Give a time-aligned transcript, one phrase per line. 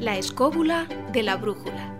[0.00, 1.98] La escóbula de la brújula.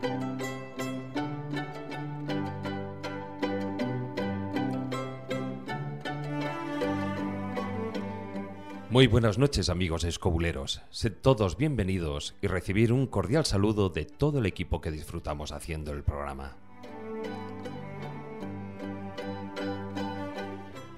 [8.89, 14.39] Muy buenas noches amigos escobuleros, sed todos bienvenidos y recibir un cordial saludo de todo
[14.39, 16.57] el equipo que disfrutamos haciendo el programa.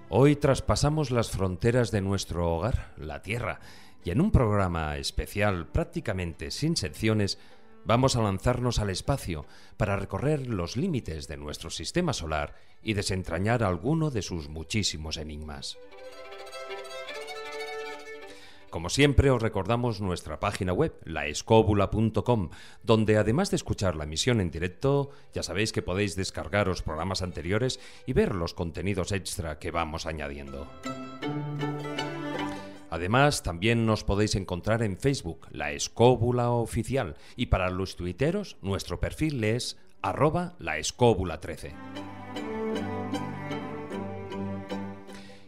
[0.08, 3.58] Hoy traspasamos las fronteras de nuestro hogar, la Tierra,
[4.04, 7.38] y en un programa especial prácticamente sin secciones,
[7.84, 13.62] vamos a lanzarnos al espacio para recorrer los límites de nuestro sistema solar y desentrañar
[13.62, 15.76] alguno de sus muchísimos enigmas.
[18.72, 22.48] Como siempre os recordamos nuestra página web, laescobula.com,
[22.82, 27.20] donde además de escuchar la emisión en directo, ya sabéis que podéis descargar los programas
[27.20, 30.66] anteriores y ver los contenidos extra que vamos añadiendo.
[32.92, 39.00] Además, también nos podéis encontrar en Facebook, La Escóbula Oficial, y para los tuiteros, nuestro
[39.00, 41.72] perfil es arroba laescóbula13.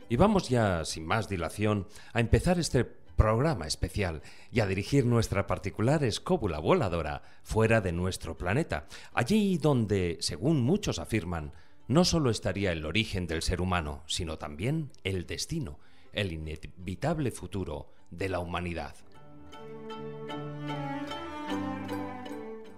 [0.09, 5.47] Y vamos ya, sin más dilación, a empezar este programa especial y a dirigir nuestra
[5.47, 11.53] particular escóbula voladora fuera de nuestro planeta, allí donde, según muchos afirman,
[11.89, 15.79] no solo estaría el origen del ser humano, sino también el destino,
[16.15, 18.95] el inevitable futuro de la humanidad.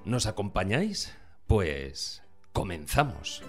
[0.04, 1.16] ¿Nos acompañáis?
[1.46, 3.42] Pues comenzamos.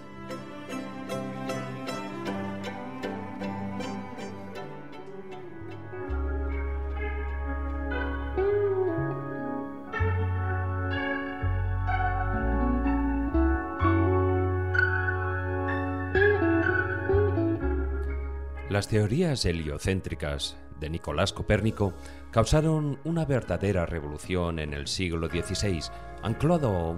[18.78, 21.96] Las teorías heliocéntricas de Nicolás Copérnico
[22.30, 25.80] causaron una verdadera revolución en el siglo XVI,
[26.22, 26.96] anclado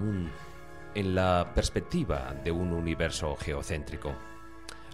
[0.93, 4.13] en la perspectiva de un universo geocéntrico.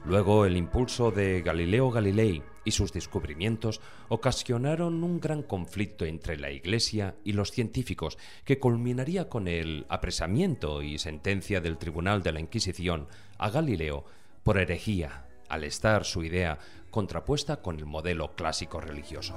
[0.05, 6.51] Luego, el impulso de Galileo Galilei y sus descubrimientos ocasionaron un gran conflicto entre la
[6.51, 12.41] Iglesia y los científicos, que culminaría con el apresamiento y sentencia del Tribunal de la
[12.41, 13.07] Inquisición
[13.39, 14.05] a Galileo
[14.43, 16.57] por herejía al estar su idea
[16.95, 19.35] contrapuesta con el modelo clásico religioso.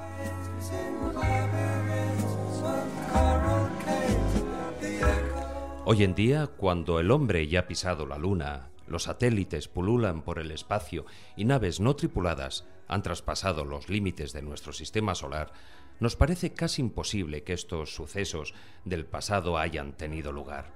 [5.85, 10.39] Hoy en día, cuando el hombre ya ha pisado la Luna, los satélites pululan por
[10.39, 11.05] el espacio
[11.37, 15.53] y naves no tripuladas han traspasado los límites de nuestro sistema solar,
[15.99, 18.55] nos parece casi imposible que estos sucesos
[18.85, 20.71] del pasado hayan tenido lugar.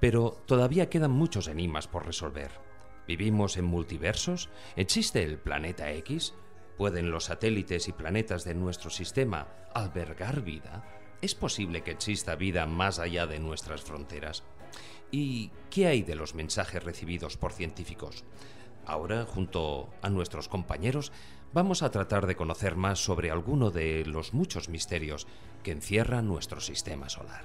[0.00, 2.69] Pero todavía quedan muchos enigmas por resolver.
[3.10, 4.50] ¿Vivimos en multiversos?
[4.76, 6.32] ¿Existe el planeta X?
[6.78, 10.84] ¿Pueden los satélites y planetas de nuestro sistema albergar vida?
[11.20, 14.44] ¿Es posible que exista vida más allá de nuestras fronteras?
[15.10, 18.22] ¿Y qué hay de los mensajes recibidos por científicos?
[18.86, 21.10] Ahora, junto a nuestros compañeros,
[21.52, 25.26] vamos a tratar de conocer más sobre alguno de los muchos misterios
[25.64, 27.42] que encierra nuestro sistema solar.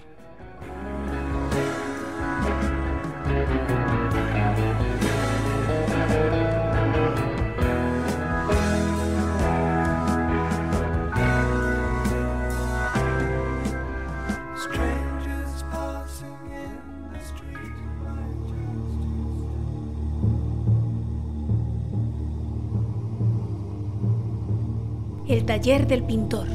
[25.28, 26.48] El taller del pintor.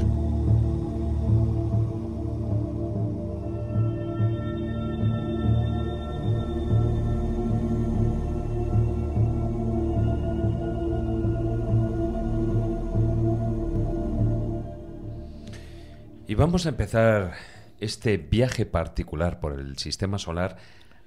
[16.27, 17.33] Y vamos a empezar
[17.81, 20.55] este viaje particular por el sistema solar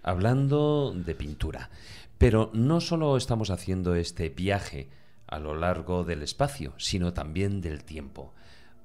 [0.02, 1.70] hablando de pintura.
[2.18, 4.90] Pero no solo estamos haciendo este viaje
[5.34, 8.32] a lo largo del espacio, sino también del tiempo.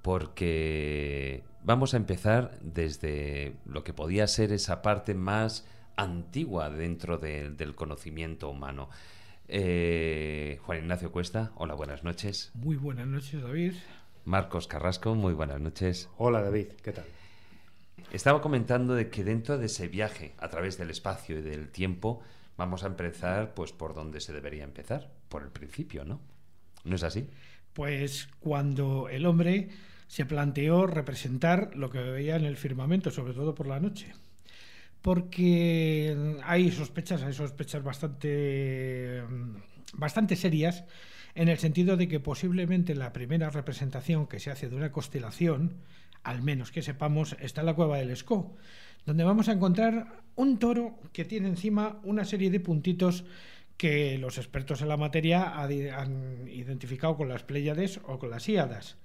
[0.02, 7.76] Porque vamos a empezar desde lo que podía ser esa parte más antigua dentro del
[7.76, 8.90] conocimiento humano.
[9.48, 12.52] Eh, Juan Ignacio Cuesta, hola, buenas noches.
[12.56, 13.74] Muy buenas noches, David.
[14.26, 16.10] Marcos Carrasco, muy buenas noches.
[16.18, 17.06] Hola, David, ¿qué tal?
[18.12, 22.22] Estaba comentando de que dentro de ese viaje a través del espacio y del tiempo
[22.58, 26.20] vamos a empezar pues por donde se debería empezar, por el principio, ¿no?
[26.90, 27.28] ¿No es así?
[27.74, 29.70] Pues cuando el hombre
[30.08, 34.14] se planteó representar lo que veía en el firmamento, sobre todo por la noche.
[35.02, 39.22] Porque hay sospechas, hay sospechas bastante,
[39.94, 40.84] bastante serias
[41.36, 45.78] en el sentido de que posiblemente la primera representación que se hace de una constelación
[46.24, 48.56] al menos que sepamos, está la cueva del Escó,
[49.06, 53.24] donde vamos a encontrar un toro que tiene encima una serie de puntitos
[53.80, 58.98] que los expertos en la materia han identificado con las Pléyades o con las Íadas.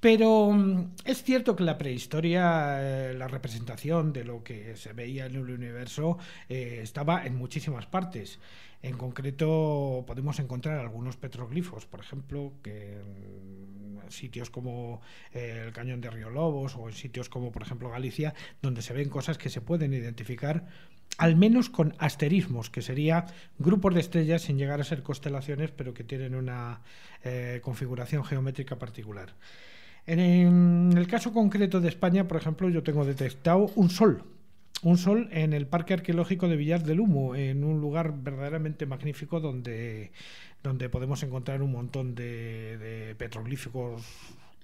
[0.00, 5.26] Pero mm, es cierto que la prehistoria, eh, la representación de lo que se veía
[5.26, 6.18] en el universo,
[6.48, 8.38] eh, estaba en muchísimas partes.
[8.80, 15.02] En concreto, podemos encontrar algunos petroglifos, por ejemplo, que en sitios como
[15.34, 18.94] eh, el Cañón de Río Lobos o en sitios como, por ejemplo, Galicia, donde se
[18.94, 20.66] ven cosas que se pueden identificar
[21.16, 23.26] al menos con asterismos, que sería
[23.58, 26.82] grupos de estrellas sin llegar a ser constelaciones, pero que tienen una
[27.62, 29.34] configuración geométrica particular.
[30.10, 34.24] En el caso concreto de España, por ejemplo, yo tengo detectado un sol.
[34.82, 39.38] Un sol en el Parque Arqueológico de Villar del Humo, en un lugar verdaderamente magnífico
[39.38, 40.10] donde,
[40.62, 44.02] donde podemos encontrar un montón de, de petroglíficos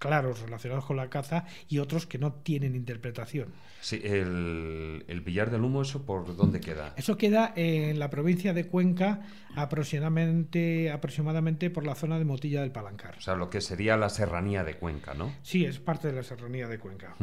[0.04, 3.48] claros relacionados con la caza y otros que no tienen interpretación.
[3.80, 6.92] Sí, el, el Villar del Humo, ¿eso por dónde queda?
[6.96, 9.22] Eso queda en la provincia de Cuenca,
[9.56, 13.16] aproximadamente, aproximadamente por la zona de Motilla del Palancar.
[13.16, 15.32] O sea, lo que sería la serranía de Cuenca, ¿no?
[15.42, 17.16] Sí, es parte de la serranía de Cuenca.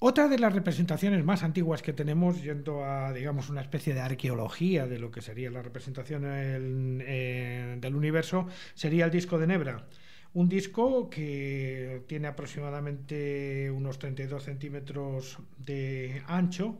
[0.00, 4.86] Otra de las representaciones más antiguas que tenemos, yendo a, digamos, una especie de arqueología
[4.86, 9.86] de lo que sería la representación del universo, sería el disco de Nebra.
[10.38, 16.78] Un disco que tiene aproximadamente unos 32 centímetros de ancho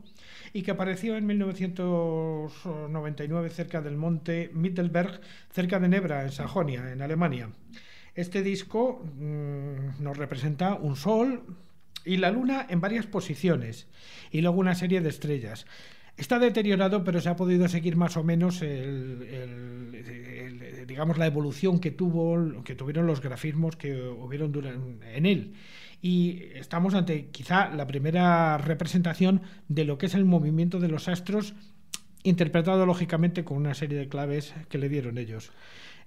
[0.53, 5.19] y que apareció en 1999 cerca del monte Mittelberg,
[5.51, 7.49] cerca de Nebra, en Sajonia, en Alemania.
[8.15, 11.57] Este disco mm, nos representa un sol
[12.05, 13.87] y la luna en varias posiciones
[14.31, 15.65] y luego una serie de estrellas.
[16.19, 18.61] Está deteriorado, pero se ha podido seguir más o menos
[20.89, 25.53] digamos la evolución que tuvo, que tuvieron los grafismos que hubieron en él.
[26.01, 31.07] Y estamos ante quizá la primera representación de lo que es el movimiento de los
[31.07, 31.53] astros,
[32.23, 35.51] interpretado lógicamente con una serie de claves que le dieron ellos.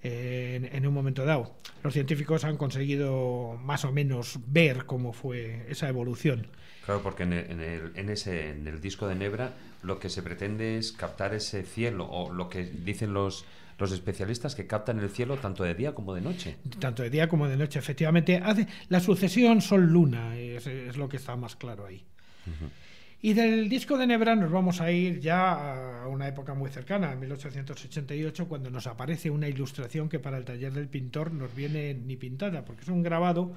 [0.01, 1.55] En, en, un momento dado.
[1.81, 6.47] Los científicos han conseguido más o menos ver cómo fue esa evolución.
[6.85, 9.53] Claro, porque en el, en, ese, en el disco de Nebra
[9.83, 13.45] lo que se pretende es captar ese cielo, o lo que dicen los,
[13.79, 16.57] los especialistas que captan el cielo tanto de día como de noche.
[16.79, 18.37] Tanto de día como de noche, efectivamente.
[18.43, 22.03] Hace, la sucesión Sol-Luna es, es, lo que está más claro ahí.
[23.21, 27.15] Y del disco de Nebra nos vamos a ir ya a una época muy cercana,
[27.15, 32.17] 1888, cuando nos aparece una ilustración que para el taller del pintor nos viene ni
[32.17, 33.53] pintada, porque es un grabado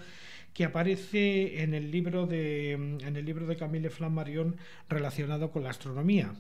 [0.57, 4.57] que aparece en el libro de, en el libro de Camille Flammarion
[4.89, 6.33] relacionado con la astronomía.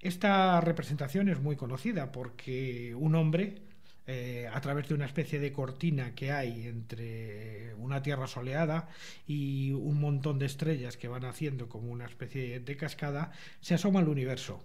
[0.00, 3.62] Esta representación es muy conocida porque un hombre,
[4.08, 8.88] eh, a través de una especie de cortina que hay entre una tierra soleada
[9.28, 13.30] y un montón de estrellas que van haciendo como una especie de cascada,
[13.60, 14.60] se asoma al universo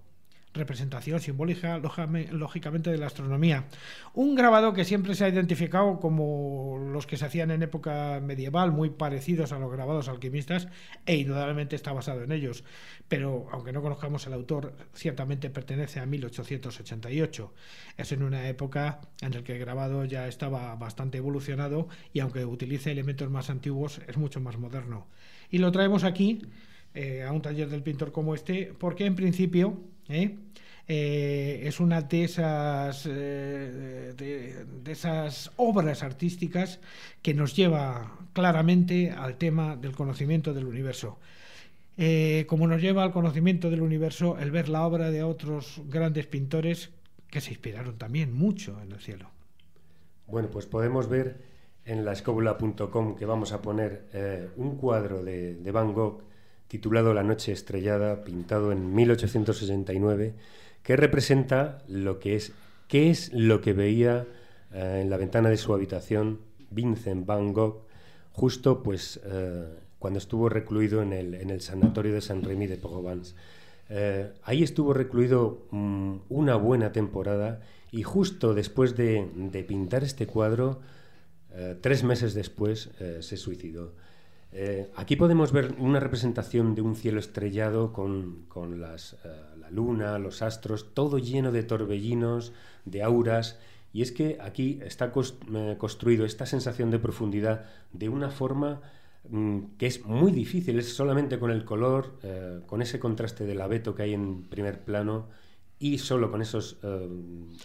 [0.57, 3.65] representación simbólica, lógicamente, de la astronomía.
[4.13, 8.71] Un grabado que siempre se ha identificado como los que se hacían en época medieval,
[8.71, 10.67] muy parecidos a los grabados alquimistas,
[11.05, 12.63] e indudablemente está basado en ellos.
[13.07, 17.53] Pero, aunque no conozcamos el autor, ciertamente pertenece a 1888.
[17.97, 22.45] Es en una época en la que el grabado ya estaba bastante evolucionado y, aunque
[22.45, 25.07] utilice elementos más antiguos, es mucho más moderno.
[25.49, 26.41] Y lo traemos aquí.
[26.93, 30.35] Eh, a un taller del pintor como este, porque en principio ¿eh?
[30.87, 36.79] Eh, es una de esas, eh, de, esas obras artísticas
[37.21, 41.19] que nos lleva claramente al tema del conocimiento del universo.
[42.47, 46.91] como nos lleva al conocimiento del universo el ver la obra de otros grandes pintores
[47.29, 49.31] que se inspiraron también mucho en el cielo.
[50.27, 51.41] Bueno, pues podemos ver
[51.85, 56.21] en la escóbula.com que vamos a poner un cuadro de, de Van Gogh
[56.67, 60.33] titulado La noche estrellada, pintado en 1869,
[60.83, 62.53] que representa lo que es
[62.87, 64.25] qué es lo que veía
[64.73, 67.85] eh, en la ventana de su habitación Vincent Van Gogh
[68.31, 69.65] justo pues eh,
[69.99, 73.33] cuando estuvo recluido en el, en el, sanatorio de Saint Remy de Provence.
[73.89, 80.27] Eh, ahí estuvo recluido mm, una buena temporada y justo después de, de pintar este
[80.27, 80.81] cuadro,
[81.81, 83.93] tres meses después, se suicidó.
[84.59, 89.27] Eh, aquí podemos ver una representación de un cielo estrellado con, con las, eh,
[89.59, 93.59] la luna, los astros, todo lleno de torbellinos, de auras.
[93.93, 98.81] Y es que aquí está eh, construido esta sensación de profundidad de una forma
[99.29, 102.17] mm, que es muy difícil, es solamente con el color,
[102.65, 105.27] con ese contraste del abeto que hay en primer plano
[105.77, 106.77] y solo con esos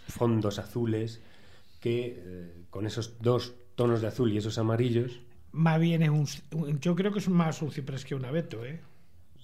[0.09, 1.23] fondos azules
[1.81, 5.23] que con esos dos tonos de azul y esos amarillos
[5.53, 8.81] Más bien es un, Yo creo que es más un ciprés que un abeto, ¿eh?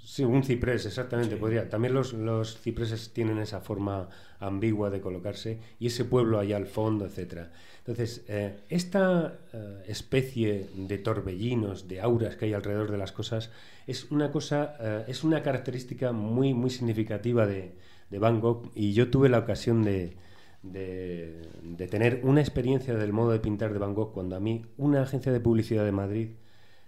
[0.09, 1.69] Sí, un ciprés, exactamente, podría.
[1.69, 4.09] También los, los, cipreses tienen esa forma
[4.41, 7.53] ambigua de colocarse y ese pueblo allá al fondo, etcétera.
[7.81, 13.51] Entonces, eh, esta eh, especie de torbellinos, de auras que hay alrededor de las cosas,
[13.87, 17.75] es una cosa, eh, es una característica muy, muy significativa de,
[18.09, 20.17] de Van Gogh y yo tuve la ocasión de,
[20.63, 24.67] de, de, tener una experiencia del modo de pintar de Van Gogh cuando a mí
[24.77, 26.29] una agencia de publicidad de Madrid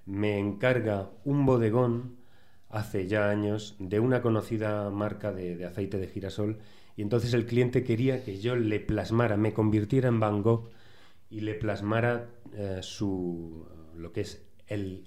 [0.07, 2.17] me encarga un bodegón
[2.69, 6.59] hace ya años de una conocida marca de, aceite de girasol
[6.97, 10.71] y entonces el cliente quería que yo le plasmara, me convirtiera en Van Gogh
[11.31, 15.05] y le plasmara eh, su lo que es el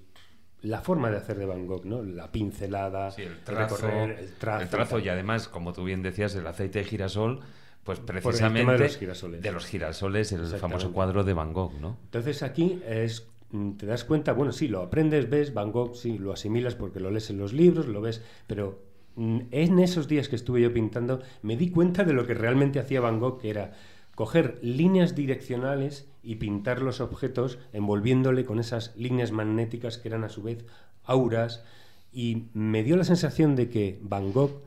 [0.64, 2.02] la forma de hacer de Van Gogh, ¿no?
[2.02, 4.32] La pincelada, el, trazo, el,
[4.68, 7.40] trazo, y además, como tú bien decías, el aceite de girasol,
[7.84, 9.42] pues precisamente de los girasoles.
[9.42, 11.98] De los girasoles, el famoso cuadro de Van Gogh, ¿no?
[12.04, 16.18] Entonces aquí es Mm, te das cuenta, bueno, sí, lo aprendes, ves Van Gogh, sí,
[16.18, 18.82] lo asimilas porque lo lees en los libros, lo ves, pero
[19.14, 22.80] mm, en esos días que estuve yo pintando me di cuenta de lo que realmente
[22.80, 23.74] hacía Van Gogh, que era
[24.16, 30.30] coger líneas direccionales y pintar los objetos envolviéndole con esas líneas magnéticas que eran a
[30.30, 30.64] su vez
[31.04, 31.64] auras
[32.12, 34.62] y me dio la sensación de que Van Gogh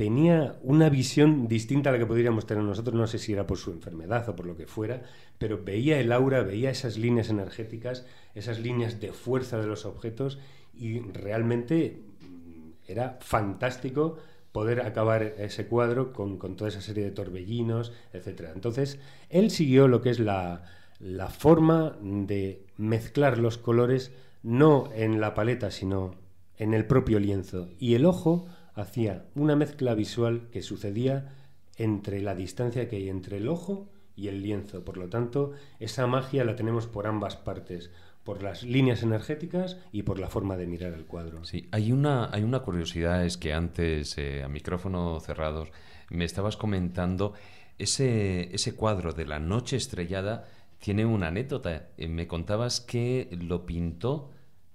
[0.00, 3.58] tenía una visión distinta a la que podríamos tener nosotros, no sé si era por
[3.58, 5.02] su enfermedad o por lo que fuera,
[5.36, 10.38] pero veía el aura, veía esas líneas energéticas, esas líneas de fuerza de los objetos
[10.72, 14.16] y realmente mm, era fantástico
[14.52, 18.52] poder acabar ese cuadro con, toda esa serie de torbellinos, etc.
[18.54, 20.64] Entonces, él siguió lo que es la,
[20.98, 26.14] la forma de mezclar los colores no en la paleta, sino
[26.56, 27.68] en el propio lienzo.
[27.78, 28.46] Y el ojo
[28.80, 31.34] hacía una mezcla visual que sucedía
[31.76, 34.84] entre la distancia que hay entre el ojo y el lienzo.
[34.84, 37.90] Por lo tanto, esa magia la tenemos por ambas partes,
[38.24, 41.44] por las líneas energéticas y por la forma de mirar el cuadro.
[41.44, 45.70] Sí, hay una, hay una curiosidad, es que antes, eh, a micrófono cerrados,
[46.10, 47.32] me estabas comentando
[47.78, 50.44] ese, ese cuadro de la noche estrellada
[50.80, 51.88] tiene una anécdota.
[51.96, 54.30] Eh, me contabas que lo pintó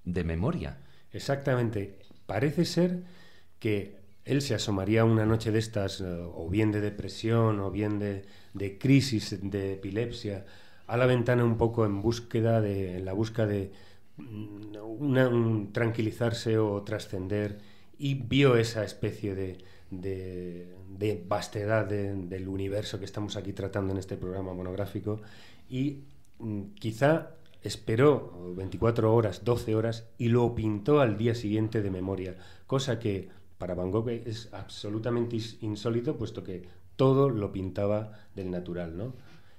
[0.06, 0.78] de memoria.
[1.12, 2.00] Exactamente.
[2.26, 3.04] Parece ser
[3.66, 3.96] que
[4.26, 8.78] él se asomaría una noche de estas, eh, o bien de depresión, o bien de,
[8.78, 10.46] crisis, de epilepsia,
[10.86, 13.72] a la ventana un poco en búsqueda de, en la búsqueda de
[14.18, 17.58] mm, un tranquilizarse o trascender,
[17.98, 19.58] y vio esa especie de,
[19.90, 25.22] de, vastedad del universo que estamos aquí tratando en este programa monográfico,
[25.68, 26.04] y
[26.38, 27.32] mm, quizá
[27.64, 32.36] esperó 24 horas, 12 horas, y lo pintó al día siguiente de memoria,
[32.68, 36.64] cosa que para Van Gogh es absolutamente insólito, puesto que
[36.96, 39.14] todo lo pintaba del natural, ¿no?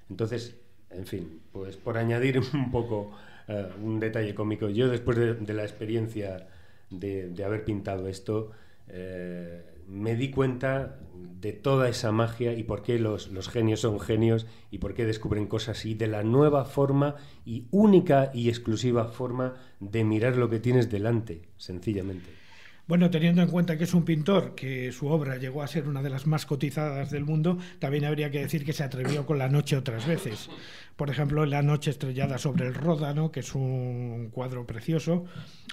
[0.09, 0.57] Entonces,
[0.89, 3.11] en fin, pues por añadir un poco
[3.47, 6.47] eh, un detalle cómico, yo después de, la experiencia
[6.89, 8.51] de, haber pintado esto,
[8.87, 10.99] eh, me di cuenta
[11.39, 15.05] de toda esa magia y por qué los, los, genios son genios y por qué
[15.05, 20.49] descubren cosas y de la nueva forma y única y exclusiva forma de mirar lo
[20.49, 22.46] que tienes delante, sencillamente.
[22.87, 26.01] Bueno, teniendo en cuenta que es un pintor, que su obra llegó a ser una
[26.01, 29.49] de las más cotizadas del mundo, también habría que decir que se atrevió con La
[29.49, 30.49] Noche otras veces.
[30.95, 35.25] Por ejemplo, La Noche estrellada sobre el Ródano, que es un cuadro precioso,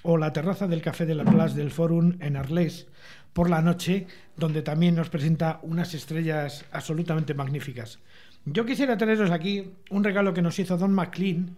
[0.03, 2.89] o La terraza del Café de la Place del Forum en Arles,
[3.33, 8.01] por la noche, donde también nos presenta unas estrellas absolutamente magníficas.
[8.45, 11.57] Yo quisiera traeros aquí un regalo que nos hizo Don McLean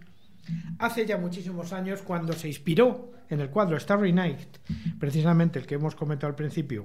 [0.79, 4.57] hace ya muchísimos años cuando se inspiró en el cuadro Starry Night,
[4.99, 6.83] precisamente el que hemos comentado al principio,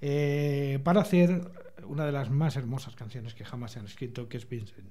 [0.00, 1.50] eh, para hacer
[1.86, 4.90] una de las más hermosas canciones que jamás se han escrito, que es Vincent.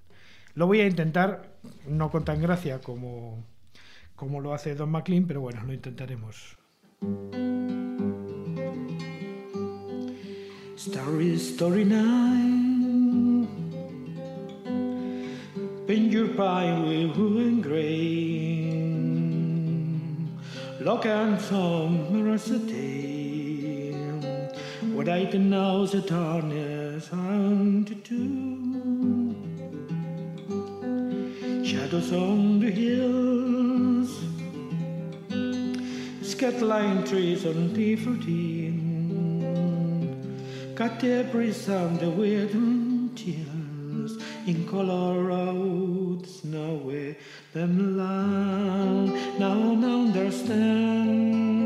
[0.53, 1.57] Lo voy a intentar,
[1.87, 3.43] no con tan gracia como,
[4.15, 6.57] como lo hace Don McLean, pero bueno, lo intentaremos.
[10.77, 12.74] Starry, story night,
[15.87, 17.15] paint your pie with
[21.05, 23.93] and some mercy
[24.93, 29.35] What I can know the darkness and to do.
[31.63, 34.09] Shadows on the hills.
[36.21, 38.75] Scatline trees on the fourteen
[40.75, 43.15] Got every sound the wind and
[44.47, 47.17] in Colorado, now with
[47.53, 51.65] them land, now understand.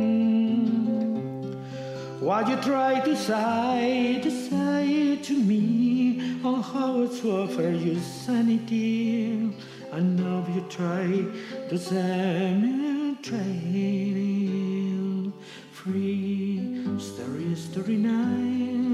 [2.19, 6.41] What you try to say to say to me?
[6.43, 9.51] On how it's offer you sanity.
[9.91, 11.25] And now you try
[11.69, 15.33] the same training
[15.71, 18.88] free story story night.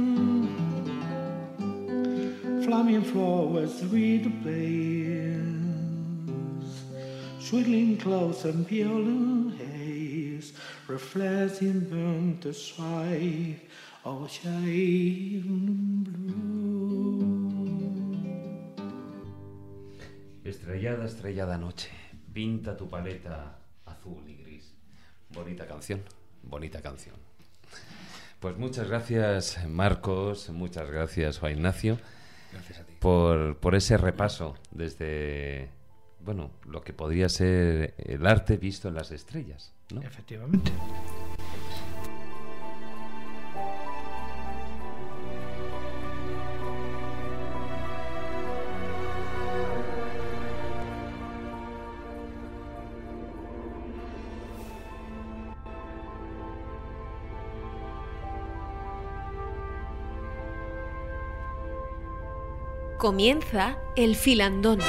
[2.65, 5.37] Flaming flowers read the place,
[7.39, 10.51] swirling clouds and pale haze,
[10.87, 13.55] reflecting burnt the sky
[14.03, 17.21] of shining blue.
[20.43, 21.91] Estrellada, estrellada noche,
[22.33, 24.73] pinta tu paleta azul y gris.
[25.29, 26.01] Bonita canción,
[26.41, 27.15] bonita canción.
[28.39, 31.99] Pues muchas gracias Marcos, muchas gracias Juan Ignacio
[32.55, 32.93] Gracias a ti.
[32.99, 35.69] por, por ese repaso desde,
[36.21, 40.01] bueno, lo que podría ser el arte visto en las estrellas, ¿no?
[40.01, 40.71] Efectivamente.
[63.05, 64.79] Comienza el filandón.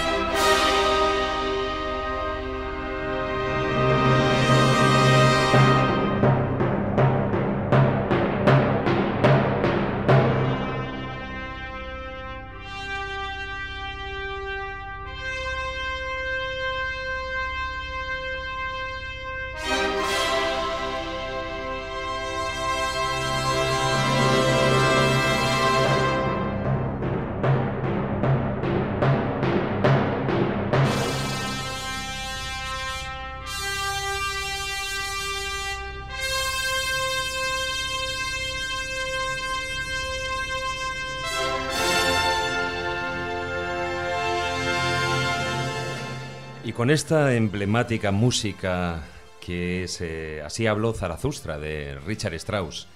[46.76, 49.02] Con esta emblemática música
[49.40, 52.86] que es eh, Así habló Zarazustra de Richard Strauss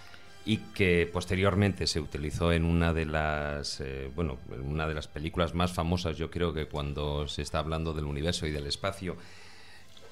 [0.44, 5.08] y que posteriormente se utilizó en una de las eh, bueno en una de las
[5.08, 9.16] películas más famosas yo creo que cuando se está hablando del universo y del espacio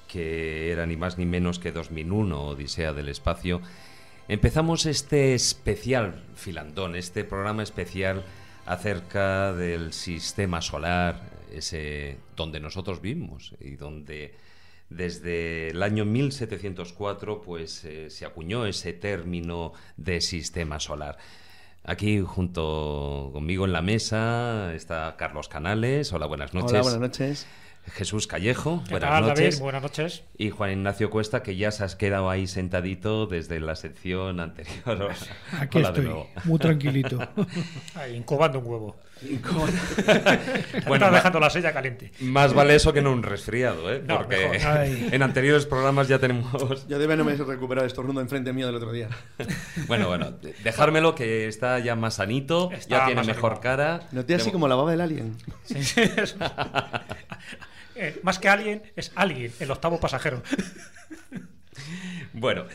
[0.07, 3.61] que era ni más ni menos que 2001 Odisea del espacio
[4.27, 8.23] empezamos este especial filandón este programa especial
[8.65, 14.35] acerca del sistema solar ese donde nosotros vivimos y donde
[14.89, 21.17] desde el año 1704 pues eh, se acuñó ese término de sistema solar.
[21.83, 26.11] Aquí junto conmigo en la mesa está Carlos Canales.
[26.11, 26.71] Hola, buenas noches.
[26.71, 27.47] Hola, buenas noches.
[27.93, 29.55] Jesús Callejo, ¿Qué buenas tal, noches.
[29.55, 29.63] David?
[29.63, 30.23] Buenas noches.
[30.37, 35.11] Y Juan Ignacio Cuesta, que ya se has quedado ahí sentadito desde la sección anterior.
[35.59, 36.29] Aquí Hola de estoy, nuevo.
[36.43, 37.19] muy tranquilito.
[37.95, 38.95] Ahí, incubando un huevo.
[39.21, 39.77] Bueno,
[40.87, 42.11] Bueno, ma- dejando la silla caliente.
[42.21, 44.01] Más vale eso que no un resfriado, ¿eh?
[44.07, 44.59] No, Porque
[45.11, 46.87] en anteriores programas ya tenemos...
[46.87, 49.09] Yo de no me he recuperado estornudo enfrente mío del otro día.
[49.87, 53.61] Bueno, bueno, de- dejármelo que está ya más sanito, Está ya tiene mejor animado.
[53.61, 54.07] cara.
[54.11, 55.35] Noté así Tengo- como la baba del alien.
[55.63, 56.35] Sí, sí, es-
[57.95, 60.41] Eh, más que alguien, es alguien, el octavo pasajero.
[62.33, 62.65] Bueno,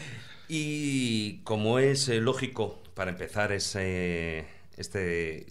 [0.49, 4.45] y como es eh, lógico para empezar ese,
[4.77, 5.47] este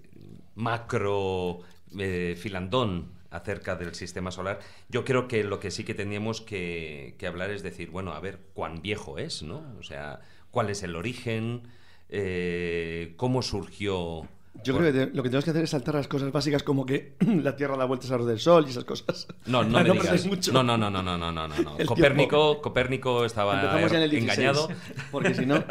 [0.55, 1.59] macro
[1.97, 7.15] eh, filandón acerca del sistema solar, yo creo que lo que sí que teníamos que,
[7.27, 9.63] hablar es decir, bueno, a ver, cuán viejo es, ¿no?
[9.79, 10.19] O sea,
[10.51, 11.63] cuál es el origen,
[12.09, 14.27] eh, cómo surgió...
[14.61, 17.13] Yo creo que lo que tenemos que hacer es saltar las cosas básicas como que
[17.19, 19.27] la Tierra da vueltas alrededor del Sol y esas cosas.
[19.45, 21.77] No, no, no No, no, no, no, no.
[21.85, 24.69] Copérnico, Copérnico estaba engañado.
[25.11, 25.63] Porque si no.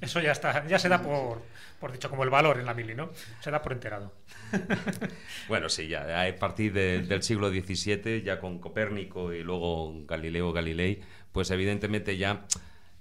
[0.00, 1.42] Eso ya está, ya se da por,
[1.80, 3.10] por dicho, como el valor en la mili, ¿no?
[3.40, 4.12] Se da por enterado.
[5.48, 11.00] Bueno, sí, ya a partir del siglo XVII, ya con Copérnico y luego Galileo Galilei,
[11.32, 12.44] pues evidentemente ya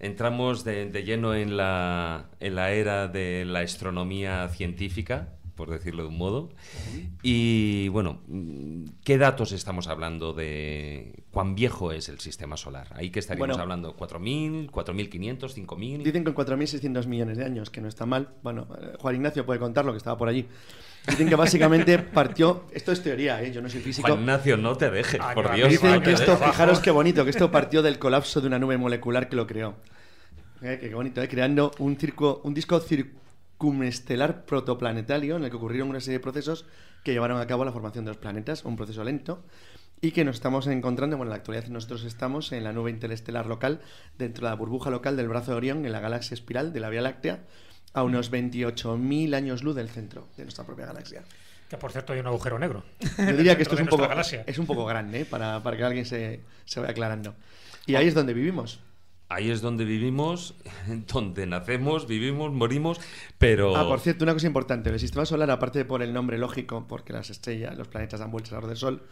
[0.01, 6.01] entramos de, de lleno en la, en la era de la astronomía científica, por decirlo
[6.03, 6.49] de un modo.
[7.21, 8.21] Y bueno,
[9.03, 12.87] ¿qué datos estamos hablando de cuán viejo es el sistema solar?
[12.95, 13.61] Ahí que estaríamos Bueno.
[13.61, 15.37] hablando, ¿4.000, 4.500,
[15.67, 16.03] 5.000?
[16.03, 18.29] dicen que con 4.600 millones de años, que no está mal.
[18.41, 20.47] Bueno, eh, Juan Ignacio puede contarlo, que estaba por allí.
[21.07, 22.65] Dicen que básicamente partió.
[22.71, 23.51] Esto es teoría, ¿eh?
[23.51, 24.07] yo no soy físico.
[24.07, 25.69] Juan Ignacio, no te dejes, Ah, por Dios.
[25.69, 28.47] Dice Dicen no que te esto, fijaros qué bonito, que esto partió del colapso de
[28.47, 29.75] una nube molecular que lo creó.
[30.61, 31.27] Eh, qué bonito, ¿eh?
[31.27, 36.65] creando un, circo, un disco circunestelar protoplanetario en el que ocurrieron una serie de procesos
[37.03, 39.43] que llevaron a cabo la formación de los planetas, un proceso lento,
[40.01, 43.47] y que nos estamos encontrando, bueno, en la actualidad nosotros estamos en la nube interestelar
[43.47, 43.81] local,
[44.19, 46.89] dentro de la burbuja local del brazo de Orión, en la galaxia espiral de la
[46.89, 47.39] Vía Láctea,
[47.93, 51.23] a unos 28.000 años luz del centro de nuestra propia galaxia.
[51.69, 52.83] Que por cierto hay un agujero negro.
[53.17, 54.43] Yo diría que esto es un, poco, galaxia.
[54.45, 55.25] es un poco grande ¿eh?
[55.25, 57.35] para, para que alguien se, se vaya aclarando.
[57.85, 58.79] Y ahí es donde vivimos.
[59.31, 60.55] Ahí es donde vivimos,
[61.13, 62.99] donde nacemos, vivimos, morimos,
[63.37, 63.77] pero...
[63.77, 64.89] Ah, por cierto, una cosa importante.
[64.89, 68.29] El sistema solar, aparte de por el nombre lógico, porque las estrellas, los planetas dan
[68.29, 69.03] vueltas alrededor del Sol,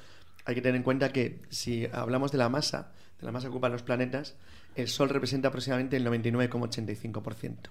[0.44, 3.52] hay que tener en cuenta que si hablamos de la masa, de la masa que
[3.52, 4.36] ocupan los planetas,
[4.76, 7.70] el Sol representa aproximadamente el 99,85%.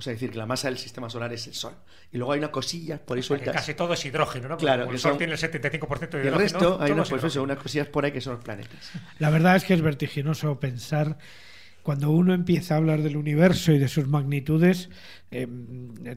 [0.00, 1.74] O sea, decir que la masa del sistema solar es el Sol.
[2.10, 3.54] Y luego hay una cosilla por ahí sueltas.
[3.54, 4.56] casi todo es hidrógeno, ¿no?
[4.56, 6.38] Claro, el Sol son- tiene el 75% de Y el hidrógeno.
[6.58, 7.44] resto, hay unas, es pues eso, hidrógeno.
[7.44, 8.90] unas cosillas por ahí que son los planetas.
[9.18, 11.18] La verdad es que es vertiginoso pensar
[11.82, 14.88] cuando uno empieza a hablar del universo y de sus magnitudes,
[15.30, 15.46] eh,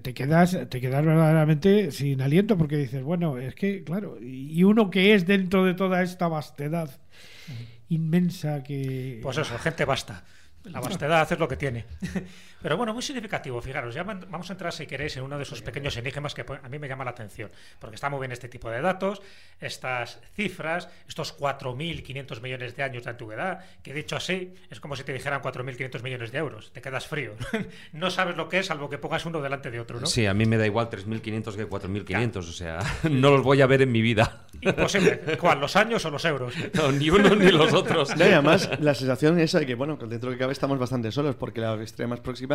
[0.01, 4.89] te quedas, te quedas verdaderamente sin aliento porque dices, bueno, es que, claro, y uno
[4.89, 7.01] que es dentro de toda esta vastedad
[7.89, 9.19] inmensa que...
[9.21, 10.23] Pues eso, gente basta.
[10.65, 11.85] La vastedad es lo que tiene.
[12.63, 15.61] Pero bueno, muy significativo, fijaros, ya vamos a entrar, si queréis, en uno de esos
[15.61, 18.69] pequeños enigmas que a mí me llama la atención, porque está muy bien este tipo
[18.69, 19.21] de datos,
[19.59, 25.03] estas cifras, estos 4.500 millones de años de antigüedad, que dicho así, es como si
[25.03, 27.33] te dijeran 4.500 millones de euros, te quedas frío.
[27.91, 30.05] no sabes lo que es, salvo que pongas uno delante de otro, ¿no?
[30.05, 33.67] Sí, a mí me da igual 3.500 que 4.500, o sea, no los voy a
[33.67, 34.45] ver en mi vida.
[34.61, 35.19] Imposible.
[35.39, 35.59] ¿Cuál?
[35.59, 36.53] ¿Los años o los euros?
[36.73, 38.15] No, ni uno ni los otros.
[38.15, 40.79] No, y además, la sensación es de que, bueno, dentro de lo que cabe estamos
[40.79, 42.52] bastante solos, porque la estrella más próxima,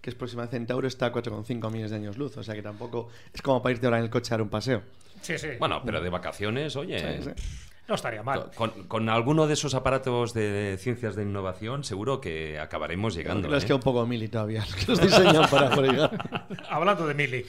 [0.00, 2.36] que es próxima a Centauro, está a 4,5 millones de años luz.
[2.36, 4.48] O sea que tampoco es como para irte ahora en el coche a dar un
[4.48, 4.82] paseo.
[5.20, 5.48] Sí, sí.
[5.58, 7.42] Bueno, pero de vacaciones, oye, Sí, sí.
[7.86, 8.50] no estaría mal.
[8.54, 13.48] Con, con alguno de esos aparatos de ciencias de innovación seguro que acabaremos llegando.
[13.48, 13.66] Les ¿eh?
[13.66, 16.56] queda un poco mili todavía, los que los diseñan para por llegar.
[16.70, 17.44] Hablando de Mili.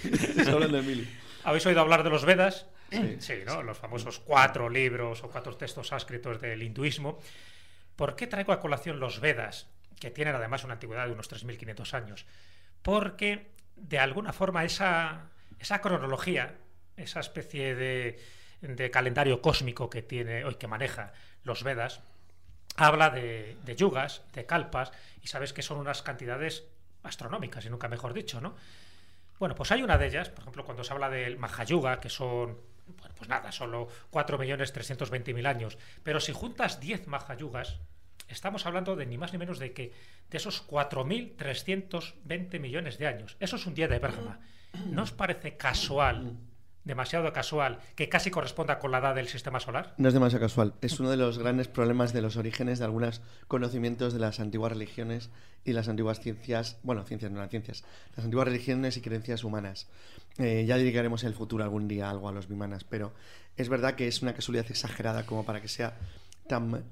[0.45, 1.07] hablando de mili.
[1.43, 2.67] ¿Habéis oído hablar de los Vedas?
[3.19, 3.33] Sí.
[3.45, 3.63] ¿no?
[3.63, 7.19] Los famosos cuatro libros o cuatro textos sánscritos del hinduismo.
[7.95, 9.67] ¿Por qué traigo a colación los Vedas,
[10.01, 12.25] que tienen además una antigüedad de unos 3.500 años?
[12.81, 16.55] Porque, de alguna forma, esa, esa cronología,
[16.97, 22.01] esa especie de, calendario cósmico que tiene hoy que maneja los Vedas,
[22.75, 26.65] habla de, yugas, de kalpas, y sabes que son unas cantidades
[27.03, 28.55] astronómicas, y nunca mejor dicho, ¿no?
[29.37, 32.59] Bueno, pues hay una de ellas, por ejemplo, cuando se habla del Mahayuga, que son,
[32.97, 35.77] bueno, pues nada, solo 4.320.000 años.
[36.03, 37.79] Pero si juntas 10 Mahayugas,
[38.33, 39.93] estamos hablando de ni más ni menos de que
[40.29, 43.37] de esos 4.320 millones de años.
[43.39, 44.39] Eso es un día de Brahma.
[44.85, 46.37] ¿No os parece casual,
[46.83, 49.93] demasiado casual, que casi corresponda con la edad del sistema solar?
[49.97, 50.73] No es demasiado casual.
[50.81, 54.71] Es uno de los grandes problemas de los orígenes de algunos conocimientos de las antiguas
[54.71, 55.29] religiones
[55.63, 57.83] y las antiguas ciencias, bueno, ciencias no las ciencias,
[58.15, 59.87] las antiguas religiones y creencias humanas.
[60.37, 63.13] Eh, ya dedicaremos en el futuro algún día algo a los bimanas, pero
[63.57, 65.97] es verdad que es una casualidad exagerada como para que sea
[66.47, 66.83] tan,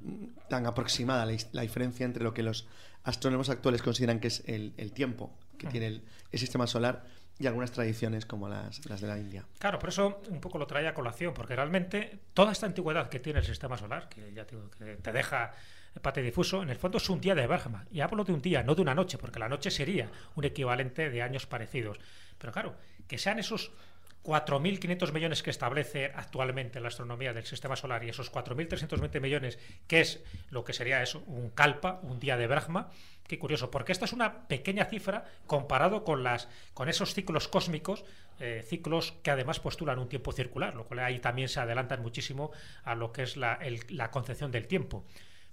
[0.50, 2.68] tan aproximada la, la diferencia entre lo que los
[3.04, 7.06] astrónomos actuales consideran que es el, el tiempo que tiene el, el sistema solar
[7.40, 9.46] y algunas tradiciones como las, las de la India.
[9.60, 13.20] Claro, por eso un poco lo trae a colación, porque realmente toda esta antigüedad que
[13.20, 15.54] tiene el sistema solar, que ya te, que te deja
[16.02, 17.86] pate difuso, en el fondo es un día de Brahma.
[17.92, 21.10] Y hablo de un día, no de una noche, porque la noche sería un equivalente
[21.10, 21.98] de años parecidos.
[22.38, 22.76] Pero claro,
[23.08, 23.72] que sean esos
[24.30, 30.02] 4.500 millones que establece actualmente la astronomía del sistema solar y esos 4.320 millones, que
[30.02, 32.92] es lo que sería eso, un kalpa, un día de Brahma.
[33.28, 38.06] Qué curioso, porque esta es una pequeña cifra comparado con, las, con esos ciclos cósmicos,
[38.40, 42.52] eh, ciclos que además postulan un tiempo circular, lo cual ahí también se adelantan muchísimo
[42.84, 45.06] a lo que es la concepción del tiempo.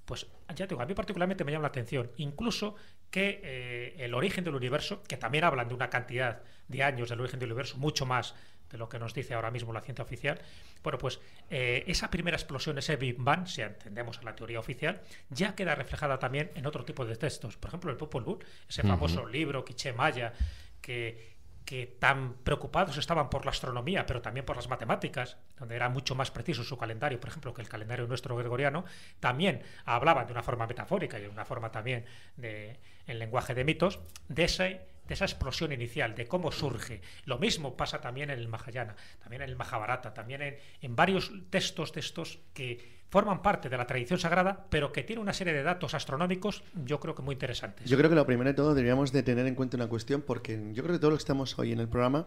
[0.06, 2.76] Pues ya te digo, a mí particularmente me llama la atención, incluso
[3.10, 7.20] que eh, el origen del universo, que también hablan de una cantidad de años del
[7.20, 8.34] origen del universo, mucho más
[8.70, 10.40] de lo que nos dice ahora mismo la ciencia oficial,
[10.82, 15.00] bueno, pues eh, esa primera explosión, ese Big Bang, si entendemos a la teoría oficial,
[15.30, 17.56] ya queda reflejada también en otro tipo de textos.
[17.56, 20.32] Por ejemplo, el Popol Vuh, ese famoso libro Quiché Maya,
[20.80, 25.88] que, que tan preocupados estaban por la astronomía, pero también por las matemáticas, donde era
[25.88, 28.84] mucho más preciso su calendario, por ejemplo, que el calendario nuestro gregoriano,
[29.18, 32.04] también hablaban de una forma metafórica y de una forma también
[32.36, 33.98] de, en lenguaje de mitos,
[34.28, 37.00] de, ese, de esa explosión inicial, de cómo surge.
[37.24, 41.32] Lo mismo pasa también en el Mahayana, también en el Mahabharata, también en, en varios
[41.50, 45.52] textos de estos que forman parte de la tradición sagrada, pero que tiene una serie
[45.52, 47.88] de datos astronómicos, yo creo que muy interesantes.
[47.88, 50.60] Yo creo que lo primero de todo deberíamos de tener en cuenta una cuestión porque
[50.72, 52.26] yo creo que todos los que estamos hoy en el programa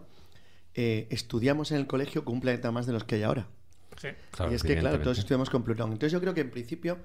[0.75, 3.47] eh, estudiamos en el colegio con un planeta más de los que hay ahora.
[3.97, 4.09] Sí.
[4.31, 5.91] Claro, y es que, claro, todos estudiamos con Plutón.
[5.91, 6.97] Entonces yo creo que en principio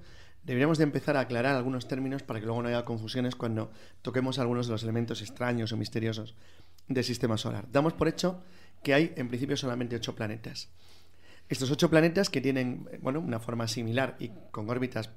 [0.44, 4.38] deberíamos de empezar a aclarar algunos términos para que luego no haya confusiones cuando toquemos
[4.38, 6.34] algunos de los elementos extraños o misteriosos
[6.88, 7.66] del sistema solar.
[7.72, 8.42] Damos por hecho
[8.82, 10.68] que hay en principio solamente ocho planetas.
[11.48, 15.10] Estos ocho planetas que tienen bueno, una forma similar y con órbitas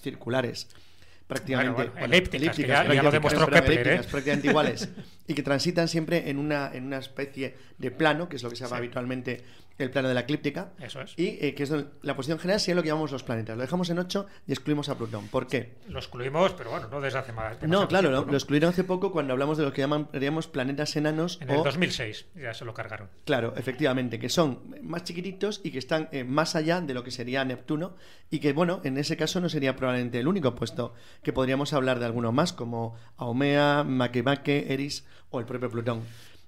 [0.00, 0.68] circulares
[1.26, 2.86] prácticamente Bueno, elípticas,
[4.06, 4.88] prácticamente iguales
[5.26, 8.56] y que transitan siempre en una, en una especie de plano, que es lo que
[8.56, 8.78] se llama Sí.
[8.78, 9.42] habitualmente
[9.78, 10.72] el plano de la eclíptica.
[10.80, 11.14] Eso es.
[11.18, 13.56] Y eh, que es donde- la posición general sería lo que llamamos los planetas.
[13.56, 15.28] Lo dejamos en 8 y excluimos a Plutón.
[15.28, 15.74] ¿Por qué?
[15.88, 17.60] Lo excluimos, pero bueno, no desde hace más.
[17.62, 18.32] No, claro, tiempo, ¿no?
[18.32, 21.62] lo excluyeron hace poco cuando hablamos de lo que llamaríamos planetas enanos En el o
[21.64, 23.08] 2006 ya se lo cargaron.
[23.24, 27.10] Claro, efectivamente, que son más chiquititos y que están eh, más allá de lo que
[27.10, 27.96] sería Neptuno
[28.30, 31.98] y que, bueno, en ese caso no sería probablemente el único, puesto que podríamos hablar
[31.98, 36.02] de alguno más, como Aumea, Makemake, Eris o el propio Plutón.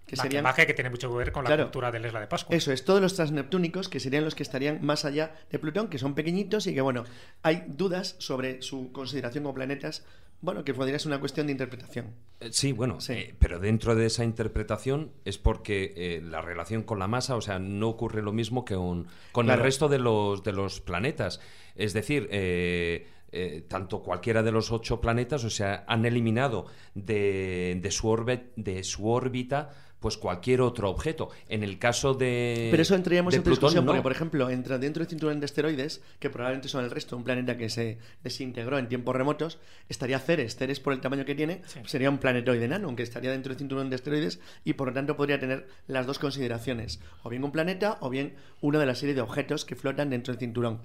[0.09, 1.65] Que serían, que tiene mucho que ver con la Claro.
[1.65, 2.57] cultura de la isla de Pascua.
[2.57, 5.99] eso es, todos los transneptúnicos que serían los que estarían más allá de Plutón, que
[5.99, 7.05] son pequeñitos y que, bueno,
[7.43, 10.05] hay dudas sobre su consideración como planetas,
[10.41, 12.07] bueno, que podría ser una cuestión de interpretación.
[12.41, 13.13] Eh, Sí, bueno, Sí.
[13.13, 17.41] eh, pero dentro de esa interpretación es porque eh, la relación con la masa, o
[17.41, 19.61] sea, no ocurre lo mismo que un- con Claro.
[19.61, 21.41] el resto de los, de los planetas.
[21.75, 27.79] Es decir, eh, eh, tanto cualquiera de los ocho planetas, o sea, han eliminado de,
[27.83, 31.31] de su, orbe- de su órbita pues cualquier otro objeto.
[31.49, 33.91] En el caso de Pero eso entraríamos en discusión, no.
[33.91, 37.21] porque, por ejemplo, entra dentro del cinturón de asteroides, que probablemente son el resto de
[37.21, 39.59] un planeta que se desintegró en tiempos remotos,
[39.89, 40.57] estaría Ceres.
[40.57, 41.81] Ceres, por el tamaño que tiene, Sí.
[41.87, 45.17] sería un planetoide enano, aunque estaría dentro del cinturón de asteroides y, por lo tanto,
[45.17, 49.15] podría tener las dos consideraciones: o bien un planeta o bien una de la serie
[49.15, 50.81] de objetos que flotan dentro del cinturón.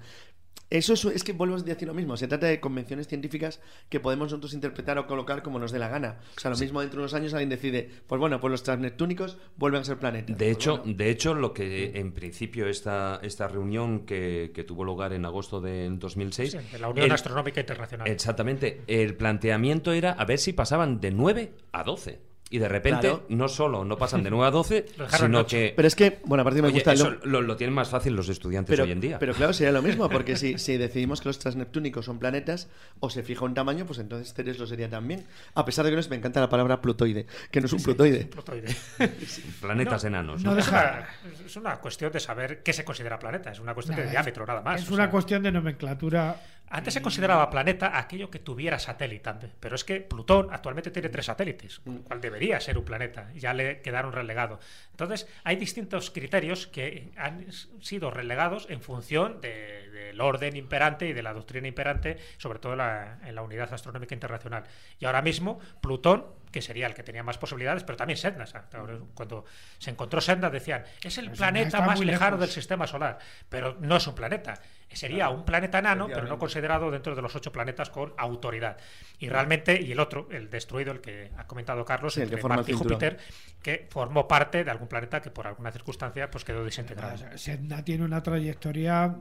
[0.70, 2.16] Eso es, es que volvemos a decir lo mismo.
[2.16, 5.88] Se trata de convenciones científicas que podemos nosotros interpretar o colocar como nos dé la
[5.88, 6.18] gana.
[6.36, 9.36] O sea, lo mismo dentro de unos años alguien decide, pues bueno, pues los transneptúnicos
[9.56, 10.36] vuelven a ser planetas.
[10.36, 10.94] De Pues hecho, bueno.
[10.96, 15.60] de hecho, lo que en principio esta, esta reunión que, que tuvo lugar en agosto
[15.60, 16.50] del 2006...
[16.52, 18.08] Sí, de la Unión el- Astronómica Internacional.
[18.08, 18.82] Exactamente.
[18.88, 22.18] El planteamiento era a ver si pasaban de 9 a 12.
[22.54, 23.24] Y de repente, Claro.
[23.30, 25.72] no solo no pasan de 9 a 12, Lo dejaron en sino que...
[25.74, 28.14] Pero es que, bueno, aparte me Oye, gusta el eso lo, lo tienen más fácil
[28.14, 29.18] los estudiantes pero, hoy en día.
[29.18, 32.68] pero claro, sería lo mismo, porque si, si decidimos que los transneptúnicos son planetas
[33.00, 35.24] o se fija un tamaño, pues entonces Ceres lo sería también.
[35.54, 37.82] A pesar de que no es, me encanta la palabra plutoide, que no es un
[37.82, 38.26] plutoide.
[38.26, 38.68] Plutoide.
[39.60, 40.44] Planetas No, enanos.
[40.44, 40.58] no ¿no?
[40.60, 43.50] Es deja- una, es una cuestión de saber qué se considera planeta.
[43.50, 44.80] Es una cuestión de diámetro, nada más.
[44.82, 46.36] Es una sea, cuestión de nomenclatura.
[46.76, 51.26] Antes se consideraba planeta aquello que tuviera satélite, pero es que Plutón actualmente tiene tres
[51.26, 53.30] satélites, con lo cual debería ser un planeta.
[53.34, 54.58] Ya le quedaron relegados.
[54.90, 57.46] Entonces, hay distintos criterios que han
[57.80, 62.72] sido relegados en función de- del orden imperante y de la doctrina imperante, sobre todo
[62.72, 64.64] en la, en la Unidad Astronómica Internacional.
[64.98, 68.46] Y ahora mismo, Plutón, que sería el que tenía más posibilidades, pero también Sedna.
[68.46, 68.66] sea,
[69.14, 69.44] Cuando
[69.78, 72.40] se encontró Sedna decían, es el planeta más lejano lejos.
[72.40, 74.60] del sistema solar, pero no es un planeta.
[74.92, 78.76] Sería un planeta enano, pero no considerado dentro de los ocho planetas con autoridad.
[79.18, 82.36] Y realmente, y el otro, el destruido, el que ha comentado Carlos, Sí, el que
[82.36, 82.72] forma el y.
[82.72, 83.18] Júpiter,
[83.62, 87.16] que formó parte de algún planeta que por alguna circunstancia pues quedó desintegrado.
[87.36, 89.16] Sedna tiene una trayectoria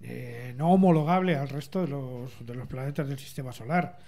[0.00, 3.98] eh, no homologable al resto de los, de los planetas del sistema solar.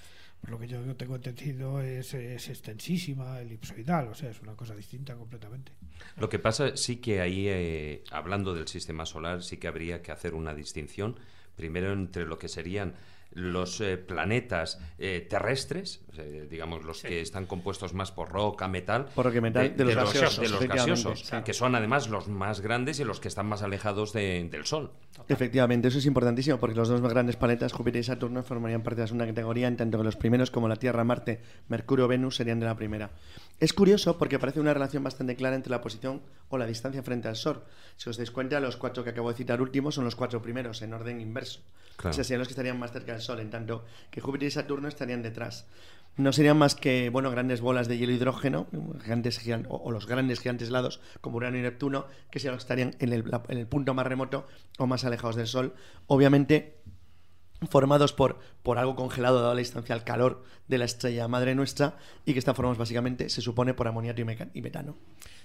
[0.41, 4.75] Por lo que yo tengo entendido es, es extensísima, elipsoidal, o sea, es una cosa
[4.75, 5.73] distinta completamente.
[6.17, 10.13] Lo que pasa sí que ahí, eh, hablando del sistema solar, sí que habría que
[10.13, 11.19] hacer una distinción,
[11.57, 12.95] primero entre lo que serían
[13.33, 17.09] los eh, planetas eh, terrestres, eh, digamos los Sí.
[17.09, 21.31] que están compuestos más por roca, metal, Por metal, de los gaseosos, de los gaseosos,
[21.45, 24.91] que son además los más grandes y los que están más alejados de- del Sol.
[25.29, 28.97] Efectivamente, eso es importantísimo porque los dos más grandes planetas, Júpiter y Saturno, formarían parte
[28.97, 32.37] de la segunda categoría, en tanto que los primeros, como la Tierra, Marte, Mercurio, Venus,
[32.37, 33.11] serían de la primera.
[33.61, 37.29] Es curioso porque parece una relación bastante clara entre la posición o la distancia frente
[37.29, 37.63] al Sol.
[37.97, 40.81] Si os dais cuenta, los cuatro que acabo de citar últimos son los cuatro primeros,
[40.81, 41.61] en orden inverso.
[41.97, 42.11] Claro.
[42.11, 44.51] O sea, serían los que estarían más cerca del Sol, en tanto que Júpiter y
[44.51, 45.67] Saturno estarían detrás.
[46.17, 48.67] No serían más que bueno grandes bolas de hielo hidrógeno,
[49.03, 52.65] gigantes gigan- o, o los grandes gigantes helados como Urano y Neptuno, que serían los
[52.65, 54.47] que estarían en el, en el punto más remoto
[54.79, 55.75] o más alejados del Sol.
[56.07, 56.79] Obviamente
[57.69, 61.97] formados por, por algo congelado dado la distancia al calor de la estrella madre nuestra
[62.25, 64.97] y que están formados básicamente, se supone, por meca- y metano.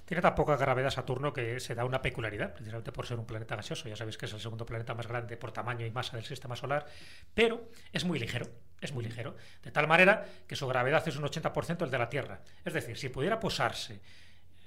[0.06, 3.56] Tiene tan poca gravedad Saturno que se da una peculiaridad, precisamente por ser un planeta
[3.56, 3.89] gaseoso.
[3.89, 6.56] Ya sabéis que es el segundo planeta más grande por tamaño y masa del sistema
[6.56, 6.86] solar,
[7.34, 8.47] pero es muy ligero.
[8.80, 9.36] Es muy ligero.
[9.63, 12.41] De tal manera que su gravedad es un 80% el de la Tierra.
[12.63, 13.99] Es decir, si pudiera posarse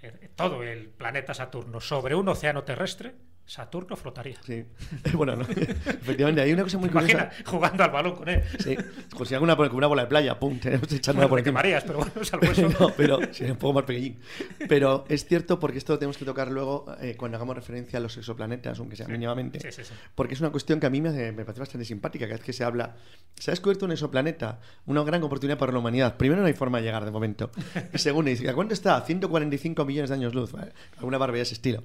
[0.02, 3.14] eh, todo el planeta Saturno sobre un océano terrestre,
[3.48, 4.36] Saturno flotaría.
[4.44, 4.62] Sí.
[5.14, 5.42] bueno, no.
[5.42, 7.50] efectivamente, hay una cosa muy ¿Te imaginas curiosa.
[7.50, 8.42] jugando al balón con él?
[8.58, 8.76] Sí,
[9.16, 11.44] pues si hago una, con una bola de playa, pum, tenemos echándola Bueno, por te
[11.44, 12.68] quemarías, pero bueno, salvo eso.
[12.80, 14.18] no, pero sería un poco más pequeñín.
[14.68, 18.02] Pero es cierto porque esto lo tenemos que tocar luego eh, cuando hagamos referencia a
[18.02, 19.60] los exoplanetas, aunque sea mínimamente.
[19.60, 19.94] Sí, sí, sí.
[20.14, 22.26] Porque es una cuestión que a mí me, hace- me parece bastante simpática.
[22.26, 22.96] Cada vez que se habla,
[23.34, 26.18] se ha descubierto un exoplaneta, una gran oportunidad para la humanidad.
[26.18, 27.50] Primero, no hay forma de llegar de momento.
[27.94, 28.96] Y segundo, ¿a cuánto está?
[28.96, 30.52] A 145 millones de años luz.
[30.52, 30.72] ¿vale?
[30.98, 31.82] Alguna barbaridad de ese estilo.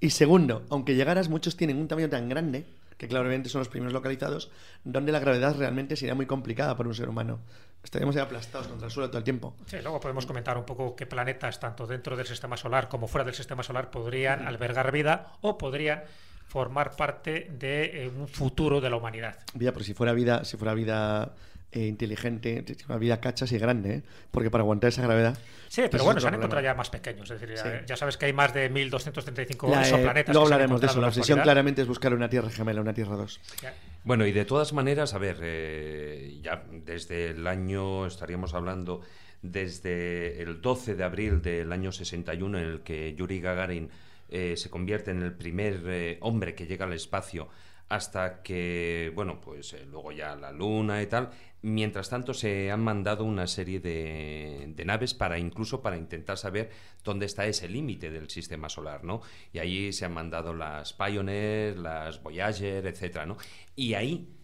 [0.00, 2.64] Y segundo, aunque llegaras, muchos tienen un tamaño tan grande
[2.96, 4.50] que claramente son los primeros localizados,
[4.84, 7.38] donde la gravedad realmente sería muy complicada para un ser humano.
[7.82, 9.54] Estaríamos ahí aplastados contra el suelo todo el tiempo.
[9.66, 13.24] Sí, luego podemos comentar un poco qué planetas, tanto dentro del sistema solar como fuera
[13.24, 16.02] del sistema solar, podrían albergar vida o podrían
[16.46, 19.38] formar parte de eh, un futuro de la humanidad.
[19.54, 21.32] Vida, pero si fuera vida, si fuera vida
[21.72, 24.02] eh, inteligente, una vida cachas y grande, ¿eh?
[24.30, 25.38] porque para aguantar esa gravedad.
[25.68, 27.30] Sí, pero pues bueno, se han encontrado ya más pequeños.
[27.30, 27.84] Es decir, ya, Sí.
[27.86, 30.34] ya sabes que hay más de 1235 La, eh, exoplanetas.
[30.34, 31.00] se han hablaremos de eso.
[31.00, 31.44] La obsesión actualidad.
[31.44, 33.40] claramente es buscar una Tierra gemela, una Tierra 2.
[33.62, 33.74] Ya.
[34.02, 39.02] Bueno, y de todas maneras, a ver, eh, ya desde el año, estaríamos hablando
[39.42, 43.90] desde el 12 de abril del año 61, en el que Yuri Gagarin
[44.28, 47.48] eh, se convierte en el primer eh, hombre que llega al espacio,
[47.90, 51.30] hasta que, bueno, pues eh, luego ya la Luna y tal.
[51.62, 56.70] Mientras tanto, se han mandado una serie de, de naves para incluso para intentar saber
[57.04, 59.22] dónde está ese límite del sistema solar, ¿no?
[59.52, 63.36] Y ahí se han mandado las Pioneer, las Voyager, etcétera, ¿no?
[63.74, 64.39] Y ahí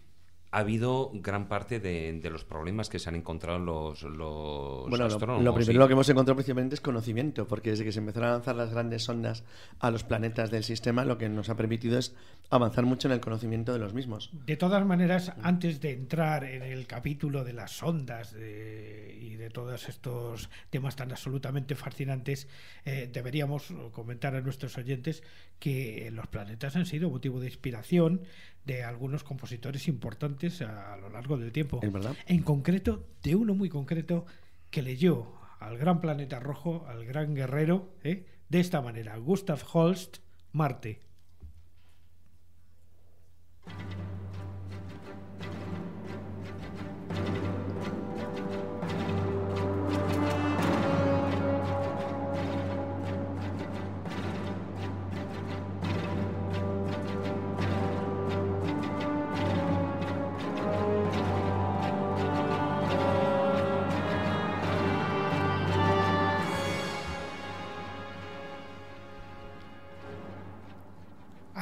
[0.57, 5.07] ha habido gran parte de, de los problemas que se han encontrado los, los Bueno,
[5.07, 5.45] lo, astrónomos.
[5.45, 8.33] lo primero lo que hemos encontrado principalmente es conocimiento, porque desde que se empezaron a
[8.33, 9.45] lanzar las grandes sondas
[9.81, 12.15] a los planetas del sistema, lo que nos ha permitido es
[12.49, 14.31] avanzar mucho en el conocimiento de los mismos.
[14.47, 19.51] De todas maneras, antes de entrar en el capítulo de las ondas de- y de
[19.51, 22.49] todos estos temas tan absolutamente fascinantes,
[22.87, 25.23] eh, deberíamos comentar a nuestros oyentes
[25.59, 28.23] que los planetas han sido motivo de inspiración
[28.67, 31.81] de algunos compositores importantes a, a lo largo del tiempo.
[31.83, 32.17] ¿Es verdad?
[32.27, 34.27] En concreto, de uno muy concreto
[34.71, 38.27] que leyó al gran planeta rojo, al gran guerrero, ¿eh?
[38.49, 40.19] de esta manera, Gustav Holst,
[40.53, 41.01] Marte.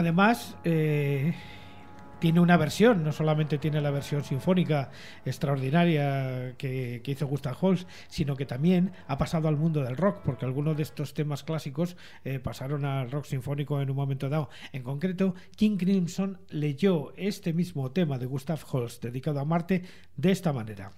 [0.05, 1.33] Además, eh,
[2.19, 4.91] tiene una versión, no solamente tiene la versión sinfónica
[5.25, 10.45] extraordinaria que, hizo Gustav Holst, sino que también ha pasado al mundo del rock, porque
[10.45, 14.51] algunos de estos temas clásicos eh, pasaron al rock sinfónico en un momento dado.
[14.73, 19.85] En concreto, King Crimson leyó este mismo tema de Gustav Holst, dedicado a Marte,
[20.19, 20.93] de esta manera.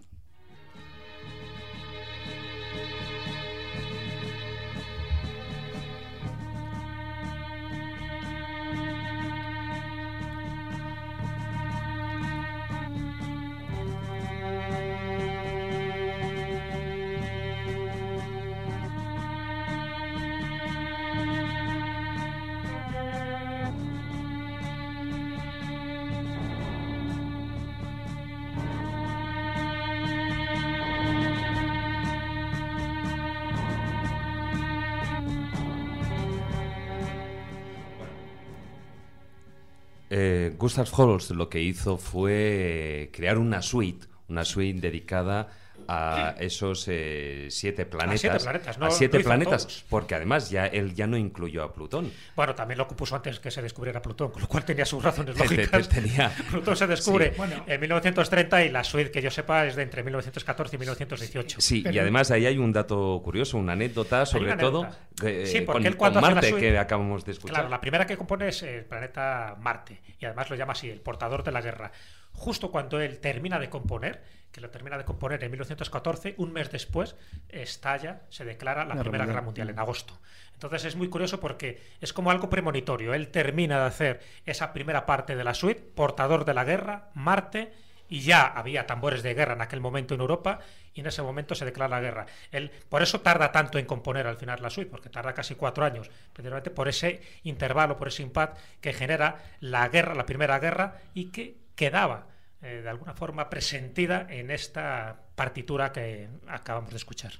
[40.67, 45.49] Eh, Gustav Holst lo que hizo fue crear una suite, una suite dedicada
[45.89, 48.21] a esos eh, siete planetas.
[48.21, 52.13] siete planetas, no- a siete planetas, porque además ya él ya no incluyó a Plutón.
[52.35, 55.35] Bueno, también lo puso antes que se descubriera Plutón, con lo cual tenía sus razones
[55.37, 55.89] Te- te- lógicas.
[55.89, 57.35] tenía- Plutón se descubre Sí.
[57.37, 57.65] Bueno.
[57.67, 61.61] en 1930 y la suite que yo sepa es de entre 1914 y 1918.
[61.61, 65.29] Sí, y Pero- además ahí hay un dato curioso, una anécdota, sobre una todo anécdota.
[65.29, 67.55] eh, Sí, porque con, él cuando con Marte suite- que acabamos de escuchar.
[67.55, 71.01] Claro, la primera que compone es el planeta Marte y además lo llama así, el
[71.01, 71.93] portador de la guerra.
[72.37, 74.23] Justo cuando él termina de componer,
[74.53, 77.17] que lo termina de componer en 1914, un mes después
[77.49, 79.27] estalla, se declara la La Primera.
[79.27, 80.19] Guerra Mundial en agosto.
[80.53, 83.15] Entonces es muy curioso porque es como algo premonitorio.
[83.15, 87.73] Él termina de hacer esa primera parte de la suite, portador de la guerra, Marte,
[88.09, 90.61] y ya había tambores de guerra en aquel momento en Europa
[90.95, 92.27] y en ese momento se declara la guerra.
[92.53, 95.85] Él, por eso tarda tanto en componer al final la suite, porque tarda casi cuatro
[95.85, 100.99] años, precisamente por ese intervalo, por ese impact que genera la guerra, la primera guerra,
[101.15, 102.27] y que quedaba
[102.63, 107.35] eh, de alguna forma presentida en esta partitura que acabamos de escuchar.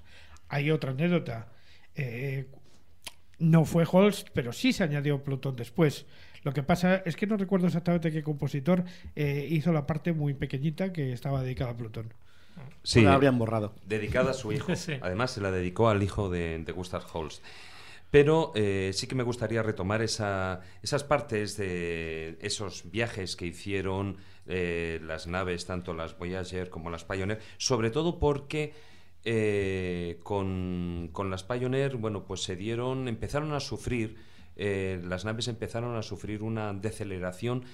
[0.49, 1.49] Hay otra anécdota.
[1.97, 2.47] Eh,
[3.39, 6.07] no fue Holst, pero sí se añadió Plutón después.
[6.43, 8.85] Lo que pasa es que no recuerdo exactamente qué compositor
[9.17, 12.13] eh, hizo la parte muy pequeñita que estaba dedicada a Plutón.
[12.83, 13.75] Sí, la habrían borrado.
[13.85, 14.73] dedicada a su hijo.
[14.77, 14.95] Sí.
[15.01, 17.43] Además, se la dedicó al hijo de, de Gustav Holst.
[18.17, 24.17] Pero eh, sí que me gustaría retomar esa- esas partes de esos viajes que hicieron
[24.47, 28.73] eh, las naves, tanto las Voyager como las Pioneer, sobre todo porque
[29.25, 34.17] eh, con, con las Pioneer, bueno, pues se dieron, empezaron a sufrir,
[34.57, 37.65] las naves empezaron a sufrir una deceleración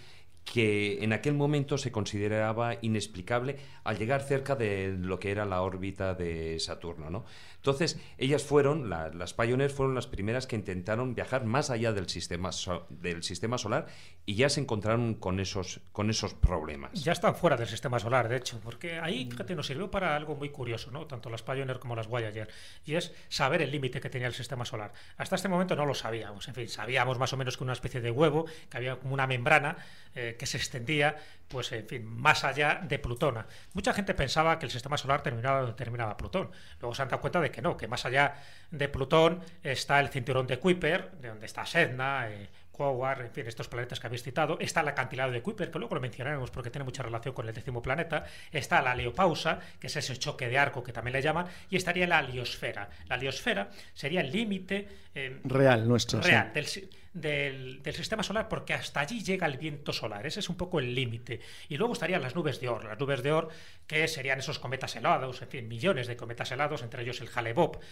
[0.44, 5.62] que en aquel momento se consideraba inexplicable al llegar cerca de lo que era la
[5.62, 7.10] órbita de Saturno.
[7.10, 7.24] ¿no?
[7.62, 12.50] Entonces, ellas fueron, las Pioneers fueron las primeras que intentaron viajar más allá del sistema,
[12.90, 13.86] del sistema solar
[14.26, 16.90] y ya se encontraron con esos, con esos problemas.
[16.94, 20.34] Ya están fuera del sistema solar, de hecho, porque ahí, fíjate, nos sirvió para algo
[20.34, 21.06] muy curioso, ¿no?
[21.06, 22.48] tanto las Pioneer como las Voyager,
[22.84, 24.92] y es saber el límite que tenía el sistema solar.
[25.16, 28.00] Hasta este momento no lo sabíamos, en fin, sabíamos más o menos que una especie
[28.00, 29.76] de huevo, que había como una membrana
[30.16, 31.16] eh, que se extendía,
[31.52, 33.44] pues en fin, más allá de Plutón.
[33.74, 36.50] Mucha gente pensaba que el sistema solar terminaba donde terminaba Plutón.
[36.80, 38.34] Luego se han dado cuenta de que no, que más allá
[38.70, 42.48] de Plutón está el cinturón de Kuiper, de donde está Sedna, eh,
[42.82, 44.58] en fin, estos planetas que habéis citado.
[44.58, 47.54] Está el acantilado de Kuiper, que luego lo mencionaremos porque tiene mucha relación con el
[47.54, 48.24] décimo planeta.
[48.50, 51.46] Está la Leopausa, que es ese choque de arco que también le llaman.
[51.70, 52.88] Y estaría la Aliosfera.
[53.08, 54.88] La Aliosfera sería el límite...
[55.14, 56.20] Eh, real nuestro.
[56.22, 56.66] Real, del,
[57.12, 60.26] del, sistema solar, porque hasta allí llega el viento solar.
[60.26, 61.40] Ese es un poco el límite.
[61.68, 62.84] Y luego estarían las nubes de Or.
[62.84, 63.48] Las nubes de Or,
[63.86, 67.82] que serían esos cometas helados, en fin, millones de cometas helados, entre ellos el Hale-Bopp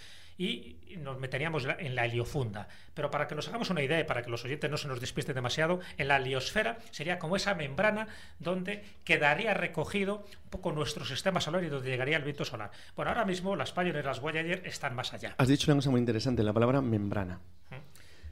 [0.41, 2.66] y nos meteríamos en la heliofunda.
[2.95, 4.99] Pero para que nos hagamos una idea y para que los oyentes no se nos
[4.99, 8.09] despisten demasiado, en la heliosfera sería como esa membrana
[8.39, 12.71] donde quedaría recogido un poco nuestro sistema solar y donde llegaría el viento solar.
[12.97, 15.35] Bueno, ahora mismo las Pioneer y las Voyager están más allá.
[15.37, 17.39] Has dicho una cosa muy interesante, la palabra membrana.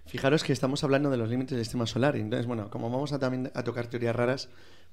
[0.08, 2.16] Fijaros que estamos hablando de los límites del sistema solar.
[2.16, 4.48] Entonces, bueno, como vamos a también a tocar teorías raras,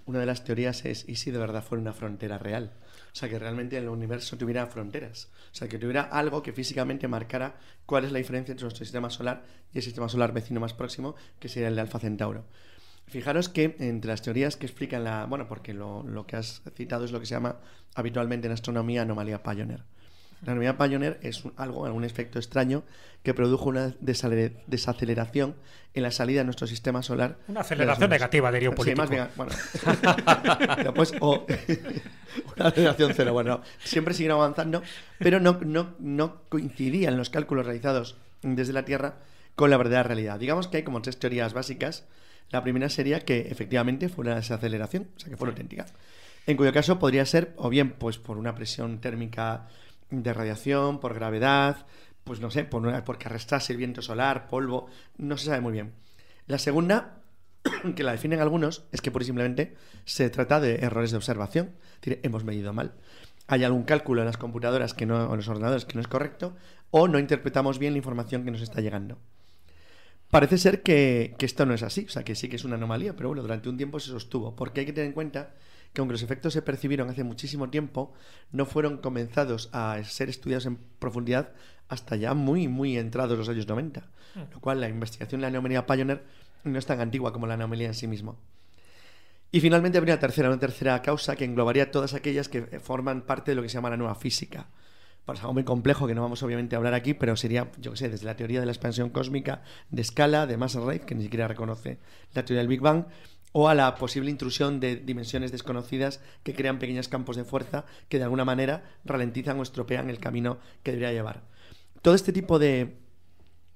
[0.05, 2.73] una de las teorías es, ¿y si de verdad fuera una frontera real?
[3.13, 5.29] O sea, que realmente el universo tuviera fronteras.
[5.53, 7.55] O sea, que tuviera algo que físicamente marcara
[7.85, 11.15] cuál es la diferencia entre nuestro sistema solar y el sistema solar vecino más próximo,
[11.39, 12.43] que sería el de Alfa Centauro.
[13.07, 15.27] Fijaros que entre las teorías que explican la...
[15.27, 17.61] Bueno, porque lo, lo que has citado es lo que se llama
[17.93, 19.85] habitualmente en astronomía anomalía Pioneer.
[20.45, 22.83] La anomalía Pioneer es algo, algún efecto extraño
[23.23, 25.55] que produjo una desaceleración
[25.95, 27.37] en la salida de nuestro sistema solar.
[27.47, 29.07] Una aceleración negativa, diría un político.
[29.07, 29.51] Sí, más bueno.
[30.93, 31.13] pues,
[32.57, 33.33] una aceleración cero.
[33.33, 34.83] Bueno, siempre siguen avanzando,
[35.17, 39.15] pero no, no, no coincidían los cálculos realizados desde la Tierra
[39.55, 40.39] con la verdadera realidad.
[40.39, 42.05] Digamos que hay como tres teorías básicas.
[42.51, 45.87] La primera sería que efectivamente fue una desaceleración, o sea, que fue auténtica.
[46.45, 49.67] En cuyo caso podría ser o bien pues por una presión térmica
[50.09, 51.85] de radiación, por gravedad,
[52.23, 54.87] pues no sé, por, porque arrastrase el viento solar, polvo,
[55.17, 55.93] no se sabe muy bien.
[56.47, 57.21] La segunda,
[57.95, 59.75] que la definen algunos, es que por simplemente
[60.05, 62.93] se trata de errores de observación, hemos medido mal.
[63.47, 66.07] Hay algún cálculo en las computadoras que no, o en los ordenadores que no es
[66.07, 66.55] correcto,
[66.89, 69.19] o no interpretamos bien la información que nos está llegando.
[70.31, 72.75] Parece ser que, que, esto no es así, o sea, que sí que es una
[72.75, 75.53] anomalía, pero bueno, durante un tiempo se sostuvo, porque hay que tener en cuenta
[75.95, 78.13] que aunque los efectos se percibieron hace muchísimo tiempo,
[78.51, 81.53] no fueron comenzados a ser estudiados en profundidad
[81.87, 84.01] hasta ya muy, muy entrados los años 90.
[84.35, 84.39] Mm.
[84.53, 86.23] Lo cual la investigación de la anomalía Pioneer
[86.65, 88.37] no es tan antigua como la anomalía en sí mismo.
[89.51, 93.51] Y finalmente habría una tercera, una tercera causa que englobaría todas aquellas que forman parte
[93.51, 94.67] de lo que se llama la nueva física.
[95.23, 97.97] Pues algo muy complejo que no vamos obviamente a hablar aquí, pero sería, yo qué
[97.97, 101.23] sé, desde la teoría de la expansión cósmica de escala, de massa ray, que ni
[101.23, 101.99] siquiera reconoce
[102.33, 103.05] la teoría del Big Bang,
[103.57, 108.17] o a la posible intrusión de dimensiones desconocidas que crean pequeños campos de fuerza que
[108.17, 111.43] de alguna manera ralentizan o estropean el camino que debería llevar.
[112.01, 112.97] Todo este tipo de,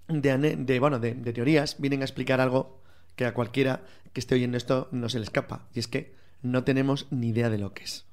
[0.09, 2.81] de, bueno, de, teorías vienen a explicar algo
[3.15, 6.65] que a cualquiera que esté oyendo esto no se le escapa, y es que no
[6.65, 8.05] tenemos ni idea de lo que es,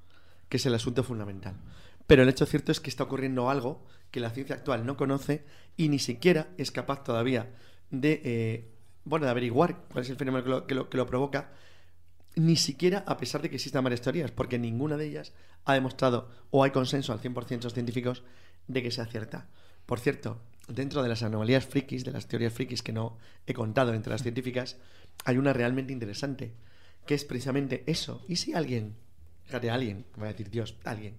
[0.48, 1.56] que es el asunto fundamental.
[2.06, 5.44] Pero el hecho cierto es que está ocurriendo algo que la ciencia actual no conoce
[5.76, 7.50] y ni siquiera es capaz todavía
[7.90, 8.75] de eh,
[9.06, 11.52] bueno, de averiguar cuál es el fenómeno que lo, que lo, provoca,
[12.34, 15.32] ni siquiera a pesar de que existan varias teorías, porque ninguna de ellas
[15.64, 18.24] ha demostrado o hay consenso al 100% de científicos
[18.66, 19.46] de que sea cierta.
[19.86, 23.94] Por cierto, dentro de las anomalías frikis, de las teorías frikis que no he contado
[23.94, 24.76] entre las científicas,
[25.24, 26.52] hay una realmente interesante,
[27.06, 28.24] que es precisamente eso.
[28.26, 28.96] ¿Y si alguien,
[29.44, 31.14] fíjate, alguien, voy a decir Dios, alguien,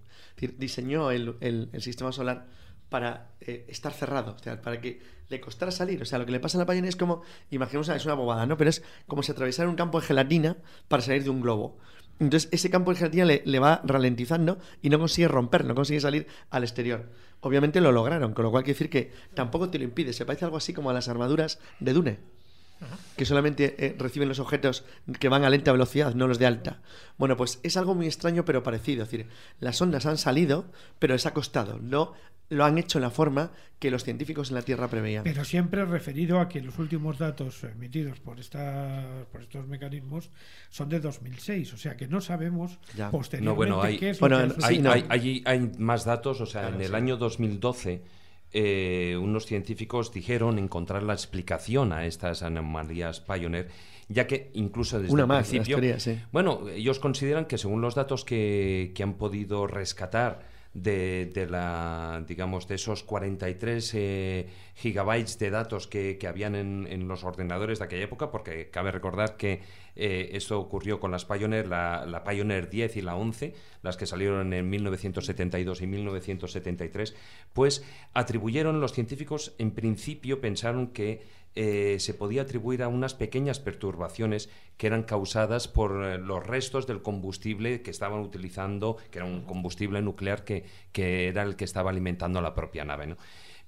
[0.58, 2.46] diseñó el sistema solar
[2.88, 6.00] para eh, estar cerrado, o sea, para que le costara salir.
[6.02, 8.46] O sea, lo que le pasa a la payona es como, imaginemos, es una bobada,
[8.46, 8.56] ¿no?
[8.56, 10.56] Pero es como si atravesara un campo de gelatina
[10.88, 11.78] para salir de un globo.
[12.20, 16.26] Entonces, ese campo de gelatina le, va ralentizando y no consigue romper, no consigue salir
[16.50, 17.08] al exterior.
[17.40, 20.12] Obviamente lo lograron, con lo cual quiere decir que tampoco te lo impide.
[20.12, 22.18] Se parece algo así como a las armaduras de Dune
[23.16, 24.84] que solamente eh, reciben los objetos
[25.18, 26.80] que van a lenta velocidad, no los de alta.
[27.16, 29.02] Bueno, pues es algo muy extraño pero parecido.
[29.02, 29.28] Es decir,
[29.60, 30.66] las ondas han salido,
[30.98, 31.78] pero les ha costado.
[31.80, 32.14] No
[32.50, 35.24] lo han hecho en la forma que los científicos en la Tierra preveían.
[35.24, 40.30] Pero siempre referido a que los últimos datos emitidos por, esta, por estos mecanismos
[40.70, 42.78] son de 2006, o sea que no sabemos
[43.10, 46.80] posteriormente no, bueno, hay, qué es bueno, hay, hay, hay, más datos, o sea, en
[46.80, 48.02] el año 2012
[48.52, 53.68] eh, unos científicos dijeron encontrar la explicación a estas anomalías Pioneer,
[54.08, 57.94] ya que incluso desde Una el más, principio, teorías, bueno, ellos consideran que según los
[57.94, 60.47] datos que, que han podido rescatar
[60.82, 67.08] de, de la, digamos, de esos 43 eh, gigabytes de datos que, que habían en,
[67.08, 69.60] los ordenadores de aquella época, porque cabe recordar que
[69.96, 74.06] eh, esto ocurrió con las Pioneer, la, la Pioneer 10 y la 11, las que
[74.06, 77.16] salieron en 1972 y 1973,
[77.52, 83.58] pues atribuyeron los científicos, en principio pensaron que eh, se podía atribuir a unas pequeñas
[83.58, 89.26] perturbaciones que eran causadas por eh, los restos del combustible que estaban utilizando, que era
[89.26, 93.08] un combustible nuclear que, que era el que estaba alimentando la propia nave.
[93.08, 93.16] ¿no?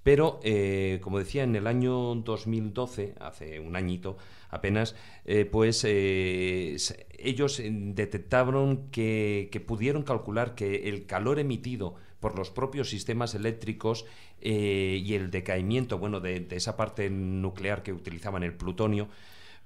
[0.04, 4.18] Pero, eh, como decía, en el año 2012, hace un añito
[4.50, 4.94] apenas,
[5.50, 13.34] pues ellos detectaron que, que pudieron calcular que el calor emitido por los propios sistemas
[13.34, 14.04] eléctricos
[14.40, 19.08] eh, y el decaimiento, bueno, de, de esa parte nuclear que utilizaban el plutonio,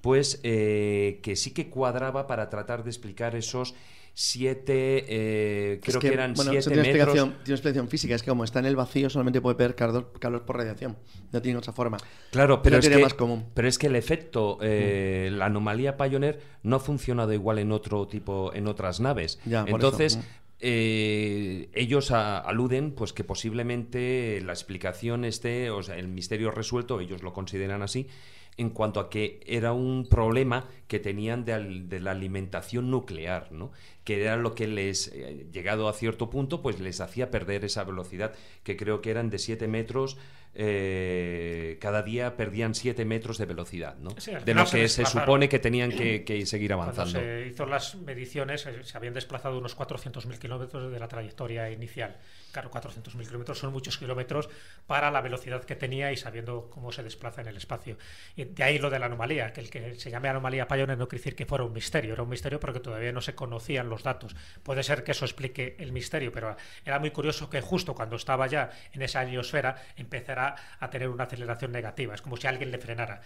[0.01, 3.75] pues eh, que sí que cuadraba para tratar de explicar esos
[4.15, 7.09] siete, eh, creo Es que, eran bueno, siete tiene metros.
[7.09, 10.13] explicación, tiene explicación física, es que como está en el vacío solamente puede perder calor,
[10.21, 10.97] calor por radiación,
[11.33, 11.97] no tiene otra forma.
[12.31, 13.47] Claro, pero es, que, más común.
[13.55, 18.07] pero es que el efecto, eh, la anomalía Pioneer no ha funcionado igual en otro
[18.07, 19.41] tipo, en otras naves.
[19.45, 20.19] Ya, Entonces.
[20.19, 20.44] Mm.
[20.67, 27.23] Eh, ellos aluden pues que posiblemente la explicación esté, o sea, el misterio resuelto, ellos
[27.23, 28.09] lo consideran así,
[28.57, 33.73] en cuanto a que era un problema que tenían de la alimentación nuclear, ¿no?
[34.05, 37.85] que era lo que les, eh, llegado a cierto punto, pues les hacía perder esa
[37.85, 40.17] velocidad, que creo que eran de 7 metros,
[40.57, 44.11] eh, cada día perdían 7 metros de velocidad, ¿no?
[44.19, 45.23] Sí, de lo se que se desplazaron.
[45.27, 47.19] supone que tenían que, que seguir Cuando avanzando.
[47.21, 52.17] se hizo las mediciones, eh, se habían desplazado unos 400.000 kilómetros de la trayectoria inicial.
[52.55, 54.49] Claro, 400.000 kilómetros son muchos kilómetros
[54.87, 57.99] para la velocidad que tenía y sabiendo cómo se desplaza en el espacio.
[58.37, 61.19] De ahí lo de la anomalía, que el que se llame anomalía Pioneer no quiere
[61.21, 64.37] decir que fuera un misterio, era un misterio porque todavía no se conocían los datos.
[64.63, 68.47] Puede ser que eso explique el misterio, pero era muy curioso que justo cuando estaba
[68.47, 72.15] ya en esa ionosfera empezara a tener una aceleración negativa.
[72.15, 73.21] Es como si alguien le frenara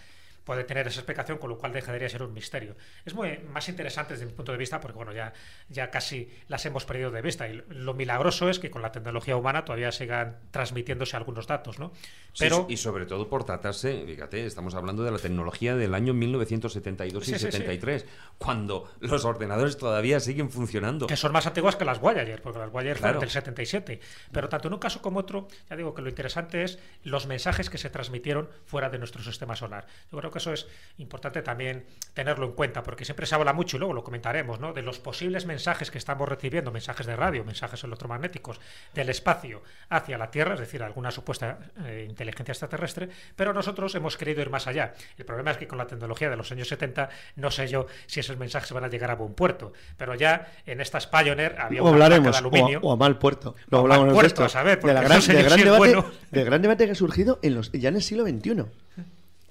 [0.49, 2.75] puede tener esa explicación, con lo cual dejaría de ser un misterio.
[3.05, 5.31] Es muy más interesante desde mi punto de vista, porque bueno, ya,
[5.67, 7.47] ya casi las hemos perdido de vista.
[7.47, 11.91] Y lo milagroso es que con la tecnología humana todavía sigan transmitiéndose algunos datos, ¿no?
[12.33, 16.15] Sí, Pero y sobre todo por tratarse, fíjate, estamos hablando de la tecnología del año
[16.15, 17.51] 1972 y Sí, sí, sí.
[17.51, 18.07] 73,
[18.39, 21.05] cuando los ordenadores todavía siguen funcionando.
[21.05, 23.13] que son más antiguas que las Voyager, porque las Voyager Claro.
[23.13, 23.99] fueron del 77.
[24.31, 27.69] Pero tanto en un caso como otro, ya digo que lo interesante es los mensajes
[27.69, 29.85] que se transmitieron fuera de nuestro sistema solar.
[30.11, 30.67] Yo creo que eso es
[30.97, 34.73] importante también tenerlo en cuenta, porque siempre se habla mucho, y luego lo comentaremos, ¿no?
[34.73, 38.59] de los posibles mensajes que estamos recibiendo, mensajes de radio, mensajes electromagnéticos,
[38.93, 44.17] del espacio hacia la Tierra, es decir, alguna supuesta eh, inteligencia extraterrestre, pero nosotros hemos
[44.17, 44.93] querido ir más allá.
[45.17, 48.19] El problema es que con la tecnología de los años 70, no sé yo si
[48.19, 51.93] esos mensajes van a llegar a buen puerto, pero ya en estas Pioneer había placa
[51.93, 52.79] hablaremos, de o, aluminio.
[52.79, 53.55] a- o a mal puerto.
[53.69, 56.05] Lo mal hablamos de puerto, a saber, de la gran, debate, bueno.
[56.31, 58.65] del gran debate que ha surgido en los, ya en el siglo XXI.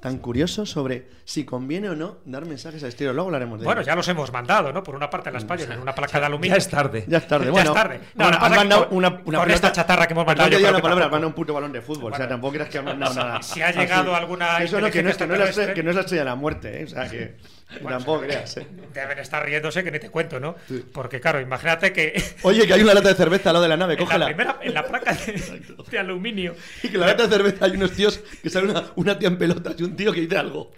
[0.01, 3.12] Tan curioso sobre si conviene o no dar mensajes a estilo.
[3.12, 3.88] Luego hablaremos de Bueno, ello.
[3.88, 4.82] ya los hemos mandado, ¿no?
[4.84, 6.55] Por una parte las Pioneer en una placa de aluminio.
[6.55, 7.05] Ya es tarde.
[7.09, 7.46] Ya es tarde.
[7.46, 8.01] Ya Bueno, es tarde.
[8.14, 10.64] No, bueno, han que mandado una, una con esta chatarra que hemos mandado, yo que
[10.80, 12.12] palabra, han mandado un puto balón de fútbol.
[12.12, 13.42] o sea, tampoco creas que han mandado nada.
[13.49, 15.90] Si ha llegado alguna Eso no, que no, es, que, no es la que no
[15.90, 16.84] es la estrella de la muerte, ¿eh?
[16.84, 17.36] O sea, que
[17.87, 18.66] tampoco creas, ¿eh?
[18.95, 20.57] Deben estar riéndose que ni te cuento, ¿no?
[20.93, 23.77] Porque claro, imagínate que Oye, que hay una lata de cerveza al lado de la
[23.77, 27.27] nave, en la, primera, en la placa de, de aluminio Y que en la lata
[27.27, 30.12] de cerveza hay unos tíos que sale una, una tía en pelotas y un tío
[30.12, 30.73] que dice algo.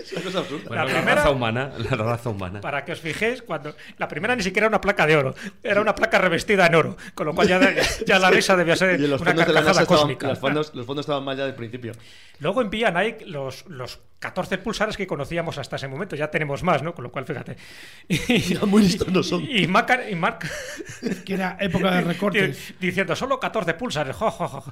[0.00, 0.64] Es una cosa absurda.
[0.68, 2.60] Bueno, La la, primera- raza humana, la raza humana.
[2.60, 5.80] Para que os fijéis, cuando la primera ni siquiera era una placa de oro, era
[5.80, 7.60] una placa revestida en oro, con lo cual ya,
[8.06, 10.28] ya la risa debía ser y los una fondos de la NASA carcajada estaban, cósmica.
[10.28, 11.92] los fondos, los fondos estaban mal ya del principio.
[12.40, 16.82] Luego envían ahí los, los 14 pulsares que conocíamos hasta ese momento, ya tenemos más,
[16.82, 16.94] ¿no?
[16.94, 17.56] Con lo cual, fíjate.
[18.08, 19.44] Y, Ya muy listos no son.
[19.48, 20.50] y marcan, y marcan-
[21.24, 22.56] Que era época de recortes.
[22.80, 24.64] di- diciendo solo 14 pulsares, jo, jo, jo.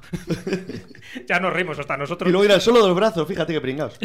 [1.27, 2.27] ya nos rimos hasta nosotros.
[2.27, 3.97] Y luego era solo dos brazos, fíjate que pringados.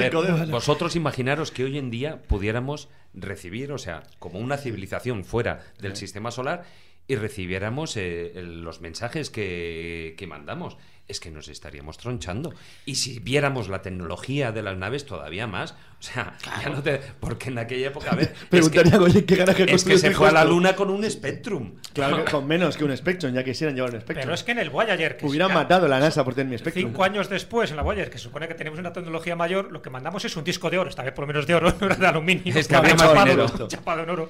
[0.00, 5.60] Ver, vosotros imaginaros que hoy en día pudiéramos recibir, o sea, como una civilización fuera
[5.78, 6.64] del sistema solar
[7.06, 10.76] y recibiéramos eh, los mensajes que, que mandamos.
[11.10, 12.54] Es que nos estaríamos tronchando.
[12.86, 15.72] Y si viéramos la tecnología de las naves, todavía más.
[15.72, 17.00] O sea, ya no te.
[17.18, 18.32] Porque en aquella época, a ver.
[18.32, 21.08] es Preguntaría, que, oye, ¿qué garaje es que se fue a la luna con un
[21.10, 21.72] Spectrum.
[21.92, 24.22] Claro, que con menos que un Spectrum, ya quisieran llevar un Spectrum.
[24.22, 26.48] Pero es que en el Voyager, que Hubieran ya matado a la NASA por tener
[26.48, 26.90] mi Spectrum.
[26.90, 29.82] cinco años después, en la Voyager, que se supone que tenemos una tecnología mayor, lo
[29.82, 31.86] que mandamos es un disco de oro, esta vez por lo menos de oro, no
[31.86, 32.56] era de aluminio.
[32.56, 34.28] Es que había más chapado, chapado en oro.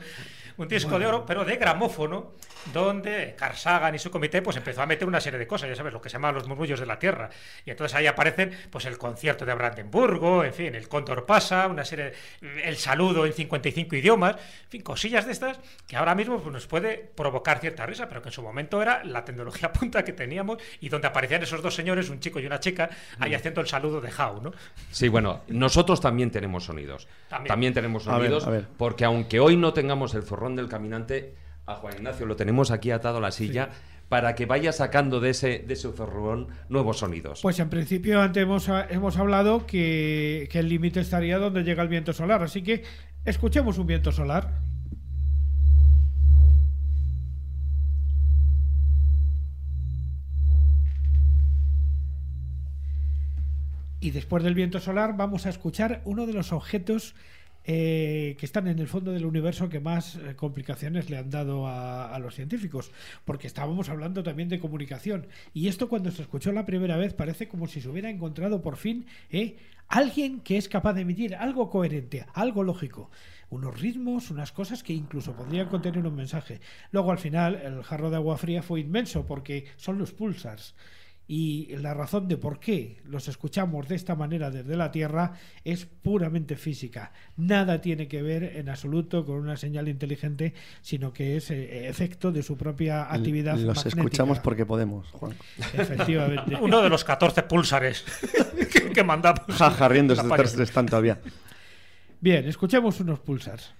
[0.60, 2.32] Un disco de oro, pero de gramófono,
[2.72, 5.74] donde Carl Sagan y su comité pues empezó a meter una serie de cosas, ya
[5.74, 7.30] sabes, lo que se llama los murmullos de la tierra.
[7.64, 11.84] Y entonces ahí aparecen pues el concierto de Brandenburgo, en fin, el Cóndor pasa, una
[11.84, 12.12] serie,
[12.62, 16.66] el saludo en 55 idiomas, en fin, cosillas de estas que ahora mismo pues, nos
[16.66, 20.58] puede provocar cierta risa, pero que en su momento era la tecnología punta que teníamos
[20.80, 24.00] y donde aparecían esos dos señores, un chico y una chica, ahí haciendo el saludo
[24.00, 24.52] de How, ¿no?
[24.90, 27.08] Sí, bueno, nosotros también tenemos sonidos.
[27.28, 27.48] También.
[27.48, 28.66] También, tenemos A ver, sonidos, a ver.
[28.76, 30.22] porque aunque hoy no tengamos el
[30.56, 31.34] del caminante,
[31.66, 33.70] a Juan Ignacio lo tenemos aquí atado a la silla
[34.08, 37.40] para que vaya sacando de ese, de zorrón nuevos sonidos.
[37.42, 42.12] Pues en principio antes hemos, hemos hablado que el límite estaría donde llega el viento
[42.12, 42.82] solar, así que
[43.24, 44.52] escuchemos un viento solar.
[54.00, 57.14] Y después del viento solar vamos a escuchar uno de los objetos
[57.64, 61.66] eh, que están en el fondo del universo que más eh, complicaciones le han dado
[61.66, 62.90] a, los científicos,
[63.24, 65.26] porque estábamos hablando también de comunicación.
[65.52, 68.76] Y esto cuando se escuchó la primera vez parece como si se hubiera encontrado por
[68.76, 69.56] fin eh,
[69.88, 73.10] alguien que es capaz de emitir algo coherente, algo lógico.
[73.50, 76.60] Unos ritmos, unas cosas que incluso podrían contener un mensaje.
[76.92, 80.74] Luego al final el jarro de agua fría fue inmenso porque son los pulsars.
[81.32, 85.86] Y la razón de por qué los escuchamos de esta manera desde la Tierra es
[85.86, 87.12] puramente física.
[87.36, 92.32] Nada tiene que ver en absoluto con una señal inteligente, sino que es eh, efecto
[92.32, 93.52] de su propia actividad.
[93.58, 94.00] Los magnética.
[94.00, 95.36] escuchamos porque podemos, Juan.
[95.72, 96.56] Efectivamente.
[96.60, 98.04] Uno de los 14 pulsares
[98.72, 99.42] que, que mandamos.
[99.50, 101.20] Jaja, estar- están todavía.
[102.20, 103.72] Bien, escuchemos unos pulsars.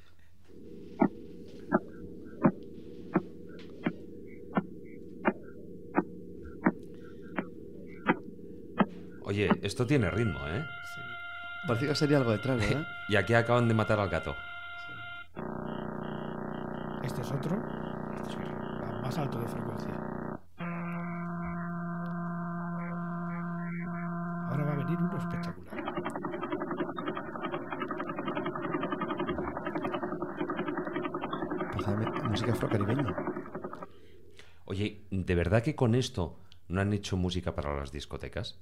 [9.31, 10.66] Oye, esto tiene ritmo, ¿eh?
[11.64, 12.85] Parece que sería algo detrás, ¿verdad?
[13.09, 14.35] Y aquí acaban de matar al gato.
[17.05, 17.62] Este es otro.
[18.26, 19.95] Este es el más alto de frecuencia.
[24.49, 25.85] Ahora va a venir uno espectacular.
[31.72, 33.14] Parece música afrocaribeña.
[34.64, 38.59] Oye, ¿de verdad que con esto no han hecho música para las discotecas?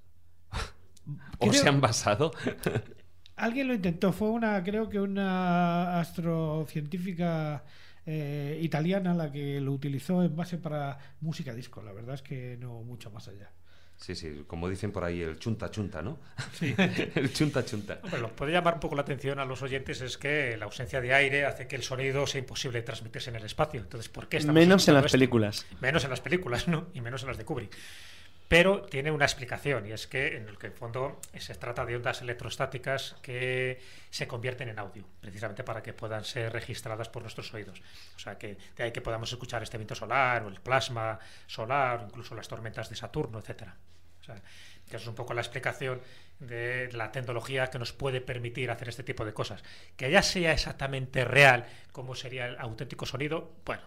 [1.38, 2.32] ¿O Creo- se han basado?
[3.36, 7.64] Alguien lo intentó, fue una, creo que una astrocientífica
[8.04, 11.82] eh, italiana la que lo utilizó en base para música disco.
[11.82, 13.50] La verdad es que no mucho más allá.
[13.96, 16.18] Sí, sí, como dicen por ahí, el chunta chunta, ¿no?
[16.60, 17.98] el chunta chunta.
[18.04, 20.66] Hombre, lo que puede llamar un poco la atención a los oyentes es que la
[20.66, 23.80] ausencia de aire hace que el sonido sea imposible de transmitirse en el espacio.
[23.80, 25.14] Entonces, ¿por qué estamos Menos en las esto?
[25.16, 25.66] películas.
[25.80, 26.86] Menos en las películas, ¿no?
[26.94, 27.76] Y menos en las de Kubrick.
[28.48, 31.96] Pero tiene una explicación y es que en el que en fondo se trata de
[31.96, 33.78] ondas electrostáticas que
[34.08, 37.82] se convierten en audio, precisamente para que puedan ser registradas por nuestros oídos.
[38.16, 42.00] O sea que de ahí que podamos escuchar este viento solar o el plasma solar
[42.00, 43.76] o incluso las tormentas de Saturno, etcétera.
[44.88, 46.00] Que es un poco la explicación
[46.40, 49.62] de la tecnología que nos puede permitir hacer este tipo de cosas.
[49.96, 53.82] Que ya sea exactamente real como sería el auténtico sonido, bueno,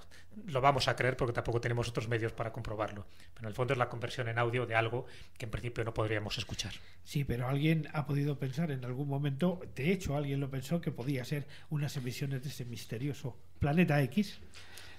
[0.47, 3.05] lo vamos a creer porque tampoco tenemos otros medios para comprobarlo.
[3.33, 5.05] Pero en el fondo es la conversión en audio de algo
[5.37, 6.73] que en principio no podríamos escuchar.
[7.03, 10.91] Sí, pero alguien ha podido pensar en algún momento, de hecho alguien lo pensó, que
[10.91, 14.39] podía ser unas emisiones de ese misterioso planeta X.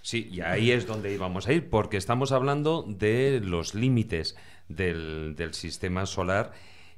[0.03, 4.37] Sí, y ahí es donde íbamos a ir, porque estamos hablando de los límites
[4.69, 6.53] del, del sistema solar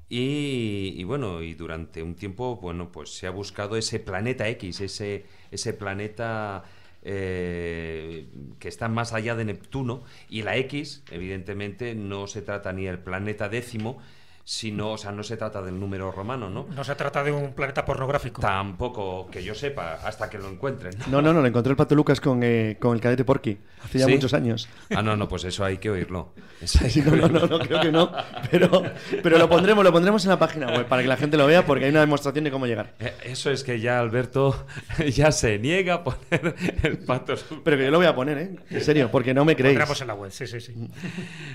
[0.09, 5.27] y, bueno, y durante un tiempo, bueno, pues se ha buscado ese planeta X, ese,
[5.51, 6.65] ese planeta
[7.03, 8.29] eh,
[8.59, 12.99] que está más allá de Neptuno, y la X, evidentemente, no se trata ni del
[12.99, 13.99] planeta décimo,
[14.47, 16.67] sino, o sea, no se trata del número romano, ¿no?
[16.69, 18.43] No se trata de un planeta pornográfico.
[18.43, 20.95] Tampoco que yo sepa, hasta que lo encuentren.
[21.11, 23.59] No, no, no, lo encontré el Pato Lucas con, eh, con el cadete Porky.
[23.83, 24.13] Hace ya ¿Sí?
[24.13, 24.69] muchos años.
[24.95, 26.35] Ah, no, no, pues eso hay que oírlo.
[26.61, 27.41] Eso hay Sí, que no, no, oírlo.
[27.41, 28.13] no, no, creo que no.
[28.51, 28.83] Pero,
[29.23, 31.65] pero lo pondremos, lo pondremos en la página web para que la gente lo vea
[31.65, 32.95] porque hay una demostración de cómo llegar.
[33.01, 34.67] Eh, Eso es que ya Alberto
[35.15, 37.35] ya se niega a poner el pato.
[37.65, 38.57] Pero que yo lo voy a poner, ¿eh?
[38.71, 39.79] En serio, porque no me creéis.
[39.79, 40.75] Pondremos en la web, sí, sí, sí.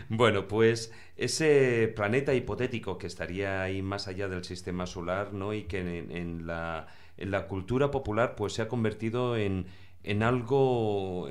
[0.10, 5.54] Bueno, pues ese planeta hipotético que estaría ahí más allá del sistema solar, ¿no?
[5.54, 9.66] Y que en, la, en la cultura popular pues se ha convertido en,
[10.04, 11.28] en algo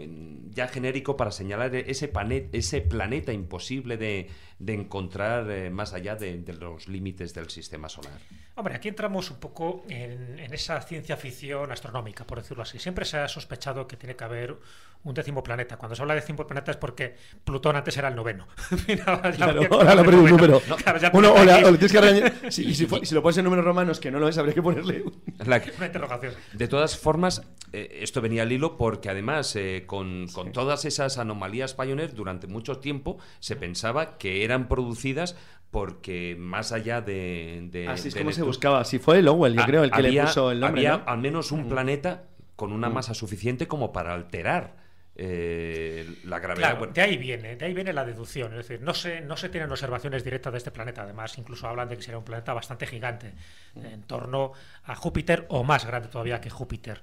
[0.50, 4.28] ya genérico para señalar ese, pane- ese planeta imposible de,
[4.58, 8.18] de encontrar eh, más allá de, de los límites del sistema solar.
[8.56, 12.78] Hombre, aquí entramos un poco en, en esa ciencia ficción astronómica, por decirlo así.
[12.80, 14.56] Siempre se ha sospechado que tiene que haber
[15.04, 15.76] un décimo planeta.
[15.76, 18.48] Cuando se habla de décimo planeta es porque Plutón antes era el noveno.
[19.06, 20.60] ahora Claro, un número.
[20.82, 22.52] Claro, ya Uno, o, ponerle la- aquí o le tienes que regañar.
[22.52, 24.54] Si, y si, fue- si lo pones en números romanos, que no lo es, habría
[24.54, 25.02] que ponerle.
[25.02, 26.34] un- La- Una interrogación.
[26.52, 27.42] De todas formas,
[27.72, 32.48] eh, esto venía al hilo porque además eh, con, con todas esas anomalías Pioneer durante
[32.48, 35.36] mucho tiempo se pensaba que eran producidas
[35.70, 37.68] porque más allá de...
[37.70, 38.84] de Así es de como se buscaba.
[38.84, 40.80] Si fue Lowell, yo creo, el que le había- puso el nombre.
[40.88, 41.10] Había ¿no?
[41.10, 41.68] al menos un Mm.
[41.68, 42.24] planeta
[42.56, 42.94] con una Mm.
[42.94, 44.76] masa suficiente como para alterar
[45.20, 46.68] eh, la gravedad.
[46.68, 48.52] Claro, Bueno, de ahí viene, de ahí viene la deducción.
[48.52, 51.02] Es decir, no se, no se tienen observaciones directas de este planeta.
[51.02, 53.34] Además, incluso hablan de que será un planeta bastante gigante,
[53.74, 54.52] en torno
[54.84, 57.02] a Júpiter o más grande todavía que Júpiter.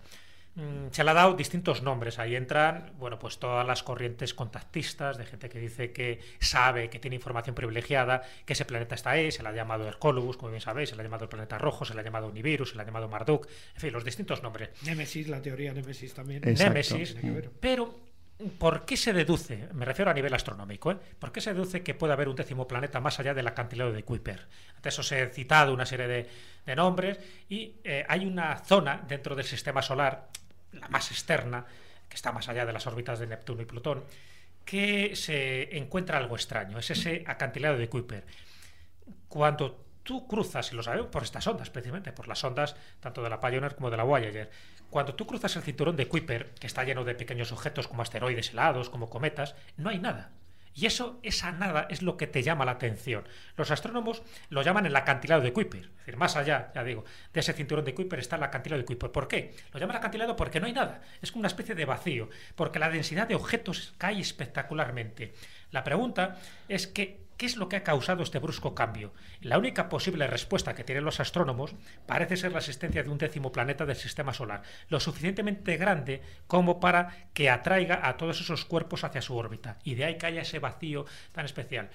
[0.56, 2.18] Mm, Se le ha dado distintos nombres.
[2.18, 6.98] Ahí entran, bueno, pues todas las corrientes contactistas de gente que dice que sabe, que
[7.00, 9.32] tiene información privilegiada, que ese planeta está ahí.
[9.32, 11.84] Se le ha llamado Hercolubus, como bien sabéis, se le ha llamado el planeta rojo,
[11.86, 13.48] se le ha llamado Nibiru, se le ha llamado Marduk.
[13.76, 14.70] En fin, los distintos nombres.
[14.84, 16.48] Némesis, la teoría Némesis también.
[16.48, 16.74] Exacto.
[16.74, 17.52] Némesis, Tiene que ver.
[17.60, 18.00] pero
[18.58, 19.68] ¿por qué se deduce?
[19.74, 20.98] Me refiero a nivel astronómico, ¿eh?
[21.20, 24.04] ¿Por qué se deduce que puede haber un décimo planeta más allá del acantilado de
[24.04, 24.48] Kuiper?
[24.76, 26.30] Antes os he citado una serie de,
[26.66, 27.18] de nombres
[27.50, 30.28] y eh, hay una zona dentro del sistema solar,
[30.76, 31.66] la más externa,
[32.10, 34.04] que está más allá de las órbitas de Neptuno y Plutón,
[34.64, 36.78] que se encuentra algo extraño.
[36.80, 38.26] Es ese acantilado de Kuiper
[39.28, 43.30] cuando tú cruzas, y lo sabemos por estas ondas, precisamente, por las ondas tanto de
[43.30, 44.50] la Pioneer como de la Voyager,
[44.90, 48.52] cuando tú cruzas el cinturón de Kuiper, que está lleno de pequeños objetos como asteroides
[48.52, 50.32] helados, como cometas, no hay nada.
[50.76, 53.26] Y eso, esa nada, es lo que te llama la atención.
[53.56, 55.84] Los astrónomos lo llaman el acantilado de Kuiper.
[55.84, 58.86] Es decir, más allá, ya digo, de ese cinturón de Kuiper está el acantilado de
[58.86, 59.10] Kuiper.
[59.10, 59.56] ¿Por qué?
[59.72, 61.02] Lo llaman acantilado porque no hay nada.
[61.22, 65.34] Es como una especie de vacío, porque la densidad de objetos cae espectacularmente.
[65.72, 69.14] La pregunta es que ¿Qué es lo que ha causado este brusco cambio?
[69.42, 71.76] La única posible respuesta que tienen los astrónomos
[72.06, 76.80] parece ser la existencia de un décimo planeta del sistema solar, lo suficientemente grande como
[76.80, 80.44] para que atraiga a todos esos cuerpos hacia su órbita, y de ahí que haya
[80.44, 81.90] ese vacío tan especial.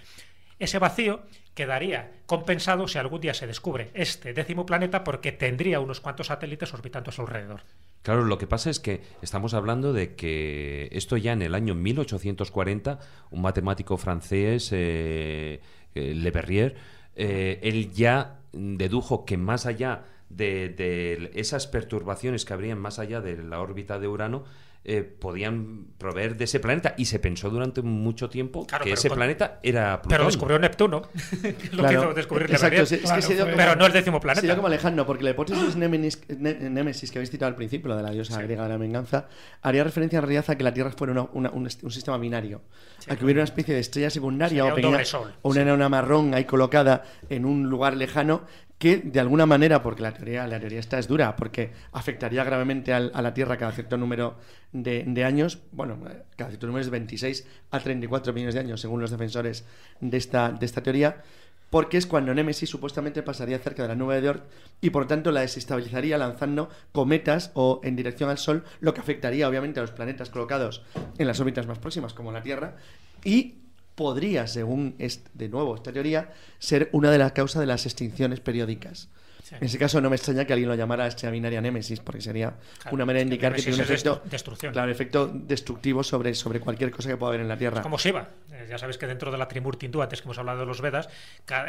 [0.59, 1.22] Ese vacío
[1.55, 6.74] quedaría compensado si algún día se descubre este décimo planeta porque tendría unos cuantos satélites
[6.74, 7.62] orbitando a su alrededor.
[8.03, 11.74] Claro, lo que pasa es que estamos hablando de que esto ya en el año
[11.74, 12.98] 1840,
[13.30, 15.61] un matemático francés, eh,
[15.94, 16.76] eh, Le Verrier,
[17.14, 23.20] eh, él ya dedujo que más allá de, de esas perturbaciones que habrían más allá
[23.20, 24.44] de la órbita de Urano,
[24.83, 29.09] eh, podían proveer de ese planeta y se pensó durante mucho tiempo Claro, que ese
[29.11, 30.09] con- planeta era Plutón.
[30.16, 33.35] Pero descubrió Neptuno, que es lo Claro, que hizo descubrir exacto, es que Claro, se
[33.35, 34.41] dio fue- como- Pero no el décimo planeta.
[34.41, 37.97] Sería como alejando, porque la hipótesis Némesis, Né- Némesis que habéis citado al principio, la
[37.97, 39.28] de la diosa griega de la venganza,
[39.61, 42.62] haría referencia en realidad a que la Tierra fuera una- una- un, un sistema binario.
[43.09, 45.61] a que hubiera una especie de estrella secundaria Sería o un pequeña, sol, o una
[45.62, 48.45] enana marrón ahí colocada en un lugar lejano
[48.81, 52.95] que de alguna manera, porque la teoría, la teoría esta es dura, porque afectaría gravemente
[52.95, 54.39] al- a la Tierra cada cierto número
[54.72, 59.03] de, años, bueno, eh, cada cierto número es 26 a 34 millones de años, según
[59.03, 59.66] los defensores
[60.01, 61.22] de esta, de esta teoría,
[61.68, 64.45] porque es cuando Némesis supuestamente pasaría cerca de la nube de Oort
[64.81, 69.47] y por tanto la desestabilizaría lanzando cometas o en dirección al Sol, lo que afectaría
[69.47, 70.83] obviamente a los planetas colocados
[71.18, 72.76] en las órbitas más próximas, como la Tierra,
[73.24, 73.57] y
[74.05, 74.94] podría, según
[75.34, 79.11] de nuevo esta teoría, ser una de las causas de las extinciones periódicas.
[79.44, 79.57] Sí.
[79.57, 82.55] En ese caso no me extraña que alguien lo llamara estrella binaria Némesis, porque sería
[82.78, 84.72] Claro, una manera de es indicar que tiene un es efecto, destru- destrucción.
[84.72, 87.82] claro, efecto destructivo sobre, sobre cualquier cosa que pueda haber en la Tierra.
[87.82, 88.28] como Shiva.
[88.53, 90.80] Eh, ya sabes que dentro de la Trimurti hindú, antes que hemos hablado de los
[90.80, 91.09] Vedas,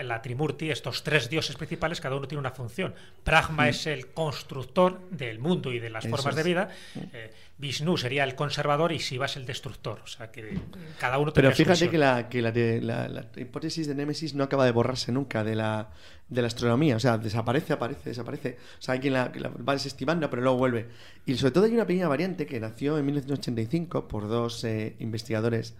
[0.03, 2.93] la Trimurti, estos tres dioses principales, cada uno tiene una función.
[3.25, 6.47] Brahma es el constructor del mundo y de las Eso formas de es.
[6.47, 6.69] vida.
[7.13, 7.31] eh,
[7.61, 10.01] Vishnu sería el conservador y Shiva es el destructor.
[10.03, 10.59] O sea que
[10.99, 14.43] cada uno Pero fíjate que, la, que la, de- la- la hipótesis de Némesis no
[14.43, 15.91] acaba de borrarse nunca de la,
[16.27, 16.95] de la astronomía.
[16.95, 18.57] O sea, desaparece, aparece, desaparece.
[18.79, 19.31] O sea, hay quien la
[19.67, 20.87] va desestimando, pero luego vuelve.
[21.27, 25.75] Y sobre todo hay una pequeña variante que nació en 1985 por dos eh, investigadores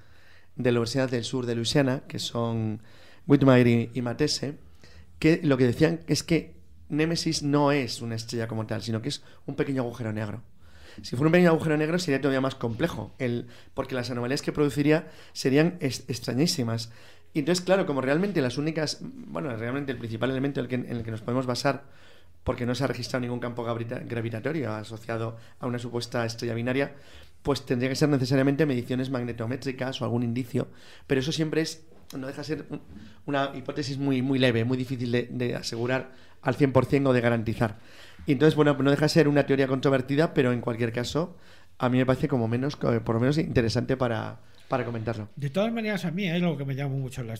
[0.55, 2.81] de la Universidad del Sur de Luisiana, que son
[3.27, 4.55] Whitmire y, y Matese,
[5.17, 6.53] que lo que decían es que
[6.89, 10.43] Némesis no es una estrella como tal, sino que es un pequeño agujero negro.
[11.01, 14.51] Si fuera un pequeño agujero negro sería todavía más complejo, el, porque las anomalías que
[14.51, 16.91] produciría serían extrañísimas.
[17.33, 20.75] Y entonces, claro, como realmente las únicas, bueno, realmente el principal elemento en el que,
[20.75, 21.83] en el que nos podemos basar,
[22.43, 26.95] porque no se ha registrado ningún campo gravita- gravitatorio asociado a una supuesta estrella binaria,
[27.43, 30.67] pues tendría que ser necesariamente mediciones magnetométricas o algún indicio,
[31.07, 31.83] pero eso siempre es,
[32.17, 32.81] no deja de ser un-
[33.25, 36.11] una hipótesis muy, muy leve, muy difícil de, de asegurar
[36.41, 37.77] al 100% o de garantizar.
[38.25, 41.35] Y entonces, bueno, no deja de ser una teoría controvertida, pero en cualquier caso,
[41.79, 44.39] a mí me parece como menos, eh, por lo menos interesante para,
[44.71, 45.27] para comentarlo.
[45.35, 47.35] De todas maneras, a mí hay algo que me llama mucho la,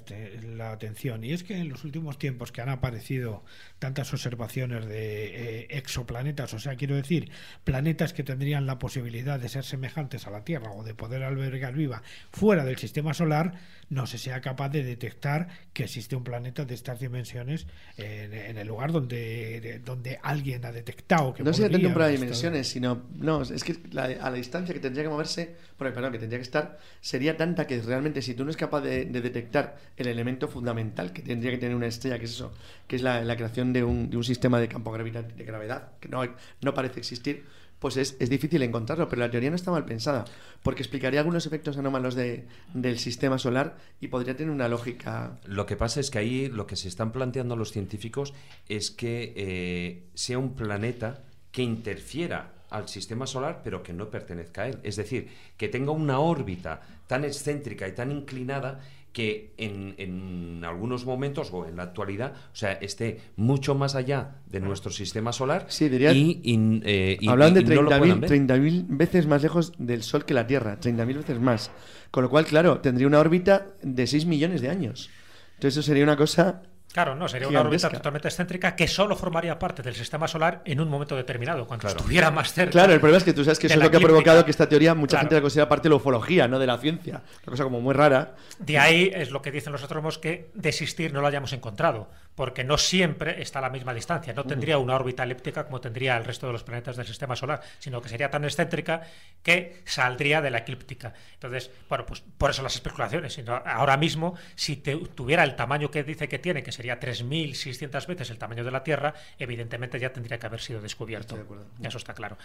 [0.54, 3.46] la, atención y es que en los últimos tiempos que han aparecido
[3.80, 7.32] tantas observaciones de eh, exoplanetas, o sea, quiero decir,
[7.64, 11.74] planetas que tendrían la posibilidad de ser semejantes a la Tierra o de poder albergar
[11.74, 12.04] viva
[12.34, 13.54] fuera del sistema solar,
[13.90, 17.66] no se sea capaz de detectar que existe un planeta de estas dimensiones
[17.96, 22.68] en, el lugar donde, donde alguien ha detectado que no sería tanto por las dimensiones,
[22.68, 26.44] sino no, es que a la distancia que tendría que moverse, perdón, que tendría que
[26.44, 31.14] estar, sería tanta que realmente si tú no eres capaz de, detectar el elemento fundamental
[31.14, 32.54] que tendría que tener una estrella, que es eso,
[32.88, 36.22] que es la, creación de un, de un, sistema de campo de gravedad, que no,
[36.62, 37.46] no parece existir,
[37.80, 40.26] pues es, es, difícil encontrarlo, pero la teoría no está mal pensada,
[40.62, 42.46] porque explicaría algunos efectos anómalos de,
[42.76, 45.40] del sistema solar y podría tener una lógica.
[45.46, 48.36] Lo que pasa es que ahí lo que se están planteando los científicos
[48.70, 54.64] es que eh, sea un planeta que interfiera al sistema solar, pero que no pertenezca
[54.64, 54.80] a él.
[54.84, 58.80] Es decir, que tenga una órbita tan excéntrica y tan inclinada
[59.14, 64.38] que en, en, algunos momentos o en la actualidad, o sea, esté mucho más allá
[64.48, 66.40] de nuestro sistema solar sí, diría, y,
[66.86, 71.72] eh, hablan de 30.000 veces más lejos del Sol que la Tierra, 30.000 veces más.
[72.10, 75.10] Con lo cual, claro, tendría una órbita de 6 millones de años.
[75.56, 76.64] Entonces eso sería una cosa
[76.94, 80.80] Claro, no, sería una órbita totalmente excéntrica que solo formaría parte del sistema solar en
[80.82, 82.72] un momento determinado, cuando estuviera más cerca.
[82.72, 84.52] Claro, el problema es que tú sabes que eso es lo que ha provocado que
[84.52, 87.22] esta teoría mucha gente la considera parte de la ufología, no de la ciencia.
[87.44, 88.36] Una cosa como muy rara.
[88.60, 92.64] De ahí es lo que dicen los astrónomos que desistir no lo hayamos encontrado, porque
[92.64, 94.34] no siempre está a la misma distancia.
[94.34, 97.62] No tendría una órbita elíptica como tendría el resto de los planetas del sistema solar,
[97.80, 99.02] sino que sería tan excéntrica
[99.44, 101.14] que saldría de la eclíptica.
[101.34, 103.40] Entonces, bueno, pues por eso las especulaciones.
[103.66, 108.38] Ahora mismo, si tuviera el tamaño que dice que tiene, que sería 3.600 veces el
[108.38, 111.38] tamaño de la Tierra, evidentemente ya tendría que haber sido descubierto.
[111.84, 112.38] Eso está claro.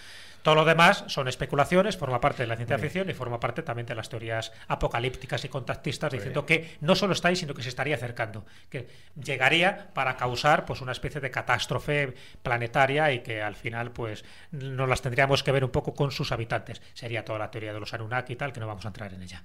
[0.43, 3.87] Todo lo demás son especulaciones, forma parte de la ciencia ficción y forma parte también
[3.87, 7.69] de las teorías apocalípticas y contactistas, diciendo que no solo está ahí, sino que se
[7.69, 8.89] estaría acercando, que
[9.23, 14.89] llegaría para causar pues una especie de catástrofe planetaria y que al final pues nos
[14.89, 16.81] las tendríamos que ver un poco con sus habitantes.
[16.95, 19.23] Sería toda la teoría de los Anunnaki y tal, que no vamos a entrar en
[19.23, 19.43] ella.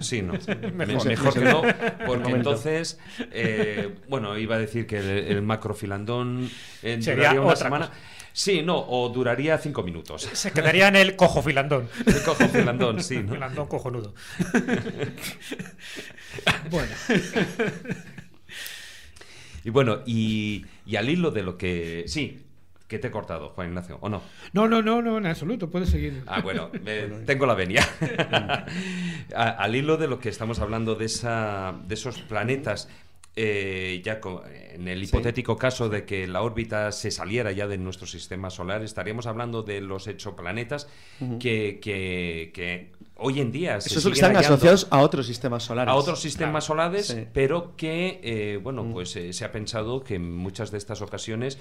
[0.00, 0.32] Sí, no.
[0.72, 1.62] mejor, que no,
[2.06, 2.98] porque entonces,
[3.32, 6.50] eh, bueno, iba a decir que el, macrofilandón
[6.82, 7.90] eh, duraría una semana.
[8.38, 10.28] Sí, no, o duraría cinco minutos.
[10.32, 11.88] Se quedaría en el cojo filandón.
[12.06, 13.18] El cojo filandón, sí.
[13.18, 13.32] ¿no?
[13.32, 14.14] Filandón cojonudo.
[16.70, 16.94] bueno.
[19.64, 20.64] Y bueno, y,
[20.96, 22.04] al hilo de lo que...
[22.06, 22.44] Sí,
[22.86, 24.22] que te he cortado, Juan Ignacio, ¿o no?
[24.54, 26.22] No, no, no, no, en absoluto, puedes seguir.
[26.26, 26.70] Ah, bueno,
[27.26, 27.86] tengo la venia.
[29.34, 32.88] al hilo de lo que estamos hablando de, esa, de esos planetas
[33.40, 34.18] eh, ya
[34.72, 38.82] en el hipotético caso de que la órbita se saliera ya de nuestro sistema solar,
[38.82, 40.88] estaríamos hablando de los exoplanetas
[41.38, 45.92] que, que, hoy en día se Esos están asociados a otros sistemas solares.
[45.92, 50.34] A otros sistemas solares, pero que, eh, bueno, pues eh, se ha pensado que en
[50.36, 51.58] muchas de estas ocasiones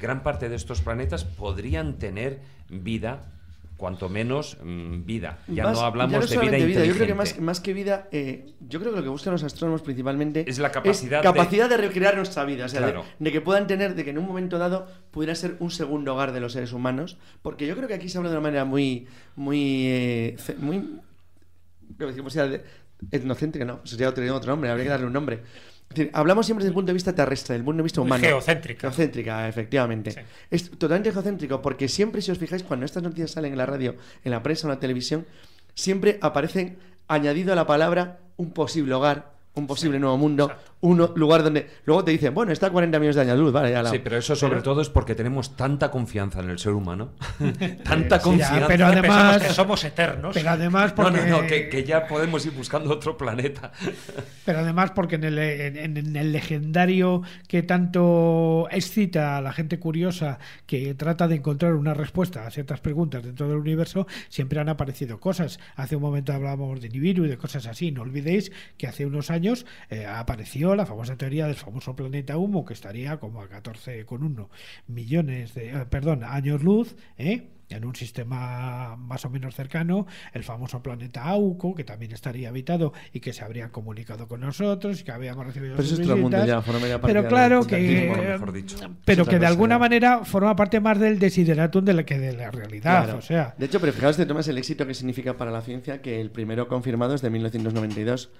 [0.00, 3.37] gran parte de estos planetas podrían tener vida
[3.78, 5.38] cuanto menos mm, vida.
[5.46, 6.84] Ya no hablamos de vida, vida.
[6.84, 9.44] Yo creo que más, más que vida, eh, yo creo que lo que buscan los
[9.44, 11.76] astrónomos principalmente es la capacidad, capacidad de...
[11.78, 12.66] recrear nuestra vida.
[12.66, 15.70] O sea, de, que puedan tener, de que en un momento dado pudiera ser un
[15.70, 17.16] segundo hogar de los seres humanos.
[17.40, 19.06] Porque yo creo que aquí se habla de una manera muy,
[19.36, 20.98] muy, eh, muy,
[21.98, 22.62] ¿cómo se
[23.12, 25.42] etnocéntrica, no, sería otro, otro nombre, habría que darle un nombre
[26.12, 28.22] hablamos siempre desde el punto de vista terrestre, del punto de vista humano.
[28.22, 28.80] Geocéntrica.
[28.82, 30.24] Geocéntrica, efectivamente.
[30.50, 33.96] Es totalmente geocéntrico porque siempre, si os fijáis, cuando estas noticias salen en la radio,
[34.24, 35.26] en la prensa o en la televisión,
[35.74, 36.78] siempre aparecen
[37.08, 42.04] añadido a la palabra un posible hogar, un posible nuevo mundo, un lugar donde luego
[42.04, 43.90] te dicen, bueno, está a 40 millones de años luz, vale, ya la...
[43.90, 47.10] Sí, pero eso sobre todo es porque tenemos tanta confianza en el ser humano,
[47.84, 48.66] tanta confianza.
[48.68, 50.34] pero además que somos eternos.
[50.34, 51.20] Pero además porque...
[51.22, 53.72] No, no, que, ya podemos ir buscando otro planeta.
[54.44, 60.38] Pero además porque en el, en, el legendario que tanto excita a la gente curiosa
[60.66, 65.20] que trata de encontrar una respuesta a ciertas preguntas dentro del universo, siempre han aparecido
[65.20, 65.60] cosas.
[65.76, 67.90] Hace un momento hablábamos de Nibiru y de cosas así.
[67.92, 72.64] No olvidéis que hace unos años eh, apareció la famosa teoría del famoso planeta humo
[72.64, 74.48] que estaría como a 14,1
[74.86, 77.48] millones de, eh, perdón, años luz, ¿eh?
[77.70, 82.92] en un sistema más o menos cercano, el famoso planeta Auco, que también estaría habitado
[83.12, 86.64] y que se habría comunicado con nosotros y que habíamos recibido pero sus visitas.
[87.02, 88.38] pero claro que
[89.04, 92.50] pero que de alguna manera forma parte más del desideratum de la que de la
[92.50, 93.54] realidad, o sea.
[93.58, 96.30] De hecho, pero fijaos de Tomás el éxito que significa para la ciencia que el
[96.30, 98.30] primero confirmado es de 1992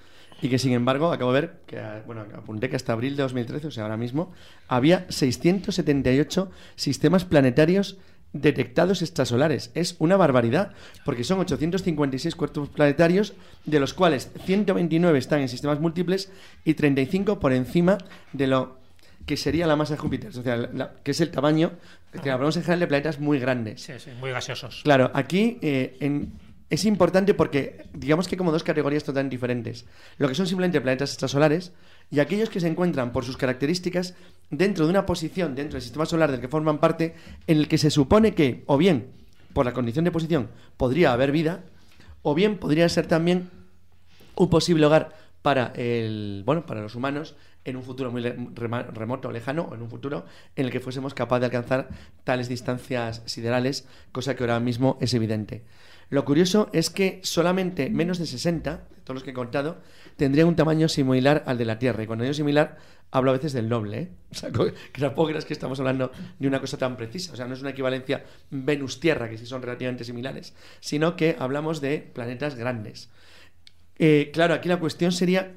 [0.41, 3.67] y que sin embargo, acabo de ver, que bueno, apunté que hasta abril de 2013,
[3.67, 4.33] o sea, ahora mismo,
[4.69, 7.99] había 678 sistemas planetarios
[8.33, 9.71] detectados extrasolares.
[9.75, 10.73] Es una barbaridad,
[11.05, 13.33] porque son 856 cuerpos planetarios,
[13.65, 16.31] de los cuales 129 están en sistemas múltiples
[16.65, 17.99] y 35 por encima
[18.33, 18.79] de lo
[19.25, 21.73] que sería la masa de Júpiter, o sea, la- que es el tamaño,
[22.23, 23.83] que hablamos en general de planetas muy grandes.
[23.83, 24.81] Sí, sí, muy gaseosos.
[24.85, 26.33] Claro, aquí eh, en-
[26.71, 29.87] es importante porque digamos que como dos categorías totalmente diferentes.
[30.19, 31.73] Lo que son simplemente planetas extrasolares
[32.11, 34.15] y aquellos que se encuentran por sus características
[34.51, 37.15] dentro de una posición dentro del sistema solar del que forman parte
[37.47, 39.13] en el que se supone que o bien
[39.53, 41.65] por la condición de posición podría haber vida
[42.23, 43.51] o bien podría ser también
[44.37, 49.69] un posible hogar para el bueno para los humanos en un futuro muy remoto lejano
[49.71, 50.25] o en un futuro
[50.57, 51.89] en el que fuésemos capaces de alcanzar
[52.25, 55.65] tales distancias siderales cosa que ahora mismo es evidente
[56.11, 59.79] lo curioso es que solamente menos de 60 de todos los que he contado
[60.17, 62.79] tendrían un tamaño similar al de la Tierra y cuando digo similar
[63.11, 64.09] hablo a veces del doble ¿eh?
[64.31, 64.51] o sea,
[64.93, 67.61] que tampoco creas que estamos hablando de una cosa tan precisa o sea no es
[67.61, 73.11] una equivalencia Venus-Tierra que sí son relativamente similares sino que hablamos de planetas grandes
[73.99, 75.53] eh, claro, aquí la cuestión sería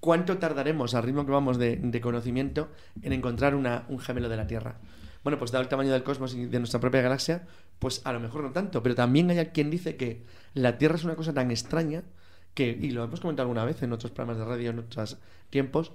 [0.00, 2.68] cuánto tardaremos al ritmo que vamos de, conocimiento
[3.02, 4.76] en encontrar un gemelo de la Tierra.
[5.22, 7.46] Bueno, pues dado el tamaño del cosmos y de nuestra propia galaxia,
[7.78, 10.22] pues a lo mejor no tanto, pero también hay quien dice que
[10.54, 12.02] la Tierra es una cosa tan extraña
[12.54, 15.18] que, y lo hemos comentado alguna vez en otros programas de radio, en otros
[15.50, 15.92] tiempos,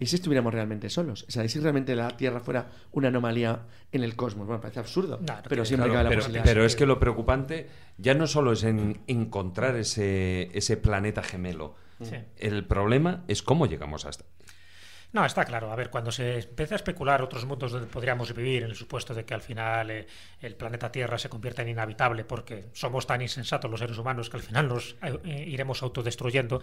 [0.00, 3.62] y si estuviéramos realmente solos, o sea, y si realmente la Tierra fuera una anomalía
[3.92, 4.46] en el cosmos.
[4.46, 6.44] Bueno, parece absurdo, No, no pero siempre Claro, cabe la pero, posibilidad.
[6.44, 7.68] pero es que lo preocupante
[7.98, 11.74] ya no solo es en encontrar ese, ese planeta gemelo.
[12.00, 12.14] Sí.
[12.36, 14.24] El problema es cómo llegamos hasta.
[15.10, 15.72] No, está claro.
[15.72, 19.14] A ver, cuando se empieza a especular otros mundos donde podríamos vivir, en el supuesto
[19.14, 20.06] de que al final eh,
[20.40, 24.36] el planeta Tierra se convierta en inhabitable porque somos tan insensatos los seres humanos que
[24.36, 26.60] al final nos eh, iremos autodestruyendo,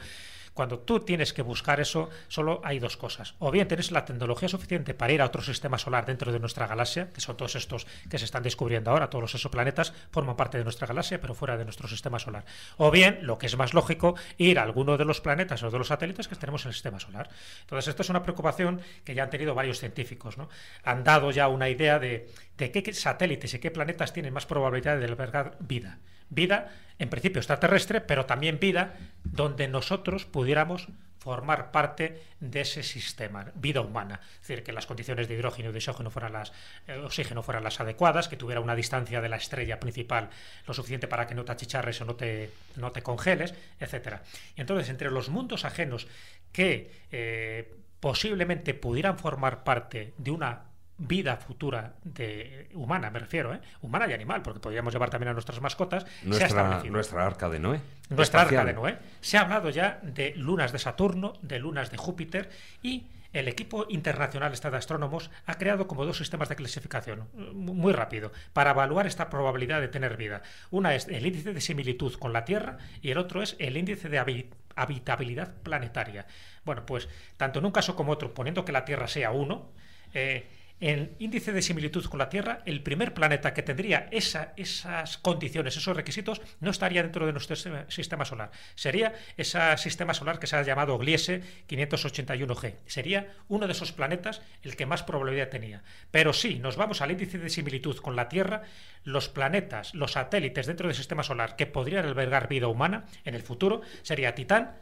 [0.56, 3.36] cuando tú tienes que buscar eso, solo hay dos cosas.
[3.40, 6.66] O bien tienes la tecnología suficiente para ir a otro sistema solar dentro de nuestra
[6.66, 10.58] galaxia, que son todos estos que se están descubriendo ahora, todos los exoplanetas forman parte
[10.58, 12.46] de nuestra galaxia, pero fuera de nuestro sistema solar.
[12.78, 15.78] O bien, lo que es más lógico, ir a alguno de los planetas o de
[15.78, 17.30] los satélites que tenemos en el sistema solar.
[17.60, 20.38] Entonces, esto es una preocupación que ya han tenido varios científicos.
[20.38, 20.48] ¿no?
[20.86, 24.98] Han dado ya una idea de, de qué satélites y qué planetas tienen más probabilidad
[24.98, 26.00] de albergar vida.
[26.30, 30.88] Vida, en principio, extraterrestre, pero también vida donde nosotros pudiéramos
[31.26, 34.20] formar parte de ese sistema, vida humana.
[34.36, 36.54] Es decir, que las condiciones de hidrógeno y de oxígeno fueran las,
[36.86, 40.30] eh, oxígeno fueran las adecuadas, que tuviera una distancia de la estrella principal
[40.68, 44.22] lo suficiente para que no te achicharres o no te, no te congeles, etcétera.
[44.56, 46.08] Y entonces, entre los mundos ajenos
[46.52, 50.66] que eh, posiblemente pudieran formar parte de una
[50.98, 53.60] vida futura de humana, me refiero, ¿eh?
[53.82, 57.50] humana y animal, porque podríamos llevar también a nuestras mascotas, se ha Nuestra, nuestra arca
[57.50, 57.82] de Noé.
[58.10, 58.98] Nuestra arca de Noé.
[59.20, 62.50] Se ha hablado ya de lunas de Saturno, de lunas de Júpiter
[62.82, 67.92] y el equipo internacional este de astrónomos ha creado como dos sistemas de clasificación, muy
[67.92, 70.42] rápido, para evaluar esta probabilidad de tener vida.
[70.72, 74.08] Una es el índice de similitud con la Tierra y el otro es el índice
[74.08, 74.46] de habi-
[74.78, 76.26] habitabilidad planetaria.
[76.64, 79.68] Bueno, pues tanto en un caso como otro, poniendo que la Tierra sea uno,
[80.14, 80.48] eh,
[80.80, 85.78] en índice de similitud con la Tierra, el primer planeta que tendría esa- esas condiciones,
[85.78, 87.56] esos requisitos, no estaría dentro de nuestro
[87.88, 88.52] sistema solar.
[88.76, 92.76] Sería ese sistema solar que se ha llamado Gliese 581g.
[92.86, 95.84] Sería uno de esos planetas el que más probabilidad tenía.
[96.12, 98.64] Pero si nos vamos al índice de similitud con la Tierra,
[99.04, 103.42] los planetas, los satélites dentro del sistema solar que podrían albergar vida humana en el
[103.44, 104.76] futuro sería Titán,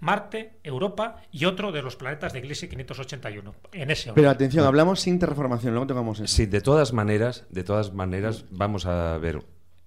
[0.00, 3.54] Marte, Europa y otro de los planetas de Gliese 581.
[3.72, 4.14] En ese orden.
[4.22, 6.34] Pero atención, hablamos sin terraformación, luego tocamos eso.
[6.34, 9.44] Sí, de todas maneras, de todas maneras, vamos a ver.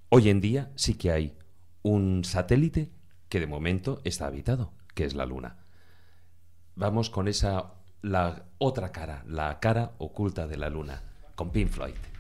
[0.10, 1.38] Hoy en día sí que hay
[1.82, 2.92] un satélite
[3.30, 5.58] que de momento está habitado, que es la Luna.
[6.76, 11.04] Vamos con esa la otra cara, la cara oculta de la Luna,
[11.36, 12.11] con Pink Floyd.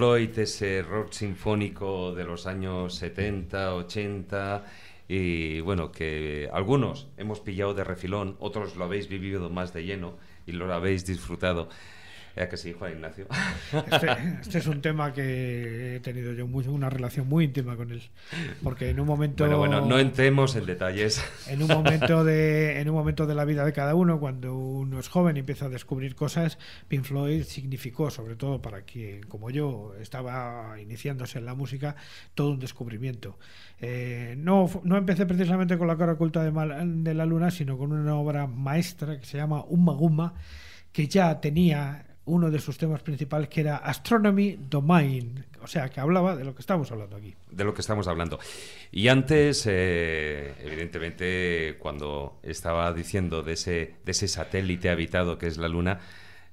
[0.00, 4.64] Floyd, ese rock sinfónico de los años 70, 80,
[5.06, 10.14] y bueno, que algunos hemos pillado de refilón, otros lo habéis vivido más de lleno
[10.46, 11.68] y lo habéis disfrutado.
[12.36, 13.26] ¿Es que sí, Juan Ignacio?
[13.90, 14.06] Este,
[14.42, 18.02] este es un tema que he tenido yo muy- una relación muy íntima con él.
[18.62, 19.44] Porque en un momento.
[19.44, 21.22] Bueno, bueno, no entremos en detalles.
[21.48, 24.98] en un momento de en un momento de la vida de cada uno cuando uno
[25.00, 26.58] es joven y empieza a descubrir cosas
[26.88, 31.96] Pink Floyd significó sobre todo para quien como yo estaba iniciándose en la música
[32.34, 33.38] todo un descubrimiento
[33.80, 37.76] Eh, no no empecé precisamente con la cara oculta de, Mal- de la luna sino
[37.78, 40.34] con una obra maestra que se llama Umma Gumma
[40.92, 46.00] que ya tenía uno de sus temas principales que era Astronomy Domain o sea que
[46.00, 48.38] hablaba de lo que estamos hablando aquí de lo que estamos hablando.
[48.92, 55.58] Y antes, eh, evidentemente, cuando estaba diciendo de ese, de ese satélite habitado que es
[55.58, 56.00] la Luna,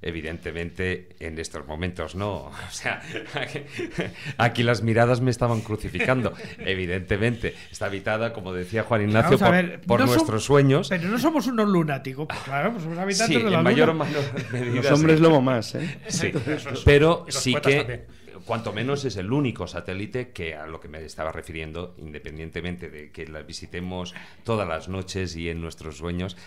[0.02, 2.46] evidentemente en estos momentos no.
[2.68, 3.02] O sea,
[3.34, 3.60] aquí,
[4.38, 6.34] aquí las miradas me estaban crucificando.
[6.60, 10.90] Evidentemente, está habitada, como decía Juan Ignacio, por, ver, por no som- nuestros sueños.
[10.90, 13.90] pero no somos unos lunáticos pues claro pues somos habitantes Sí, de la en mayor
[13.90, 14.76] o luna menor medida.
[14.76, 15.24] Los hombres sí.
[15.24, 15.98] lobo más, ¿eh?
[16.08, 16.32] Sí,
[16.86, 18.06] pero sí que, también.
[18.46, 23.12] cuanto menos, es el único satélite que a lo que me estaba refiriendo, independientemente de
[23.12, 26.38] que la visitemos todas las noches y en nuestros sueños,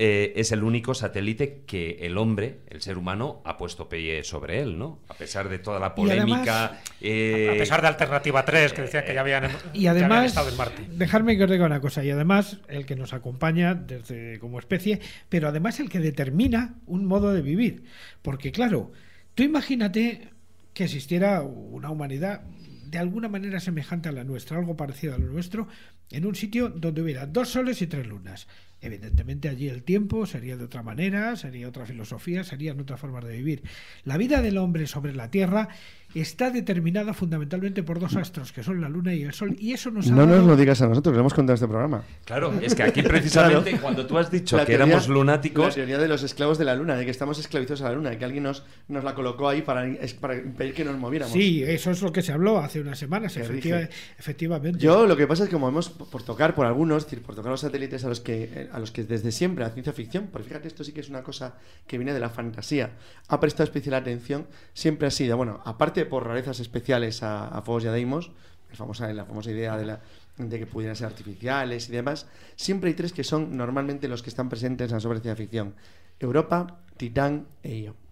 [0.00, 4.60] eh, es el único satélite que el hombre, el ser humano, ha puesto pie sobre
[4.60, 5.00] él, ¿no?
[5.08, 6.80] A pesar de toda la Y además- polémica.
[7.00, 9.44] eh, A pesar de Alternativa 3, que decían que ya habían,
[9.74, 10.86] Y que habían además, estado en Marte.
[10.92, 15.00] dejarme que os diga una cosa, y además el que nos acompaña desde como especie,
[15.28, 17.82] pero además el que determina un modo de vivir.
[18.22, 18.92] Porque claro,
[19.34, 20.28] tú imagínate
[20.74, 22.42] que existiera una humanidad
[22.86, 25.66] de alguna manera semejante a la nuestra, algo parecido a lo nuestro,
[26.10, 28.46] en un sitio donde hubiera dos soles y tres lunas.
[28.80, 33.36] Evidentemente allí el tiempo sería de otra manera, sería otra filosofía, serían otras formas de
[33.36, 33.62] vivir.
[34.04, 35.68] La vida del hombre sobre la Tierra
[36.14, 39.90] está determinada fundamentalmente por dos astros, que son la Luna y el Sol, y eso
[39.90, 42.02] nos ha No nos lo digas a nosotros, lo hemos contado en este programa.
[42.24, 43.82] Claro, es que aquí precisamente Claro.
[43.82, 46.64] cuando tú has dicho La que teoría- éramos La lunáticos, teoría de los esclavos de
[46.64, 49.14] la luna, de que estamos esclavizados a la luna, de que alguien nos, nos la
[49.14, 51.32] colocó ahí para, impedir que nos moviéramos.
[51.32, 54.78] Sí, eso es lo que se habló hace unas semanas, efectiva- efectivamente.
[54.80, 57.34] Yo lo que pasa es que como hemos, por tocar por algunos, es decir, por
[57.34, 60.28] tocar los satélites a los que eh, a los que desde siempre la ciencia ficción,
[60.32, 61.54] porque fíjate, esto sí que es una cosa
[61.86, 62.90] que viene de la fantasía,
[63.28, 67.84] ha prestado especial atención, siempre ha sido, bueno, aparte por rarezas especiales a, a Fobos
[67.84, 68.30] y a Deimos,
[68.70, 70.00] la famosa, la famosa idea de, la,
[70.36, 72.26] de que pudieran ser artificiales y demás,
[72.56, 75.74] siempre hay tres que son normalmente los que están presentes en la sobre ciencia ficción.
[76.18, 78.07] Europa, Titán e Io.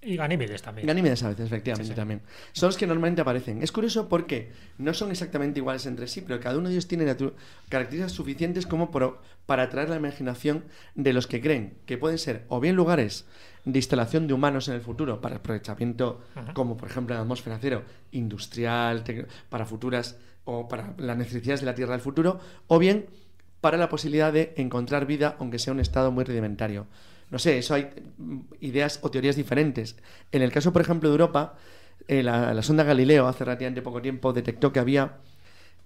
[0.00, 0.86] Y Ganímedes también.
[0.86, 1.96] Ganímedes a veces, efectivamente, Sí, sí.
[1.96, 2.20] también.
[2.52, 3.62] Son los que normalmente aparecen.
[3.62, 7.04] Es curioso porque no son exactamente iguales entre sí, pero cada uno de ellos tiene
[7.68, 10.64] características suficientes como por- para atraer la imaginación
[10.94, 13.26] de los que creen que pueden ser o bien lugares
[13.64, 16.20] de instalación de humanos en el futuro para aprovechamiento,
[16.54, 19.02] como por ejemplo en la atmósfera cero, industrial,
[19.48, 22.38] para futuras o para las necesidades de la Tierra del futuro,
[22.68, 23.06] o bien
[23.60, 26.86] para la posibilidad de encontrar vida, aunque sea un estado muy rudimentario.
[27.30, 29.96] No sé, eso hay mm, ideas o teorías diferentes.
[30.32, 31.54] En el caso, por ejemplo, de Europa,
[32.06, 35.18] eh, la, sonda Galileo hace relativamente poco tiempo detectó que había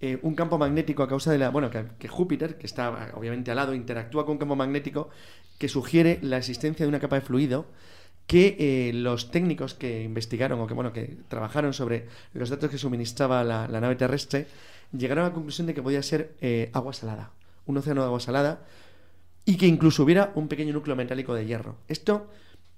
[0.01, 1.51] eh, un campo magnético a causa de la.
[1.51, 5.11] Bueno, que, Júpiter, que está obviamente al lado, interactúa con un campo magnético
[5.59, 7.67] que sugiere la existencia de una capa de fluido
[8.27, 12.79] que eh, los técnicos que investigaron o que bueno que trabajaron sobre los datos que
[12.79, 14.47] suministraba la, nave terrestre
[14.97, 16.35] llegaron a la conclusión de que podía ser
[16.73, 17.33] agua salada,
[17.67, 18.61] un océano de agua salada
[19.45, 21.77] y que incluso hubiera un pequeño núcleo metálico de hierro.
[21.89, 22.29] Esto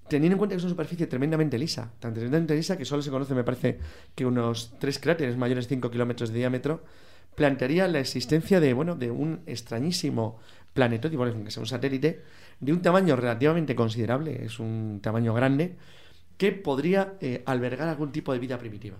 [0.08, 3.10] teniendo en cuenta que es una superficie tremendamente lisa, tan tremendamente lisa que solo se
[3.10, 3.78] conoce, me parece,
[4.14, 6.84] que unos tres cráteres mayores de 5 kilómetros de diámetro,
[7.34, 10.38] plantearía la existencia de, bueno, de un extrañísimo
[10.72, 12.22] planetoide, bueno, que sea un satélite,
[12.60, 15.76] de un tamaño relativamente considerable, es un tamaño grande,
[16.36, 18.96] que podría eh, albergar algún tipo de vida primitiva.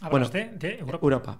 [0.00, 0.98] Hablas de, de Europa.
[1.02, 1.38] Europa.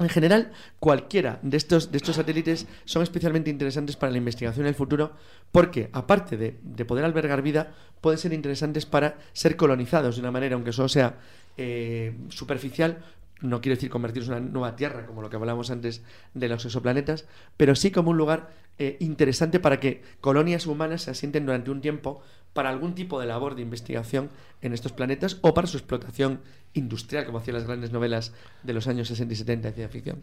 [0.00, 4.70] En general, cualquiera de estos, de estos satélites son especialmente interesantes para la investigación en
[4.70, 5.12] el futuro
[5.52, 10.30] porque, aparte de, de poder albergar vida, pueden ser interesantes para ser colonizados de una
[10.30, 11.18] manera, aunque solo sea
[11.58, 13.04] eh, superficial,
[13.42, 16.02] no quiero decir convertirse en una nueva Tierra, como lo que hablábamos antes
[16.32, 17.26] de los exoplanetas,
[17.58, 21.82] pero sí como un lugar eh, interesante para que colonias humanas se asienten durante un
[21.82, 22.22] tiempo
[22.52, 24.30] para algún tipo de labor de investigación
[24.62, 26.40] en estos planetas o para su explotación
[26.74, 28.32] industrial, como hacían las grandes novelas
[28.62, 30.22] de los años 60 y 70 de ciencia ficción.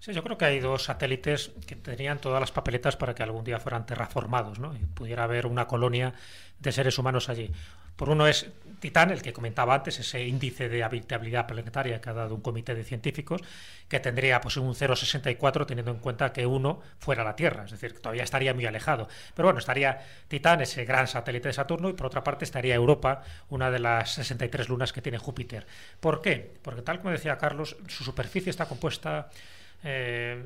[0.00, 3.44] Sí, yo creo que hay dos satélites que tenían todas las papeletas para que algún
[3.44, 4.74] día fueran terraformados, ¿no?
[4.74, 6.14] Y pudiera haber una colonia
[6.58, 7.50] de seres humanos allí.
[7.96, 8.50] Por uno es
[8.80, 12.74] Titán, el que comentaba antes, ese índice de habitabilidad planetaria que ha dado un comité
[12.74, 13.42] de científicos,
[13.88, 17.92] que tendría pues un 0,64 teniendo en cuenta que uno fuera la Tierra, es decir,
[17.92, 19.08] que todavía estaría muy alejado.
[19.34, 23.22] Pero bueno, estaría Titán, ese gran satélite de Saturno, y por otra parte estaría Europa,
[23.50, 25.66] una de las 63 lunas que tiene Júpiter.
[26.00, 26.54] ¿Por qué?
[26.62, 29.28] Porque tal como decía Carlos, su superficie está compuesta
[29.82, 30.42] eh,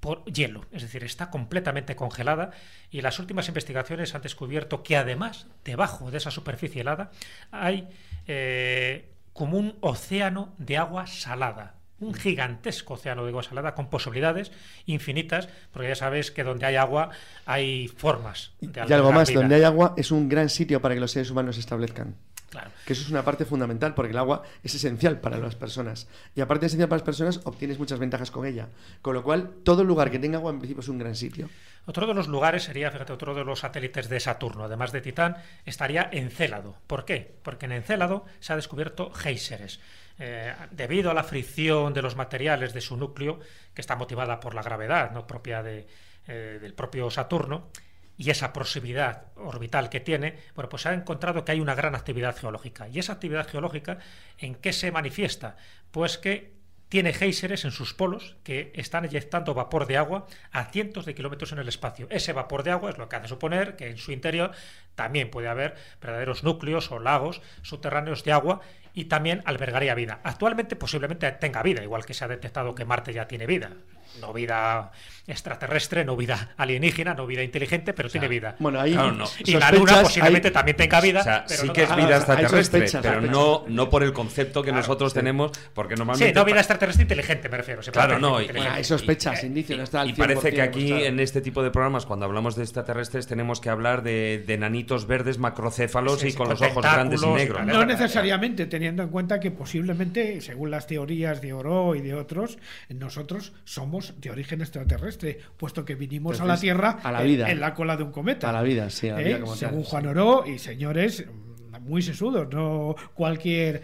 [0.00, 2.50] por hielo, es decir, está completamente congelada
[2.90, 7.10] y las últimas investigaciones han descubierto que además debajo de esa superficie helada
[7.50, 7.88] hay
[8.26, 11.74] eh, como un océano de agua salada.
[11.98, 14.52] Un gigantesco océano de agua salada con posibilidades
[14.84, 17.10] infinitas, porque ya sabes que donde hay agua
[17.46, 18.52] hay formas.
[18.60, 19.40] de Y algo más, vida.
[19.40, 22.14] donde hay agua es un gran sitio para que los seres humanos se establezcan.
[22.50, 22.70] Claro.
[22.84, 26.08] Que eso es una parte fundamental, porque el agua es esencial para las personas.
[26.34, 28.68] Y aparte de esencial para las personas, obtienes muchas ventajas con ella.
[29.02, 31.48] Con lo cual, todo lugar que tenga agua, en principio, es un gran sitio.
[31.86, 35.36] Otro de los lugares sería, fíjate, otro de los satélites de Saturno, además de Titán,
[35.64, 36.76] estaría Encélado.
[36.86, 37.36] ¿Por qué?
[37.42, 39.80] Porque en Encélado se ha descubierto géiseres.
[40.18, 43.38] Eh, debido a la fricción de los materiales de su núcleo,
[43.74, 45.86] que está motivada por la gravedad no propia de,
[46.26, 47.68] eh, del propio Saturno,
[48.16, 51.94] y esa proximidad orbital que tiene, bueno, pues se ha encontrado que hay una gran
[51.94, 52.88] actividad geológica.
[52.88, 53.98] ¿Y esa actividad geológica
[54.38, 55.56] en qué se manifiesta?
[55.90, 56.56] Pues que
[56.88, 61.52] tiene géiseres en sus polos que están eyectando vapor de agua a cientos de kilómetros
[61.52, 62.06] en el espacio.
[62.10, 64.52] Ese vapor de agua es lo que hace suponer que en su interior
[64.94, 68.60] también puede haber verdaderos núcleos o lagos subterráneos de agua
[68.94, 70.20] y también albergaría vida.
[70.22, 73.72] Actualmente posiblemente tenga vida, igual que se ha detectado que Marte ya tiene vida.
[74.20, 74.90] No vida
[75.26, 78.54] extraterrestre, no vida alienígena, no vida inteligente, pero tiene vida.
[78.60, 79.24] Bueno, ahí Claro, no.
[79.44, 81.20] Y la Luna posiblemente hay- también tenga vida.
[81.20, 83.32] O sea, pero sí no que es vida extraterrestre, sospechas, pero sospechas.
[83.36, 86.28] no, no por el concepto que nosotros tenemos, porque normalmente...
[86.28, 87.80] Sí, no vida extraterrestre inteligente, me refiero.
[87.92, 88.46] Claro, no, y-.
[88.46, 91.62] Bueno, hay sospechas, indicios, no está al Y parece 100% que aquí en este tipo
[91.62, 96.28] de programas, cuando hablamos de extraterrestres, tenemos que hablar de, de nanitos verdes macrocéfalos Sí,
[96.28, 97.66] y con con los ojos grandes y y negros.
[97.66, 97.84] ¿no?
[97.84, 102.58] Necesariamente, teniendo en cuenta que posiblemente, según las teorías de Oro y de otros,
[102.88, 107.50] nosotros somos de origen extraterrestre, puesto que vinimos a la Tierra a la en- vida.
[107.50, 108.50] En, la cola de un cometa.
[108.50, 109.24] A la vida, sí, a la ¿Eh?
[109.24, 109.58] vida como tal.
[109.58, 113.82] Según Juan Oro y señores mm, muy sesudos, no cualquier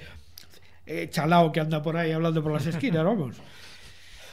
[0.86, 3.36] eh, chalao que anda por ahí hablando por las esquinas, vamos.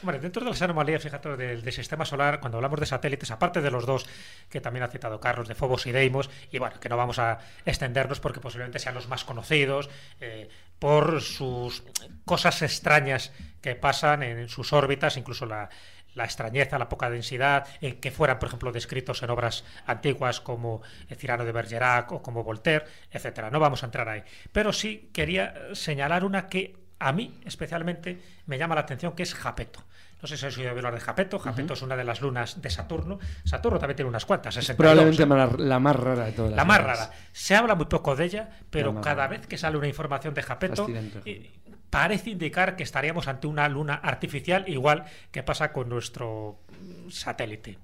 [0.02, 3.60] Hombre, dentro de las anomalías, fíjate, del, del sistema solar, cuando hablamos de satélites, aparte
[3.62, 4.06] de los dos
[4.50, 7.40] que también ha citado Carlos, de Fobos y Deimos, y bueno, que no vamos a
[7.66, 9.90] extendernos porque posiblemente sean los más conocidos
[10.22, 10.48] eh,
[10.80, 11.84] por sus
[12.26, 13.32] cosas extrañas
[13.62, 15.70] que pasan en, sus órbitas, incluso la,
[16.16, 20.82] la extrañeza, la poca densidad, eh, que fueran, por ejemplo, descritos en obras antiguas como
[21.08, 23.50] el Cirano de Bergerac o como Voltaire, etcétera.
[23.50, 24.24] No vamos a entrar ahí.
[24.52, 29.34] Pero sí quería señalar una que a mí especialmente me llama la atención, que es
[29.34, 29.84] Japeto.
[30.22, 31.40] No sé si habéis oído hablar de Japeto.
[31.40, 33.20] Japeto es una de las lunas de Saturno.
[33.46, 36.52] Saturno también tiene unas cuantas, 62, Probablemente la- la más rara de todas.
[36.52, 37.00] La las más lunas.
[37.00, 37.12] rara.
[37.32, 39.38] Se habla muy poco de ella, pero La más cada rara.
[39.38, 40.88] vez que sale una información de Japeto,
[41.26, 41.52] eh,
[41.90, 46.60] parece indicar que estaríamos ante una luna artificial, igual que pasa con nuestro
[47.10, 47.78] satélite.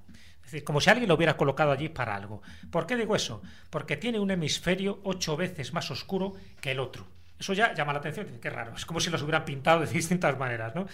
[0.43, 2.41] Es decir, como si alguien lo hubiera colocado allí para algo.
[2.69, 3.41] ¿Por qué digo eso?
[3.69, 7.07] Porque tiene un hemisferio ocho veces más oscuro que el otro.
[7.39, 8.27] Eso ya llama la atención.
[8.41, 8.73] Qué raro.
[8.75, 10.85] Es como si los hubieran pintado de distintas maneras, ¿no?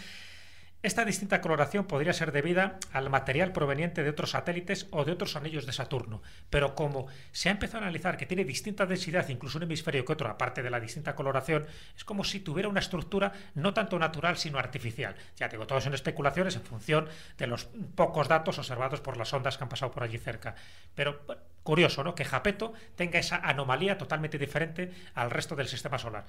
[0.84, 5.36] Esta distinta coloración podría ser debida al material proveniente de otros satélites o de otros
[5.36, 9.60] anillos de Saturno, pero como se ha empezado a analizar que tiene distinta densidad, incluso
[9.60, 13.32] un hemisferio que otro, aparte de la distinta coloración, es como si tuviera una estructura
[13.54, 15.16] no tanto natural sino artificial.
[15.38, 19.60] Ya digo, todo son especulaciones en función de los pocos datos observados por las ondas
[19.60, 20.56] que han pasado por allí cerca.
[20.96, 21.22] Pero
[21.64, 22.16] curioso, ¿no?
[22.16, 26.26] Que Japeto tenga esa anomalía totalmente diferente al resto del sistema solar.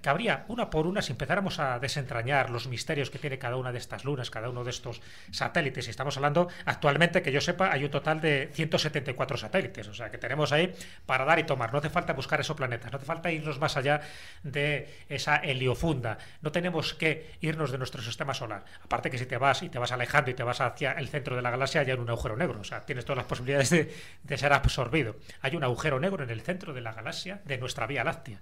[0.00, 3.78] Cabría una por una, si empezáramos a desentrañar los misterios que tiene cada una de
[3.78, 5.00] estas lunas, cada uno de estos
[5.30, 9.94] satélites, y estamos hablando actualmente, que yo sepa, hay un total de 174 satélites, o
[9.94, 10.72] sea que tenemos ahí
[11.06, 11.72] para dar y tomar.
[11.72, 14.02] No hace falta buscar esos planetas, no hace falta irnos más allá
[14.42, 18.64] de esa heliofunda, no tenemos que irnos de nuestro sistema solar.
[18.84, 21.36] Aparte que si te vas y te vas alejando y te vas hacia el centro
[21.36, 24.38] de la galaxia, hay un agujero negro, o sea, tienes todas las posibilidades de, de
[24.38, 25.16] ser absorbido.
[25.40, 28.38] Hay un agujero negro en el centro de la galaxia de nuestra Vía Láctea.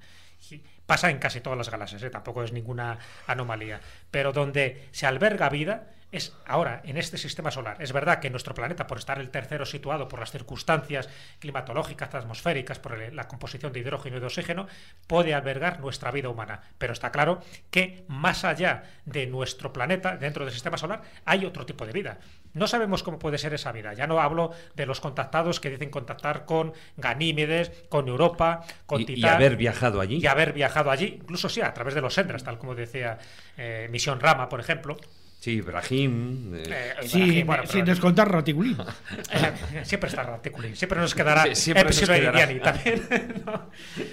[0.87, 2.11] Pasa en casi todas las galaxias, ¿eh?
[2.11, 3.81] tampoco es ninguna anomalía.
[4.11, 7.79] Pero donde se alberga vida es ahora, en este sistema solar.
[7.81, 11.09] Es verdad que nuestro planeta, por estar el tercero situado por las circunstancias
[11.41, 14.67] climatológicas, atmosféricas, por el- la composición de hidrógeno y de oxígeno,
[15.07, 16.61] puede albergar nuestra vida humana.
[16.79, 17.41] Pero está claro
[17.71, 22.19] que más allá de nuestro planeta, dentro del sistema solar, hay otro tipo de vida.
[22.53, 23.95] No sabemos cómo puede ser esa vida.
[23.95, 29.05] Ya no hablo de los contactados que dicen contactar con Ganímedes, con Europa, con Y,
[29.05, 30.19] y Titán haber viajado allí.
[30.19, 33.17] y haber viajado allí, incluso sí, a través de los Sendras, tal como decía
[33.57, 34.97] eh, Misión Rama, por ejemplo.
[35.43, 36.55] Sí, Ibrahim.
[36.55, 36.63] eh,
[37.03, 38.77] Eh, Sí, bueno, sin pero- descontar Raticulín.
[39.33, 42.61] eh, siempre está Raticulín, siempre nos quedará Sí, siempre nos quedará.
[42.63, 43.43] También.
[43.45, 43.71] ¿no?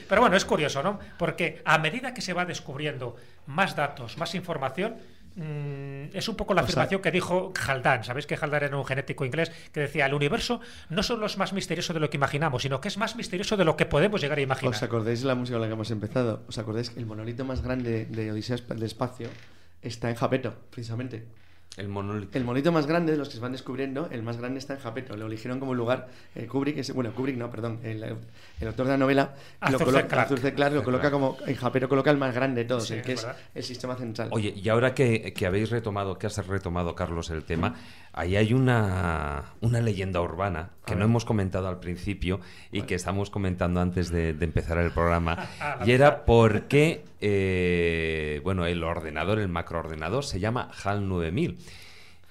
[0.09, 0.97] Pero bueno, es curioso, ¿no?
[1.19, 3.15] Porque a medida que se va descubriendo
[3.45, 4.95] más datos, más información,
[5.35, 8.03] mm, es un poco la O sea- afirmación que dijo Haldane.
[8.05, 11.53] Sabéis que Haldane era un genético inglés que decía: el universo no solo es más
[11.53, 14.39] misterioso de lo que imaginamos, sino que es más misterioso de lo que podemos llegar
[14.39, 14.73] a imaginar.
[14.73, 16.43] ¿Os acordáis de la música con la que hemos empezado?
[16.47, 19.29] ¿Os acordáis que el monolito más grande de Odisea del Espacio
[19.81, 21.25] está en Japeto, precisamente?
[21.79, 22.37] el monolito.
[22.37, 24.79] El monolito más grande de los que se van descubriendo, el más grande está en
[24.79, 25.15] Japeto.
[25.15, 28.97] Lo eligieron como lugar eh, Kubrick, bueno, Kubrick no, perdón, el, el autor de la
[28.97, 29.35] novela,
[29.71, 29.85] lo C.
[29.85, 30.21] coloca, Clarke.
[30.21, 30.53] Arthur C.
[30.53, 33.13] Clarke lo coloca como, en Japeto coloca el más grande de todos, Sí, el que
[33.13, 33.25] es
[33.55, 34.29] el sistema central.
[34.31, 37.75] Oye, y ahora que, que habéis retomado, que has retomado, Carlos, el tema,
[38.13, 42.41] ahí hay una, una leyenda urbana que A no hemos comentado al principio
[42.71, 45.47] y que estamos comentando antes de, de empezar el programa.
[45.85, 51.57] Y era por qué, eh, bueno, el ordenador, el macroordenador, se llama HAL 9000.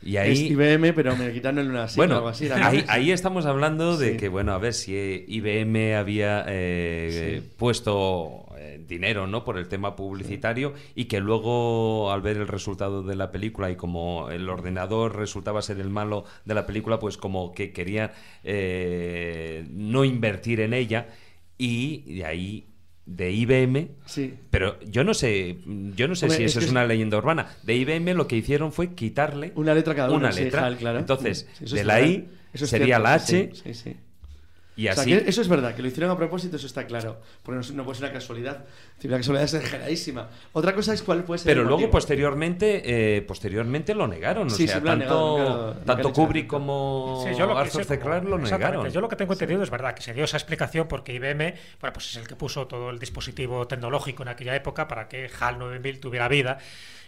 [0.00, 0.46] Y Es ahí...
[0.52, 2.48] IBM, pero me quitaron una sigla o Bueno, algo así.
[2.52, 4.16] ahí, ahí estamos hablando de Sí.
[4.16, 7.48] que, bueno, a ver si eh, IBM había eh, Sí.
[7.56, 8.44] puesto
[8.86, 9.44] dinero, ¿no?
[9.44, 13.76] Por el tema publicitario y que luego, al ver el resultado de la película y
[13.76, 18.12] como el ordenador resultaba ser el malo de la película, pues como que querían
[18.44, 21.08] eh, no invertir en ella
[21.58, 22.66] y de ahí
[23.08, 24.34] de IBM Sí.
[24.50, 25.56] pero yo no sé,
[25.96, 27.48] yo no sé Hombre, si es eso es es- una leyenda urbana.
[27.62, 30.76] De IBM lo que hicieron fue quitarle Una letra cada uno, una letra.
[30.76, 30.98] Claro.
[30.98, 32.00] Entonces, Sí, de la.
[32.02, 33.96] I sería cierto, la sí, H
[34.86, 37.20] O sea, que eso es verdad, que lo hicieron a propósito, eso está claro.
[37.42, 38.64] Porque no, no puede ser una casualidad.
[39.02, 40.28] La casualidad es exageradísima.
[40.52, 41.46] Otra cosa es cuál puede ser.
[41.50, 41.90] Pero el luego motivo.
[41.92, 44.46] posteriormente, eh, posteriormente lo negaron.
[44.46, 46.12] O Sí, sea, sí, tanto, negado, tanto.
[46.12, 47.98] Kubrick como Sí, yo lo Arthur C.
[47.98, 48.88] Clarke negaron.
[48.90, 51.92] Yo lo que tengo entendido es verdad, que se dio esa explicación porque IBM, bueno,
[51.92, 55.58] pues es el que puso todo el dispositivo tecnológico en aquella época para que HAL
[55.58, 56.58] 9000 tuviera vida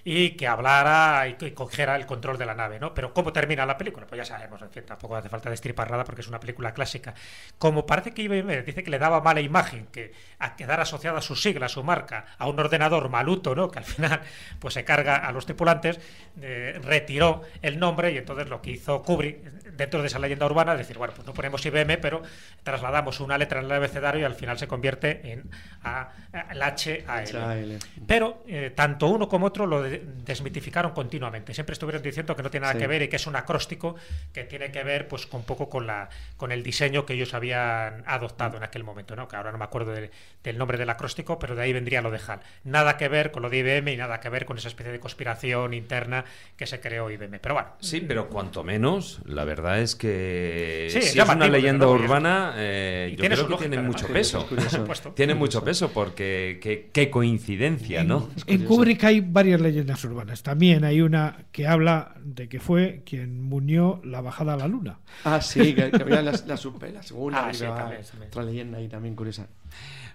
[0.05, 2.95] y que hablara y que cogiera el control de la nave, ¿no?
[2.95, 4.07] Pero ¿cómo termina la película?
[4.07, 7.15] Pues ya sabemos, en fin, tampoco hace falta destripar nada porque es una película clásica.
[7.59, 11.37] Como parece que IBM dice que le daba mala imagen, que a quedar asociada su
[11.37, 13.71] sigla, su marca, a un ordenador maluto, ¿no?
[13.71, 14.21] Que al final
[14.59, 16.01] pues se carga a los tripulantes,
[16.41, 20.77] eh, retiró el nombre y entonces lo que hizo Kubrick dentro de esa leyenda urbana
[20.77, 22.23] decir, bueno, pues no ponemos IBM, pero
[22.63, 25.51] trasladamos una letra en el abecedario y al final se convierte en
[25.83, 26.13] A,
[26.51, 27.39] el H a L.
[27.39, 27.79] HAL.
[28.07, 31.55] Pero eh, tanto uno como otro lo de- desmitificaron continuamente.
[31.55, 32.79] Siempre estuvieron diciendo que no tiene nada Sí.
[32.81, 33.97] que ver y que es un acróstico
[34.33, 37.33] que tiene que ver pues con un poco con la con el diseño que ellos
[37.35, 39.27] habían adoptado en aquel momento, ¿no?
[39.29, 40.11] Que ahora no me acuerdo de-
[40.45, 42.41] del nombre del acróstico, pero de ahí vendría lo de HAL.
[42.65, 45.01] Nada que ver con lo de IBM y nada que ver con esa especie de
[45.01, 46.25] conspiración interna
[46.57, 47.39] que se creó IBM.
[47.41, 51.47] Pero bueno, Sí, pero cuanto menos, la verdad es que Sí, si es es una
[51.49, 54.03] leyenda urbana, eh, y yo tiene creo que lógica, tiene además.
[54.03, 54.47] mucho peso.
[54.47, 54.69] curioso.
[54.71, 55.11] por supuesto.
[55.13, 58.29] Tiene mucho peso porque qué, qué coincidencia, ¿no?
[58.47, 60.43] En Kubrick hay varias leyendas urbanas.
[60.43, 64.99] También hay una que habla de que fue quien munió la bajada a la luna.
[65.25, 67.45] Ah, sí, que, que había la, la, super- la segunda.
[67.47, 68.29] Ah, que sí, iba- también, también.
[68.29, 69.49] Otra leyenda ahí también curiosa.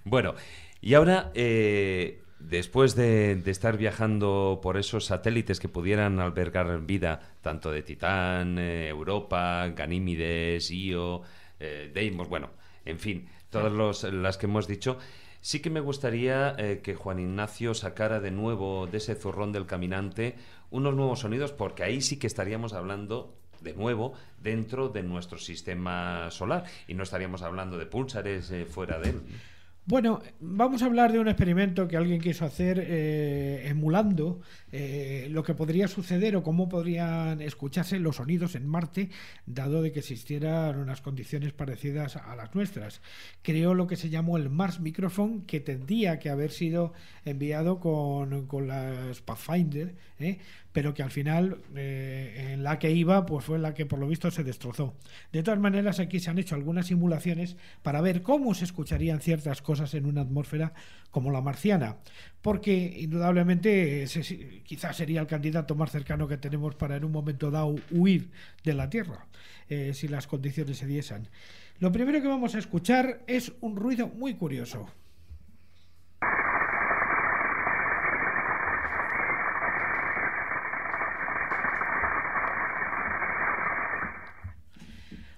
[0.04, 0.36] Bueno,
[0.82, 7.20] y ahora, eh, después de, de estar viajando por esos satélites que pudieran albergar vida,
[7.42, 11.22] tanto de Titán, eh, Europa, Ganímides, Io,
[11.60, 12.50] eh, Deimos, bueno,
[12.86, 14.98] en fin, todas los- las que hemos dicho,
[15.42, 19.66] sí que me gustaría eh, que Juan Ignacio sacara de nuevo de ese zurrón del
[19.66, 20.36] caminante
[20.72, 24.14] unos nuevos sonidos, porque ahí sí que estaríamos hablando de nuevo
[24.44, 29.22] dentro de nuestro sistema solar y no estaríamos hablando de púlsares eh, fuera de él.
[29.88, 34.42] Bueno, vamos a hablar de un experimento que alguien quiso hacer eh, emulando
[34.78, 39.10] eh, lo que podría suceder o cómo podrían escucharse los sonidos en Marte,
[39.46, 43.02] dado de que existieran unas condiciones parecidas a las nuestras.
[43.42, 46.92] Creó lo que se llamó el Mars Microphone, que tendría que haber sido
[47.24, 50.40] enviado con, con la Pathfinder, ¿eh?
[50.76, 54.10] pero que al final eh, en la que iba pues fue la que por lo
[54.10, 54.98] visto se destrozó.
[55.32, 59.62] De todas maneras aquí se han hecho algunas simulaciones para ver cómo se escucharían ciertas
[59.62, 60.74] cosas en una atmósfera
[61.12, 62.00] como la marciana,
[62.42, 64.22] porque indudablemente ese
[64.66, 68.30] quizás sería el candidato más cercano que tenemos para en un momento dado huir
[68.64, 69.26] de la Tierra,
[69.70, 71.28] eh, si las condiciones se diesen.
[71.80, 74.90] Lo primero que vamos a escuchar es un ruido muy curioso.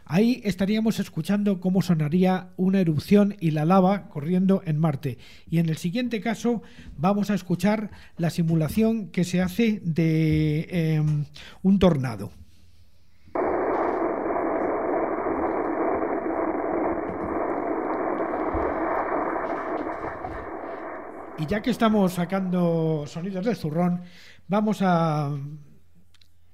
[0.09, 5.17] Ahí estaríamos escuchando cómo sonaría una erupción y la lava corriendo en Marte.
[5.49, 6.61] Y en el siguiente caso
[6.97, 11.03] vamos a escuchar la simulación que se hace de eh,
[11.61, 12.31] un tornado.
[21.37, 24.03] Y ya que estamos sacando sonidos del zurrón,
[24.47, 25.37] vamos a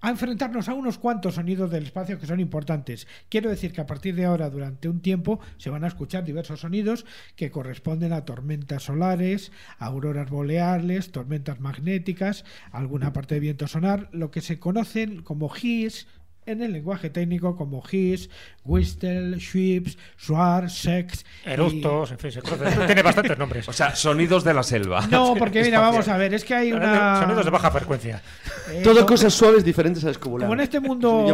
[0.04, 3.08] a enfrentarnos a unos cuantos sonidos del espacio que son importantes.
[3.30, 6.60] Quiero decir que a partir de ahora, durante un tiempo, se van a escuchar diversos
[6.60, 7.06] sonidos
[7.38, 12.44] que corresponden a tormentas solares, auroras boreales, tormentas magnéticas,
[12.74, 16.06] alguna parte de viento sonar, lo que se conocen como GIS,
[16.46, 18.30] en el lenguaje técnico como his,
[18.66, 21.26] whistle, sweeps, swar, sex.
[21.46, 22.14] Eructos, y...
[22.14, 22.86] en fin, se conoce.
[22.86, 23.68] Tiene bastantes nombres.
[23.74, 25.08] O sea, sonidos de la selva.
[25.08, 27.22] No, porque mira, vamos a ver, es que hay una.
[27.22, 28.22] Sonidos de baja frecuencia.
[28.70, 29.08] Eh, todo como...
[29.08, 30.48] cosas suaves diferentes a escobular.
[30.48, 31.26] Como en este mundo.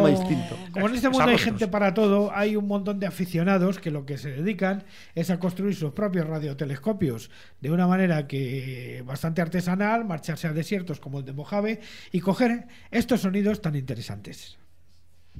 [0.72, 4.06] Como en este mundo hay gente para todo, hay un montón de aficionados que lo
[4.06, 4.84] que se dedican
[5.16, 7.30] es a construir sus propios radiotelescopios
[7.60, 11.82] de una manera que bastante artesanal, marcharse a desiertos como el de Mojave
[12.12, 14.58] y coger estos sonidos tan interesantes.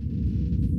[0.02, 0.79] Thank you.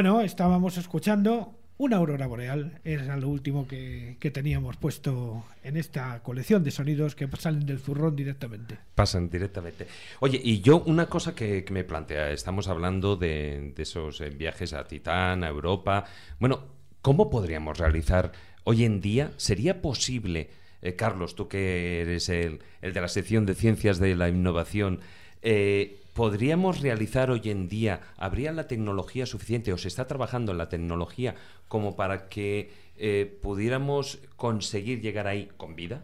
[0.00, 6.64] Bueno, estábamos escuchando una aurora boreal, era lo último que, teníamos puesto en esta colección
[6.64, 8.78] de sonidos que salen del zurrón directamente.
[8.94, 9.86] Pasan directamente.
[10.20, 14.72] Oye, y yo una cosa que, me plantea, estamos hablando de, de esos eh, viajes
[14.72, 16.06] a Titán, a Europa.
[16.38, 16.64] Bueno,
[17.02, 18.32] ¿cómo podríamos realizar
[18.64, 19.32] hoy en día?
[19.36, 20.48] ¿Sería posible,
[20.80, 25.00] eh, Carlos, tú que eres el, el, de la sección de ciencias de la innovación,
[25.42, 30.58] eh, ¿Podríamos realizar hoy en día, habría la tecnología suficiente o se está trabajando en
[30.58, 31.34] la tecnología
[31.68, 36.02] como para que eh, pudiéramos conseguir llegar ahí con vida?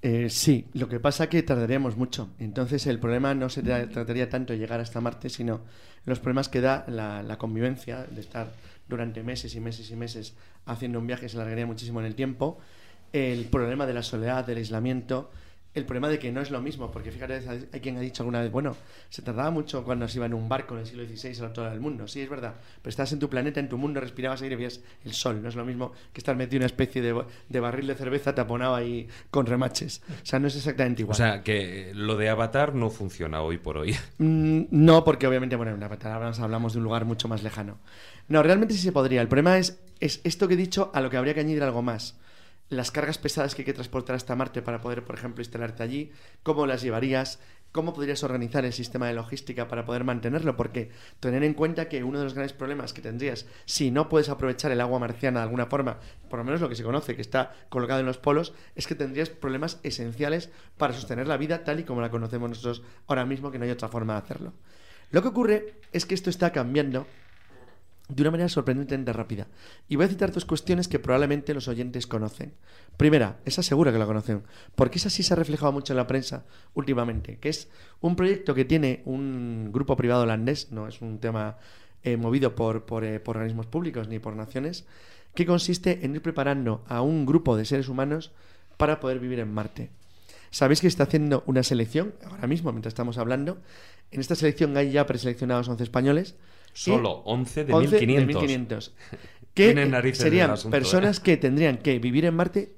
[0.00, 2.28] Eh, sí, lo que pasa es que tardaríamos mucho.
[2.38, 5.62] Entonces el problema no se trataría tanto de llegar hasta Marte, sino
[6.04, 8.52] los problemas que da la, la, convivencia, de estar
[8.86, 10.34] durante meses y meses y meses
[10.66, 12.58] haciendo un viaje, se alargaría muchísimo en el tiempo.
[13.14, 15.30] El problema de la soledad, del aislamiento,
[15.74, 17.40] el problema de que no es lo mismo, porque fíjate,
[17.72, 18.76] hay quien ha dicho alguna vez, bueno,
[19.10, 21.64] se tardaba mucho cuando se iba en un barco en el siglo XVI al otro
[21.64, 22.06] lado del mundo.
[22.06, 24.80] Sí, es verdad, pero estás en tu planeta, en tu mundo, respirabas aire y veías
[25.04, 25.42] el sol.
[25.42, 28.34] No es lo mismo que estar metido en una especie de, de barril de cerveza
[28.34, 30.00] taponado ahí con remaches.
[30.22, 31.14] O sea, no es exactamente igual.
[31.14, 33.96] O sea, que lo de Avatar no funciona hoy por hoy.
[34.16, 37.78] Mm, no, porque obviamente, bueno, en Avatar hablamos, hablamos de un lugar mucho más lejano.
[38.28, 39.20] No, realmente sí se podría.
[39.20, 41.82] El problema es, es esto que he dicho, a lo que habría que añadir algo
[41.82, 42.16] más
[42.76, 46.12] las cargas pesadas que hay que transportar hasta Marte para poder, por ejemplo, instalarte allí,
[46.42, 47.40] cómo las llevarías,
[47.72, 50.56] ¿cómo podrías organizar el sistema de logística para poder mantenerlo?
[50.56, 50.90] Porque
[51.20, 54.70] tener en cuenta que uno de los grandes problemas que tendrías si no puedes aprovechar
[54.70, 55.98] el agua marciana de alguna forma,
[56.30, 58.94] por lo menos lo que se conoce, que está colocado en los polos, es que
[58.94, 63.50] tendrías problemas esenciales para sostener la vida tal y como la conocemos nosotros ahora mismo,
[63.50, 64.52] que no hay otra forma de hacerlo.
[65.10, 67.06] Lo que ocurre es que esto está cambiando
[68.08, 69.46] de una manera sorprendentemente rápida.
[69.88, 72.52] Y voy a citar dos cuestiones que probablemente los oyentes conocen.
[72.96, 74.42] Primera, esa seguro que la conocen,
[74.74, 76.44] porque esa sí se ha reflejado mucho en la prensa
[76.74, 77.68] últimamente, que es
[78.00, 81.56] un proyecto que tiene un grupo privado holandés, no es un tema
[82.02, 84.84] eh, movido por, por, eh, por organismos públicos ni por naciones,
[85.34, 88.32] que consiste en ir preparando a un grupo de seres humanos
[88.76, 89.90] para poder vivir en Marte.
[90.50, 93.58] Sabéis que está haciendo una selección, ahora mismo, mientras estamos hablando.
[94.12, 96.36] En esta selección hay ya preseleccionados 11 españoles.
[96.74, 98.42] Solo 11 de 11 de 1500.
[98.42, 98.94] 1500.
[99.54, 100.80] Que Tienen narices del serían asunto, ¿eh?
[100.80, 102.74] personas que tendrían que vivir en Marte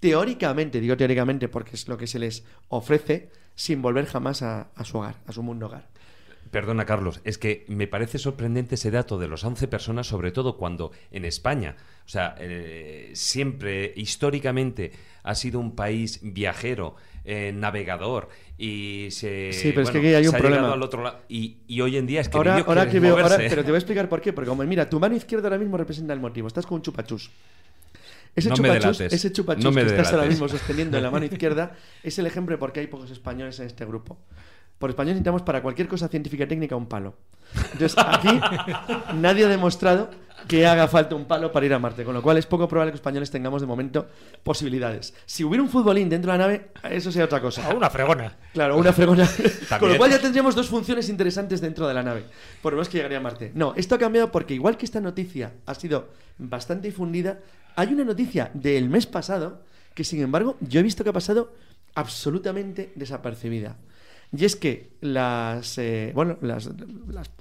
[0.00, 4.84] teóricamente, digo teóricamente porque es lo que se les ofrece, sin volver jamás a, a
[4.84, 5.88] su hogar, a su mundo hogar.
[6.50, 10.56] Perdona, Carlos, es que me parece sorprendente ese dato de los 11 personas, sobre todo
[10.56, 11.74] cuando en España,
[12.06, 14.92] o sea, eh, siempre, históricamente,
[15.24, 18.28] ha sido un país viajero, eh, navegador,
[18.58, 19.52] y se.
[19.52, 20.72] Sí, pero es que bueno, aquí hay un problema.
[20.72, 21.20] al otro lado.
[21.28, 23.76] Y, y hoy en día es que Ahora, ahora que veo, ahora- pero te voy
[23.76, 24.32] a explicar por qué.
[24.32, 26.46] Porque como mira, tu mano izquierda ahora mismo representa el motivo.
[26.48, 27.30] Estás con un chupachus.
[28.36, 31.76] Ese No chupachus, ese chupachus No que estás ahora mismo sosteniendo en la mano izquierda
[32.02, 34.18] es el ejemplo de por qué hay pocos españoles en este grupo.
[34.78, 37.14] Por español necesitamos para cualquier cosa científica técnica un palo.
[37.72, 38.28] Entonces, aquí
[39.14, 40.10] nadie ha demostrado
[40.46, 42.92] que haga falta un palo para ir a Marte, con lo cual es poco probable
[42.92, 44.06] que españoles tengamos de momento
[44.42, 45.14] posibilidades.
[45.26, 47.68] Si hubiera un futbolín dentro de la nave, eso sería otra cosa.
[47.68, 48.36] A una fregona.
[48.52, 49.28] Claro, una fregona.
[49.78, 52.24] Con lo cual ya tendríamos dos funciones interesantes dentro de la nave.
[52.62, 53.52] Por lo menos que llegaría a Marte.
[53.54, 56.08] No, esto ha cambiado porque igual que esta noticia ha sido
[56.38, 57.38] bastante difundida,
[57.76, 59.62] hay una noticia del mes pasado
[59.94, 61.52] que sin embargo yo he visto que ha pasado
[61.94, 63.76] absolutamente desapercibida.
[64.36, 66.70] Y es que las, eh, bueno, las,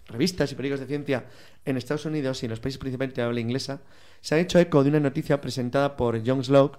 [0.08, 1.26] revistas y periódicos de ciencia
[1.66, 3.82] en Estados Unidos y en los países principalmente de habla inglesa
[4.22, 6.78] se han hecho eco de una noticia presentada por John Sloak,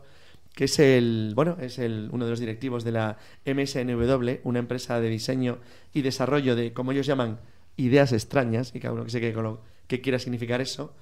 [0.55, 5.01] que es el bueno es el uno de los directivos de la MSNW, una empresa
[5.01, 5.59] de diseño
[5.93, 7.41] y desarrollo de como ellos llaman
[7.77, 9.59] ideas extrañas y cada uno que se quede con
[9.89, 10.95] quiera significar eso,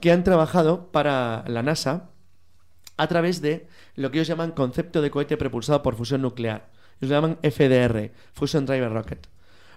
[0.00, 2.10] que han trabajado para la NASA
[2.96, 6.70] a través de lo que ellos llaman concepto de cohete propulsado por fusión nuclear.
[7.00, 9.26] Ellos lo llaman FDR, Fusion Driver Rocket.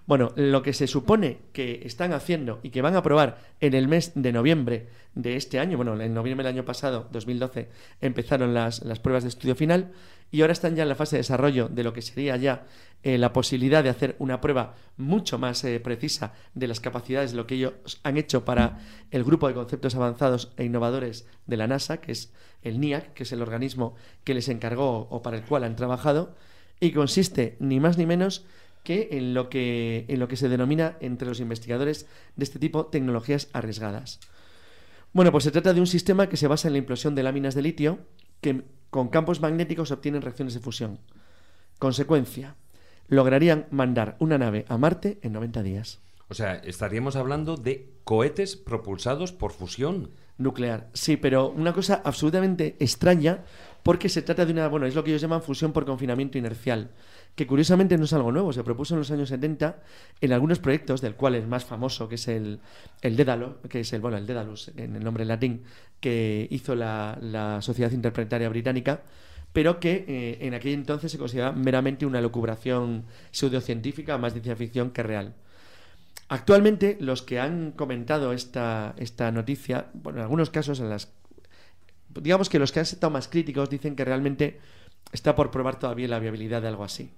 [0.05, 3.87] Bueno, lo que se supone que están haciendo y que van a probar en el
[3.87, 7.69] mes de noviembre de este año, bueno, en noviembre del año pasado, 2012,
[8.01, 9.91] empezaron las, las pruebas de estudio final
[10.31, 12.65] y ahora están ya en la fase de desarrollo de lo que sería ya
[13.03, 17.37] eh, la posibilidad de hacer una prueba mucho más eh, precisa de las capacidades de
[17.37, 17.73] lo que ellos
[18.03, 18.79] han hecho para
[19.11, 23.23] el grupo de conceptos avanzados e innovadores de la NASA, que es el NIAC, que
[23.23, 26.35] es el organismo que les encargó o para el cual han trabajado,
[26.79, 28.45] y consiste ni más ni menos
[28.83, 32.85] que en lo que, en lo que se denomina entre los investigadores de este tipo
[32.87, 34.19] tecnologías arriesgadas.
[35.11, 37.55] Bueno, pues se trata de un sistema que se basa en la implosión de láminas
[37.55, 37.99] de litio
[38.41, 40.99] que con campos magnéticos obtienen reacciones de fusión.
[41.77, 42.55] Consecuencia,
[43.07, 45.99] lograrían mandar una nave a Marte en 90 días.
[46.29, 50.11] O sea, estaríamos hablando de cohetes propulsados por fusión.
[50.37, 53.43] Nuclear, sí, pero una cosa absolutamente extraña
[53.83, 56.89] porque se trata de una, bueno, es lo que ellos llaman fusión por confinamiento inercial,
[57.35, 59.77] que curiosamente no es algo nuevo, se propuso en los años 70
[60.21, 62.59] en algunos proyectos, del cual el más famoso, que es el,
[63.01, 65.63] el Dédalo, que es el, bueno, el Dédalus en el nombre latín,
[65.99, 69.01] que hizo la, la Sociedad Interplanetaria Británica,
[69.53, 74.55] pero que eh, en aquel entonces se consideraba meramente una lucubración pseudocientífica, más de ciencia
[74.55, 75.33] ficción que real.
[76.27, 81.11] Actualmente, los que han comentado esta, esta noticia, bueno, en algunos casos, en las,
[82.09, 84.59] digamos que los que han estado más críticos dicen que realmente
[85.11, 87.11] está por probar todavía la viabilidad de algo así.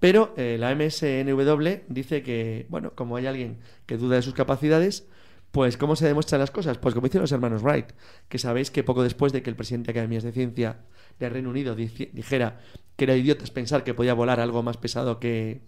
[0.00, 5.08] Pero eh, la MSNW dice que, bueno, como hay alguien que duda de sus capacidades,
[5.50, 6.78] pues ¿cómo se demuestran las cosas?
[6.78, 7.86] Pues como hicieron los hermanos Wright,
[8.28, 10.80] que sabéis que poco después de que el presidente de Academias de Ciencia
[11.18, 12.60] del Reino Unido dijera
[12.96, 15.62] que era idiotas pensar que podía volar algo más pesado que,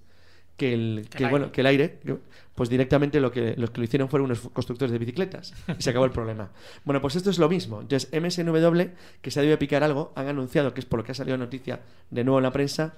[0.61, 1.53] que el, Que bueno, aire.
[1.53, 1.99] que el aire,
[2.55, 5.89] pues directamente lo que, los que lo hicieron fueron unos constructores de bicicletas y se
[5.89, 6.51] acabó el problema.
[6.85, 7.81] Bueno, pues esto es lo mismo.
[7.81, 8.91] Entonces, MSNW,
[9.23, 11.39] que se ha debido picar algo, han anunciado, que es por lo que ha salido
[11.39, 11.81] noticia
[12.11, 12.93] de nuevo en la prensa,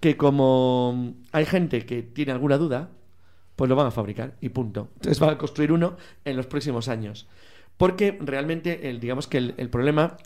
[0.00, 2.90] que como hay gente que tiene alguna duda,
[3.56, 4.90] pues lo van a fabricar y punto.
[4.96, 7.26] Entonces van a construir uno en los próximos años.
[7.78, 10.18] Porque realmente, el, digamos que el, el problema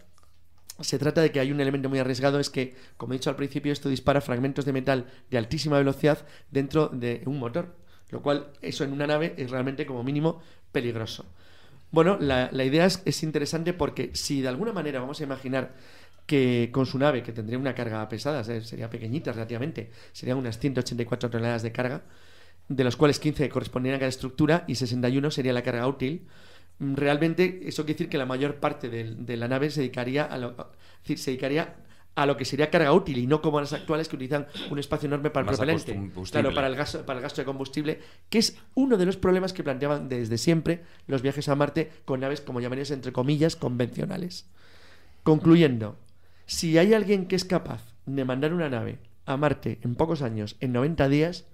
[0.82, 3.36] se trata de que hay un elemento muy arriesgado, es que, como he dicho al
[3.36, 6.18] principio, esto dispara fragmentos de metal de altísima velocidad
[6.50, 7.74] dentro de un motor,
[8.10, 10.42] lo cual eso en una nave es realmente como mínimo
[10.72, 11.24] peligroso.
[11.90, 15.74] Bueno, la, idea es, es interesante porque si de alguna manera vamos a imaginar
[16.26, 20.58] que con su nave, que tendría una carga pesada, se- sería pequeñita relativamente, serían unas
[20.58, 22.02] 184 toneladas de carga,
[22.68, 26.26] de los cuales 15 corresponderían a cada estructura y 61 sería la carga útil.
[26.78, 30.38] Mm, Realmente eso quiere decir que la mayor parte de, la nave se dedicaría a
[30.38, 30.56] lo,
[31.02, 31.76] decir, se dedicaría
[32.14, 35.06] a lo que sería carga útil y no como las actuales que utilizan un espacio
[35.06, 36.10] enorme para el propelente.
[36.30, 39.52] Claro, para el, gasto, para el gasto de combustible, que es uno de los problemas
[39.52, 44.46] que planteaban desde siempre los viajes a Marte con naves, como llamarías, entre comillas, convencionales.
[45.22, 45.96] Concluyendo,
[46.44, 50.56] si hay alguien que es capaz de mandar una nave a Marte en pocos años,
[50.60, 51.46] en 90 días,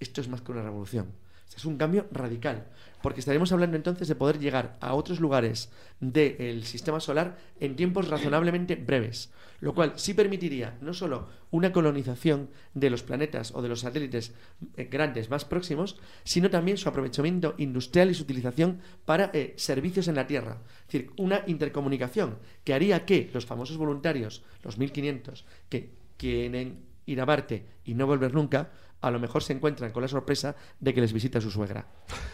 [0.00, 1.08] esto es más que una revolución.
[1.56, 2.68] Es un cambio radical,
[3.02, 5.70] porque estaremos hablando entonces de poder llegar a otros lugares
[6.00, 12.50] del sistema solar en tiempos razonablemente breves, lo cual sí permitiría no solo una colonización
[12.74, 14.34] de los planetas o de los satélites
[14.76, 20.06] eh, grandes más próximos, sino también su aprovechamiento industrial y su utilización para eh, servicios
[20.08, 20.58] en la Tierra.
[20.86, 27.20] Es decir, una intercomunicación que haría que los famosos voluntarios, los 1500, que quieren ir
[27.20, 28.70] a Marte y no volver nunca,
[29.00, 31.86] a lo mejor se encuentran con la sorpresa de que les visita su suegra.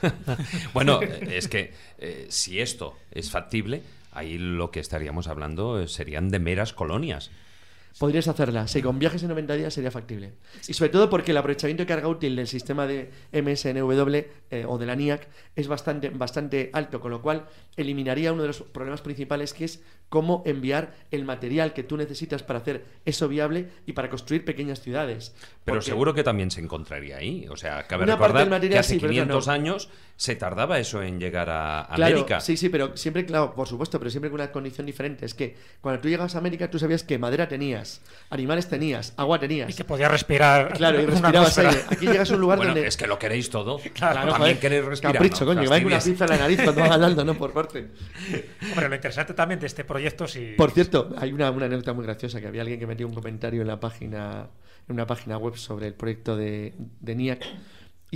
[0.72, 3.82] Bueno, es que eh, si esto es factible,
[4.12, 7.30] ahí lo que estaríamos hablando eh, serían de meras colonias.
[7.98, 10.32] Podrías hacerla, si con viajes en 90 días sería factible.
[10.66, 14.14] Y sobre todo porque el aprovechamiento de carga útil del sistema de MSNW
[14.50, 17.46] eh, o de la NIAC es bastante, bastante alto, con lo cual
[17.76, 22.42] eliminaría uno de los problemas principales que es cómo enviar el material que tú necesitas
[22.42, 25.34] para hacer eso viable y para construir pequeñas ciudades.
[25.64, 27.46] Pero Porque- seguro que también se encontraría ahí.
[27.48, 29.52] O sea, cabe Una recordar material que hace sí, pero otra 500 no.
[29.52, 32.40] años se tardaba eso en llegar a Claro, América.
[32.40, 35.26] sí, sí, pero siempre, claro, por supuesto, pero siempre con una condición diferente.
[35.26, 37.83] Es que cuando tú llegas a América, tú sabías que madera tenías,
[38.30, 39.70] animales tenías, agua tenías.
[39.70, 40.72] Y que podía respirar.
[40.74, 41.80] Claro, y respirabas aire.
[41.88, 42.88] Aquí llegas a un lugar Bueno, donde.
[42.88, 43.78] es que lo queréis todo.
[43.94, 45.14] Claro, También joder, queréis respirar.
[45.14, 45.54] Capricho, ¿no?
[45.54, 47.34] coño, que una pizza en la nariz cuando vas andando, ¿no?
[47.34, 47.88] Por parte.
[48.70, 50.52] Hombre, lo interesante también de este proyecto, si.
[50.56, 53.62] Por cierto, hay una, una anécdota muy graciosa que había alguien que metió un comentario
[53.62, 54.48] en la página,
[54.88, 57.44] en una página web sobre el proyecto de, de NIAC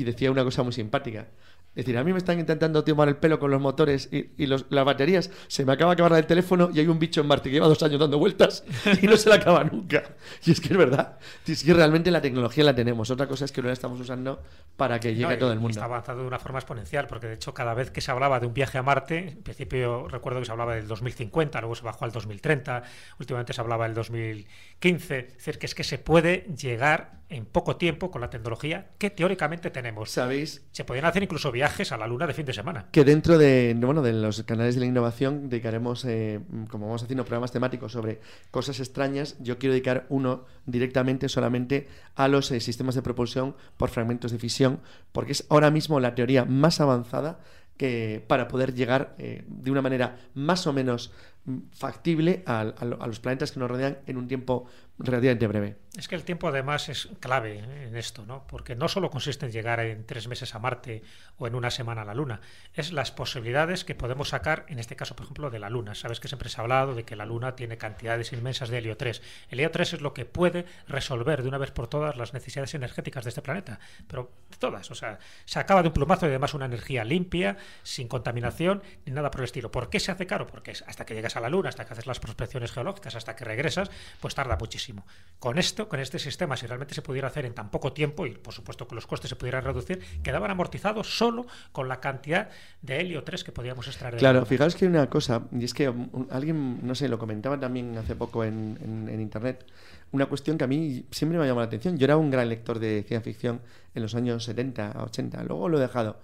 [0.00, 1.26] y decía una cosa muy simpática.
[1.74, 4.46] Es decir, a mí me están intentando tomar el pelo con los motores y, y
[4.46, 5.30] los- las baterías.
[5.46, 7.68] Se me acaba de acabar el teléfono y hay un bicho en Marte que lleva
[7.68, 8.64] dos años dando vueltas
[9.00, 10.02] y no se le acaba nunca.
[10.44, 11.18] Y es que es verdad.
[11.46, 13.10] Es que realmente la tecnología la tenemos.
[13.10, 14.42] Otra cosa es que no la estamos usando
[14.76, 15.78] para que llegue No, a todo y- el y mundo.
[15.78, 18.46] Está avanzando de una forma exponencial, porque de hecho cada vez que se hablaba de
[18.46, 22.04] un viaje a Marte, en principio recuerdo que se hablaba del 2050, luego se bajó
[22.06, 22.82] al 2030,
[23.20, 27.76] últimamente se hablaba del 2015, es decir, que es que se puede llegar en poco
[27.76, 29.87] tiempo con la tecnología que teóricamente tenemos.
[30.06, 30.62] ¿Sabéis?
[30.72, 32.86] Se podían hacer incluso viajes a la Luna de fin de semana.
[32.90, 36.40] que dentro de, bueno, de los canales de la innovación dedicaremos, eh,
[36.70, 38.20] como vamos haciendo programas temáticos sobre
[38.50, 43.90] cosas extrañas, yo quiero dedicar uno directamente solamente a los eh, sistemas de propulsión por
[43.90, 44.80] fragmentos de fisión,
[45.12, 47.40] porque es ahora mismo la teoría más avanzada
[47.76, 51.12] que para poder llegar eh, de una manera más o menos
[51.44, 52.64] mm, factible a
[53.06, 54.66] los planetas que nos rodean en un tiempo
[54.98, 55.76] relativamente breve.
[55.98, 58.46] Es que el tiempo además es clave en esto, ¿no?
[58.46, 61.02] Porque no solo consiste en llegar en tres meses a Marte
[61.38, 62.40] o en una semana a la Luna,
[62.72, 65.96] es las posibilidades que podemos sacar, en este caso, por ejemplo, de la Luna.
[65.96, 68.96] Sabes que siempre se ha hablado de que la Luna tiene cantidades inmensas de helio
[68.96, 69.20] 3.
[69.50, 72.74] El helio 3 es lo que puede resolver de una vez por todas las necesidades
[72.74, 74.30] energéticas de este planeta, pero
[74.60, 78.84] todas, o sea, se acaba de un plumazo y además una energía limpia, sin contaminación,
[79.04, 79.72] ni nada por el estilo.
[79.72, 80.46] ¿Por qué se hace caro?
[80.46, 83.44] Porque hasta que llegas a la Luna, hasta que haces las prospecciones geológicas, hasta que
[83.44, 85.04] regresas, pues tarda muchísimo.
[85.40, 88.32] Con esto, con este sistema, si realmente se pudiera hacer en tan poco tiempo, y
[88.32, 92.50] por supuesto que los costes se pudieran reducir, quedaban amortizados solo con la cantidad
[92.82, 94.16] de helio 3 que podíamos extraer.
[94.16, 97.58] Claro, fijaos que hay una cosa, y es que um, alguien, no sé, lo comentaba
[97.58, 99.64] también hace poco en, en- en internet,
[100.12, 101.98] una cuestión que a mí siempre me ha llamado la atención.
[101.98, 103.60] Yo era un gran lector de ciencia ficción
[103.94, 106.18] en los años 70, 80, luego lo he dejado.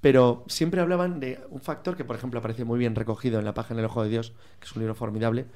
[0.00, 3.54] Pero siempre hablaban de un factor que, por ejemplo, aparece muy bien recogido en la
[3.54, 5.46] página del Ojo de Dios, que es un libro formidable,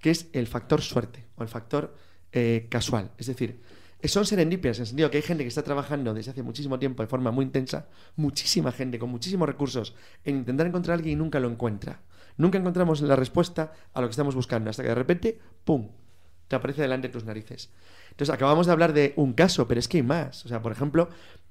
[0.00, 1.94] que es el factor suerte o el factor
[2.32, 3.10] eh, casual.
[3.18, 3.60] Es decir,
[4.04, 7.02] son serendipias, en el sentido que hay gente que está trabajando desde hace muchísimo tiempo
[7.02, 9.94] de forma muy intensa, muchísima gente con muchísimos recursos
[10.24, 12.00] en intentar encontrar a alguien y nunca lo encuentra.
[12.36, 15.88] Nunca encontramos la respuesta a lo que estamos buscando, hasta que de repente, ¡pum!,
[16.46, 17.70] te aparece delante de tus narices.
[18.10, 20.44] Entonces, acabamos de hablar de un caso, pero es que hay más.
[20.44, 21.08] O sea, por ejemplo,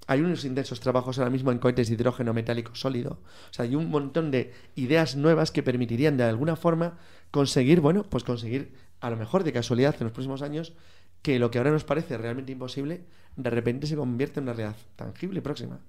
[0.08, 3.20] hay unos intensos trabajos ahora mismo en cohetes de hidrógeno metálico sólido.
[3.50, 6.98] O sea, hay un montón de ideas nuevas que permitirían de alguna forma
[7.32, 10.74] conseguir, bueno, pues conseguir a lo mejor de casualidad en los próximos años
[11.22, 13.02] que lo que ahora nos parece realmente imposible,
[13.36, 15.80] de repente se convierte en una realidad tangible y próxima.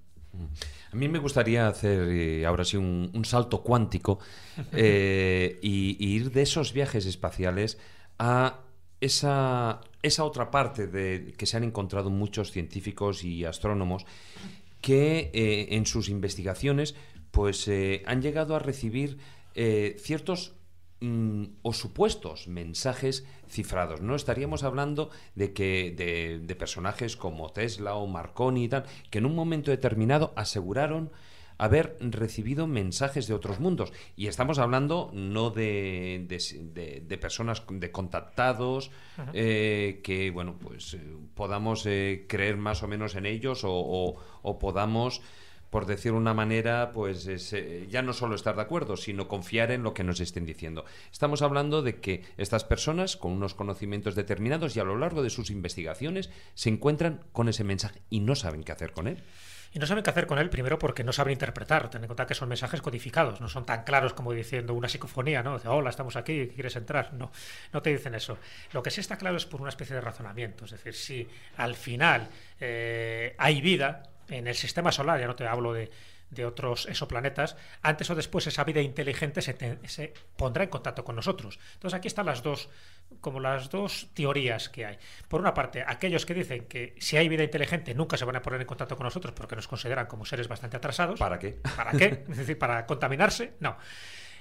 [0.92, 4.18] A mí me gustaría hacer eh, ahora sí un, un salto cuántico
[4.72, 7.78] eh, y, y ir de esos viajes espaciales
[8.18, 8.60] a
[9.00, 14.04] esa, esa otra parte de, que se han encontrado muchos científicos y astrónomos
[14.80, 16.94] que eh, en sus investigaciones
[17.30, 17.70] pues
[18.06, 19.18] han llegado a recibir
[19.98, 20.54] ciertos
[21.00, 24.00] mm, o supuestos mensajes cifrados.
[24.00, 29.18] No estaríamos hablando de que de, de personajes como Tesla o Marconi y tal, que
[29.18, 31.10] en un momento determinado aseguraron
[31.60, 33.92] haber recibido mensajes de otros mundos.
[34.14, 36.38] Y estamos hablando no de, de,
[36.72, 38.92] de- de personas, de contactados,
[39.32, 41.00] eh, que, bueno, pues eh,
[41.34, 45.20] podamos eh, creer más o menos en ellos o, o- o podamos
[45.70, 49.70] por decir una manera, pues es, eh, ya no solo estar de acuerdo, sino confiar
[49.70, 50.84] en lo que nos estén diciendo.
[51.12, 55.30] Estamos hablando de que estas personas, con unos conocimientos determinados y a lo largo de
[55.30, 59.22] sus investigaciones, se encuentran con ese mensaje y no saben qué hacer con él.
[59.72, 61.90] Y no saben qué hacer con él, primero porque no saben interpretar.
[61.90, 65.42] Ten en cuenta que son mensajes codificados, no son tan claros como diciendo una psicofonía,
[65.42, 65.54] ¿no?
[65.58, 67.12] Dice, hola, estamos aquí, ¿quieres entrar?
[67.12, 67.30] No,
[67.72, 68.38] no te dicen eso.
[68.72, 70.64] Lo que sí está claro es por una especie de razonamiento.
[70.64, 72.28] Es decir, si al final
[72.60, 75.90] eh, hay vida en el sistema solar, ya no te hablo de,
[76.30, 81.04] de otros exoplanetas, antes o después esa vida inteligente se, te- se pondrá en contacto
[81.04, 81.58] con nosotros.
[81.74, 82.68] Entonces aquí están las dos,
[83.20, 84.98] como las dos teorías que hay.
[85.28, 88.42] Por una parte, aquellos que dicen que si hay vida inteligente nunca se van a
[88.42, 91.18] poner en contacto con nosotros porque nos consideran como seres bastante atrasados.
[91.18, 91.58] ¿Para qué?
[91.76, 92.24] ¿Para qué?
[92.30, 93.76] Es decir, para contaminarse, no.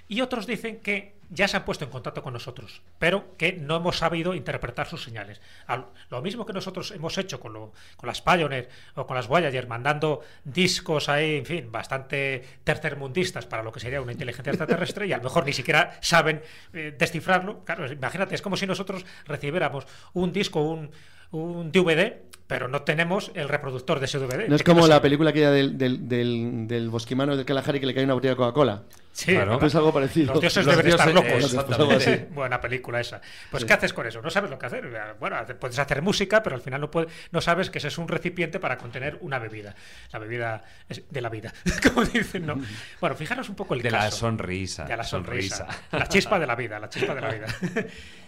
[0.07, 3.75] Y otros dicen que ya se han puesto en contacto con nosotros, pero que no
[3.75, 5.41] hemos sabido interpretar sus señales.
[5.65, 9.27] Al- lo mismo que nosotros hemos hecho con, lo- con las Pioneer o con las
[9.27, 15.07] Voyager, mandando discos ahí, en fin, bastante tercermundistas para lo que sería una inteligencia extraterrestre
[15.07, 16.41] y a lo mejor ni siquiera saben
[16.73, 17.65] eh, descifrarlo.
[17.65, 20.91] Claro, imagínate, es como si nosotros recibiéramos un disco, un,
[21.31, 22.13] un DVD,
[22.47, 24.47] pero no tenemos el reproductor de ese DVD.
[24.47, 27.85] No es ¿De como la película aquella del, del, del, del bosquimano del Kalahari que
[27.85, 28.83] le cae una botella de Coca-Cola.
[29.17, 29.57] Sí, Claro.
[29.57, 30.33] Pues algo parecido.
[30.33, 32.05] Los dioses Los deben estar locos.
[32.05, 32.27] eh.
[32.31, 33.19] Buena película esa.
[33.49, 34.21] Pues, ¿qué haces con eso?
[34.21, 35.15] No sabes lo que hacer.
[35.19, 38.07] Bueno, puedes hacer música, pero al final no, puede- no sabes que ese es un
[38.07, 39.73] recipiente para contener una bebida.
[40.13, 41.51] La bebida es de la vida,
[41.83, 42.61] como dicen, ¿no?
[43.01, 44.05] Bueno, fijaros un poco el De caso.
[44.05, 44.83] la sonrisa.
[44.85, 45.67] De la sonrisa.
[45.93, 47.47] La chispa de la vida, la chispa de la vida.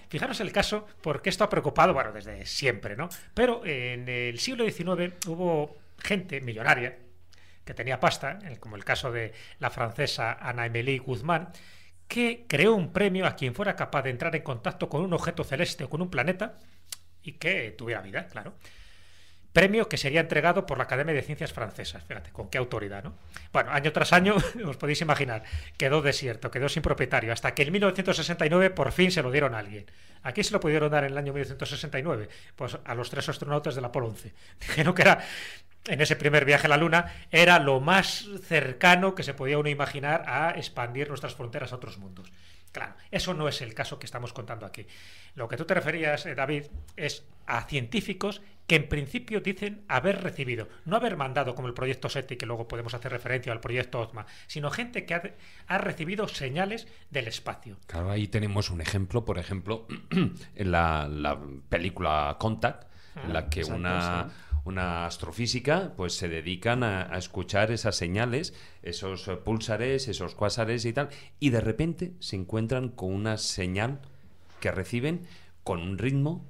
[0.09, 3.09] Fijaros el caso, porque esto ha preocupado, bueno, desde siempre, ¿no?
[3.35, 6.97] Pero en el siglo XIX hubo gente millonaria
[7.69, 11.49] que tenía pasta, como el caso de la francesa Ana Emilie Guzmán,
[12.07, 15.43] que creó un premio a quien fuera capaz de entrar en contacto con un objeto
[15.43, 16.57] celeste o con un planeta
[17.21, 18.55] y que tuviera vida, claro.
[19.53, 22.03] Premio que sería entregado por la Academia de Ciencias Francesas.
[22.03, 23.15] Fíjate, con qué autoridad, ¿no?
[23.51, 24.35] Bueno, año tras año,
[24.65, 25.43] os podéis imaginar,
[25.77, 29.59] quedó desierto, quedó sin propietario, hasta que en 1969 por fin se lo dieron a
[29.59, 29.85] alguien.
[30.21, 32.29] ¿A quién se lo pudieron dar en el año 1969?
[32.55, 34.33] Pues a los tres astronautas del Apolo 11.
[34.59, 35.19] Dijeron que era,
[35.87, 39.69] en ese primer viaje a la Luna, era lo más cercano que se podía uno
[39.69, 42.31] imaginar a expandir nuestras fronteras a otros mundos.
[42.71, 44.85] Claro, eso no es el caso que estamos contando aquí.
[45.35, 46.65] Lo que tú te referías, eh, David,
[46.95, 52.07] es a científicos que en principio dicen haber recibido, no haber mandado como el proyecto
[52.07, 55.23] SETI, que luego podemos hacer referencia al proyecto OTMA, sino gente que ha,
[55.65, 57.77] ha recibido señales del espacio.
[57.87, 59.87] Claro, ahí tenemos un ejemplo, por ejemplo,
[60.55, 61.39] en la, la
[61.69, 62.87] película Contact,
[63.23, 64.29] en la que exacto, una,
[64.69, 70.85] una astrofísica pues se dedican a, a escuchar esas señales, esos eh, púlsares, esos cuásares
[70.85, 71.09] y tal,
[71.39, 73.99] y de repente se encuentran con una señal
[74.61, 75.27] que reciben
[75.63, 76.45] con un ritmo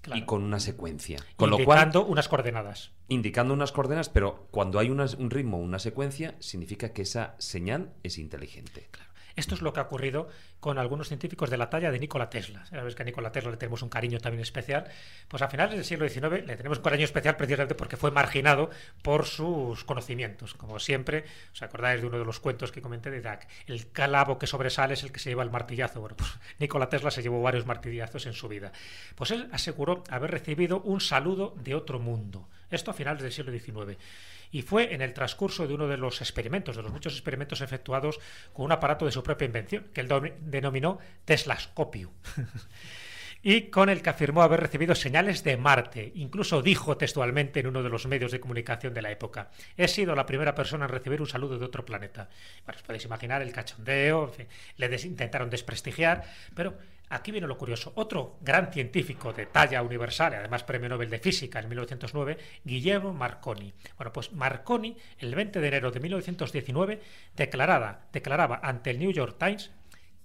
[0.00, 0.20] Claro.
[0.20, 1.18] y con una secuencia.
[1.36, 2.92] Con lo cual, indicando unas coordenadas.
[3.08, 7.92] indicando unas coordenadas, pero cuando hay unas- un ritmo, una secuencia, significa que esa señal
[8.04, 8.88] es inteligente.
[9.38, 10.28] Esto es lo que ha ocurrido
[10.58, 12.66] con algunos científicos de la talla de Nikola Tesla.
[12.66, 14.86] Sabes que a Nikola Tesla le tenemos un cariño también especial.
[15.28, 18.68] Pues a finales del siglo XIX le tenemos un cariño especial precisamente porque fue marginado
[19.00, 20.54] por sus conocimientos.
[20.54, 24.40] Como siempre, os acordáis de uno de los cuentos que comenté de Isaac, el calabo
[24.40, 26.00] que sobresale es el que se lleva el martillazo.
[26.00, 28.72] Bueno, pues Nikola Tesla se llevó varios martillazos en su vida.
[29.14, 32.48] Pues él aseguró haber recibido un saludo de otro mundo.
[32.72, 33.96] Esto a finales del siglo XIX
[34.50, 38.18] y fue en el transcurso de uno de los experimentos, de los muchos experimentos efectuados
[38.52, 40.08] con un aparato de su propia invención, que él
[40.40, 42.12] denominó Teslascopio.
[43.42, 46.12] y con el que afirmó haber recibido señales de Marte.
[46.16, 50.14] Incluso dijo textualmente en uno de los medios de comunicación de la época, he sido
[50.14, 52.28] la primera persona en recibir un saludo de otro planeta.
[52.64, 54.46] Bueno, os podéis imaginar el cachondeo, en fin,
[54.76, 56.76] le intentaron desprestigiar, pero
[57.10, 57.92] aquí viene lo curioso.
[57.96, 63.72] Otro gran científico de talla universal, además premio Nobel de Física en 1909, Guillermo Marconi.
[63.96, 67.00] Bueno, pues Marconi, el 20 de enero de 1919,
[67.36, 69.70] declaraba, declaraba ante el New York Times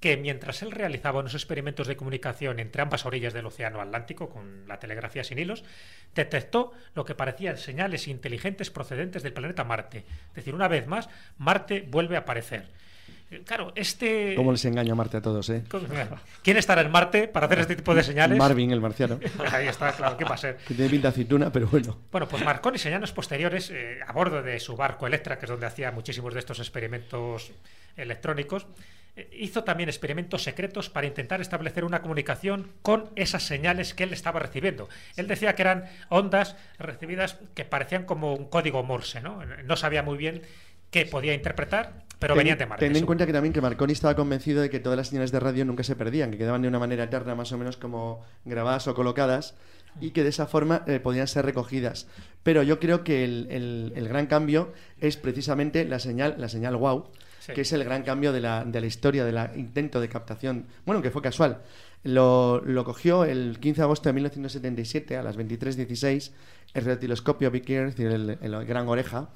[0.04, 4.68] que mientras él realizaba unos experimentos de comunicación entre ambas orillas del Océano Atlántico con
[4.68, 5.64] la telegrafía sin hilos,
[6.14, 10.00] detectó lo que parecían señales inteligentes procedentes del planeta Marte.
[10.28, 11.08] Es decir, una vez más,
[11.38, 12.68] Marte vuelve a aparecer.
[13.34, 14.36] Eh, Claro, este...
[14.36, 15.64] Cómo les engaña Marte a todos, ¿eh?
[16.42, 18.38] ¿Quién estará en Marte para hacer este tipo de señales?
[18.38, 19.20] Marvin, el marciano.
[19.52, 20.58] Ahí está, claro, ¿qué va a ser?
[20.58, 21.98] Que tiene pinta aceituna, pero bueno.
[22.12, 25.50] Bueno, pues Marconi en años posteriores, eh, a bordo de su barco Electra, que es
[25.50, 27.52] donde hacía muchísimos de estos experimentos
[27.96, 28.68] electrónicos,
[29.16, 34.14] eh, hizo también experimentos secretos para intentar establecer una comunicación con esas señales que él
[34.14, 34.90] estaba recibiendo.
[35.16, 39.46] Él decía que eran ondas recibidas que parecían como un código Morse, ¿no?
[39.64, 40.42] No sabía muy bien
[40.94, 42.66] qué podía interpretar, pero Ten- venían de.
[42.78, 45.42] Ten en cuenta que también que Marconi estaba convencido de que todas las señales de
[45.42, 48.88] radio nunca se perdían, que quedaban de una manera eterna, más o menos como grabadas
[48.88, 49.56] o colocadas,
[50.00, 52.08] y que de esa forma eh, podían ser recogidas.
[52.44, 54.72] Pero yo creo que el, el- el gran cambio
[55.02, 57.10] es precisamente la señal, la señal wow,
[57.40, 57.52] Sí.
[57.52, 60.66] que es el gran cambio de la, de la historia, del intento de captación.
[60.86, 61.62] Bueno, que fue casual.
[62.04, 66.32] Lo, lo cogió el 15 de agosto de 1977 a las 23.16
[66.74, 69.28] el retiloscopio Big el, el gran oreja,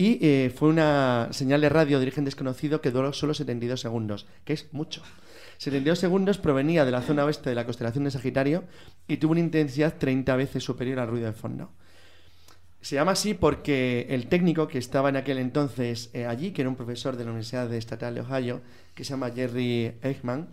[0.00, 4.26] y eh, fue una señal de radio de origen desconocido que duró solo 72 segundos,
[4.46, 5.02] que es mucho.
[5.58, 8.64] 72 segundos provenía de la zona oeste de la constelación de Sagitario
[9.06, 11.72] y tuvo una intensidad 30 veces superior al ruido de fondo.
[12.80, 16.70] Se llama así porque el técnico que estaba en aquel entonces eh, allí, que era
[16.70, 18.62] un profesor de la Universidad Estatal de Ohio,
[18.94, 20.48] que se llama Jerry Eichmann,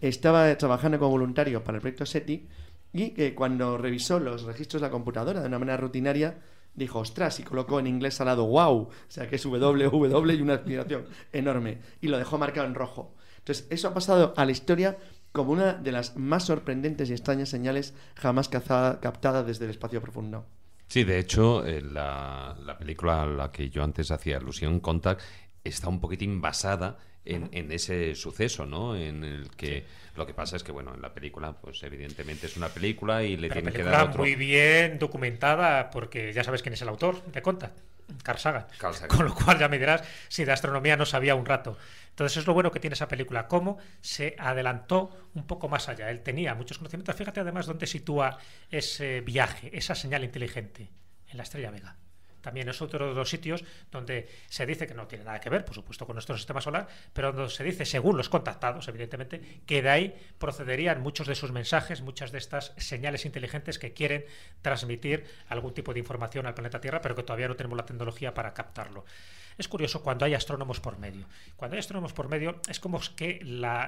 [0.00, 2.48] estaba trabajando como voluntario para el proyecto SETI
[2.92, 6.38] y que cuando revisó los registros de la computadora de una manera rutinaria,
[6.78, 10.40] dijo, ostras, y colocó en inglés al lado, wow, o sea que es WW y
[10.42, 13.14] una aspiración enorme, y lo dejó marcado en rojo.
[13.38, 14.98] Entonces, eso ha pasado a la historia
[15.32, 20.00] como una de las más sorprendentes y extrañas señales jamás caza- captadas desde el espacio
[20.00, 20.46] profundo.
[20.86, 25.20] Sí, de hecho, eh, la, la película a la que yo antes hacía alusión, Contact,
[25.64, 28.96] está un poquitín basada en, en ese suceso, ¿no?
[28.96, 29.84] En el que
[30.16, 33.36] lo que pasa es que, bueno, en la película, pues evidentemente es una película y
[33.36, 34.18] le Pero tienen que dar otro...
[34.18, 37.78] muy bien documentada, porque ya sabes quién es el autor de Contact,
[38.22, 38.66] Carl Sagan.
[38.78, 39.16] Carl Sagan.
[39.16, 41.78] Con lo cual ya me dirás si de astronomía no sabía un rato.
[42.10, 46.10] Entonces es lo bueno que tiene esa película, cómo se adelantó un poco más allá.
[46.10, 47.14] Él tenía muchos conocimientos.
[47.14, 48.38] Fíjate además dónde sitúa
[48.70, 50.90] ese viaje, esa señal inteligente,
[51.28, 51.96] en la Estrella Vega.
[52.40, 55.64] También es otro de los sitios donde se dice que no tiene nada que ver,
[55.64, 59.82] por supuesto, con nuestro sistema solar, pero donde se dice, según los contactados, evidentemente, que
[59.82, 64.24] de ahí procederían muchos de sus mensajes, muchas de estas señales inteligentes que quieren
[64.62, 68.34] transmitir algún tipo de información al planeta Tierra, pero que todavía no tenemos la tecnología
[68.34, 69.04] para captarlo.
[69.58, 71.26] Es curioso cuando hay astrónomos por medio.
[71.56, 73.40] Cuando hay astrónomos por medio es como que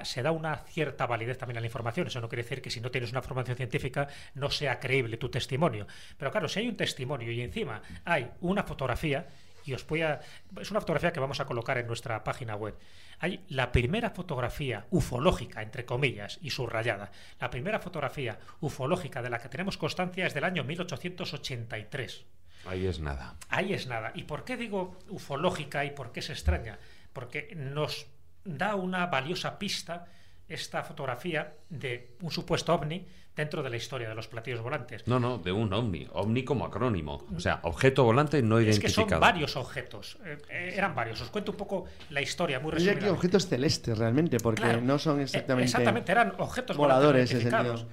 [0.03, 2.07] se da una cierta validez también a la información.
[2.07, 5.29] Eso no quiere decir que si no tienes una formación científica no sea creíble tu
[5.29, 5.87] testimonio.
[6.17, 9.27] Pero claro, si hay un testimonio y encima hay una fotografía,
[9.63, 10.19] y os voy a...
[10.59, 12.75] Es una fotografía que vamos a colocar en nuestra página web.
[13.19, 17.11] Hay la primera fotografía ufológica, entre comillas, y subrayada.
[17.39, 22.25] La primera fotografía ufológica de la que tenemos constancia es del año 1883.
[22.65, 23.35] Ahí es nada.
[23.49, 24.11] Ahí es nada.
[24.15, 26.79] ¿Y por qué digo ufológica y por qué es extraña?
[27.13, 28.07] Porque nos
[28.43, 30.05] da una valiosa pista
[30.47, 35.07] esta fotografía de un supuesto ovni dentro de la historia de los platillos volantes.
[35.07, 36.05] No, no, de un ovni.
[36.11, 37.25] Ovni como acrónimo.
[37.33, 39.21] O sea, objeto volante no Es que son identificado.
[39.21, 40.17] varios objetos.
[40.25, 41.21] Eh, eh, eran varios.
[41.21, 43.09] Os cuento un poco la historia muy resumida.
[43.11, 44.81] objetos celestes realmente, porque Claro.
[44.81, 47.85] no son Eh, exactamente, Exactamente, eran objetos voladores en ese identificados.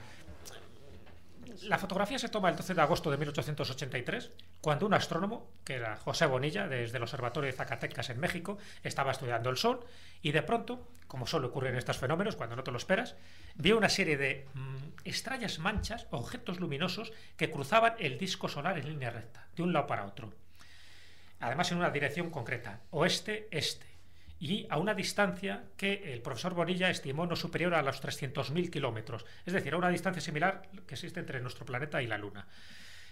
[1.62, 4.30] La fotografía se toma el 12 de agosto de 1883,
[4.60, 9.12] cuando un astrónomo, que era José Bonilla, desde el Observatorio de Zacatecas en México, estaba
[9.12, 9.84] estudiando el Sol
[10.22, 13.16] y de pronto, como suele ocurrir en estos fenómenos, cuando no te lo esperas,
[13.56, 18.88] vio una serie de mm, extrañas manchas, objetos luminosos, que cruzaban el disco solar en
[18.88, 20.32] línea recta, de un lado para otro.
[21.40, 23.87] Además, en una dirección concreta, oeste-este
[24.40, 29.26] y a una distancia que el profesor Bonilla estimó no superior a los 300.000 kilómetros,
[29.44, 32.46] es decir, a una distancia similar que existe entre nuestro planeta y la Luna.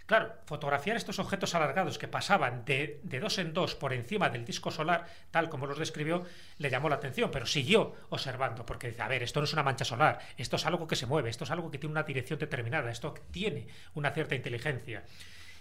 [0.06, 4.44] Claro, fotografiar estos objetos alargados que pasaban de, de dos en dos por encima del
[4.44, 6.24] disco solar, tal como los describió,
[6.58, 9.64] le llamó la atención, pero siguió observando, porque dice, a ver, esto no es una
[9.64, 12.38] mancha solar, esto es algo que se mueve, esto es algo que tiene una dirección
[12.38, 15.02] determinada, esto tiene una cierta inteligencia.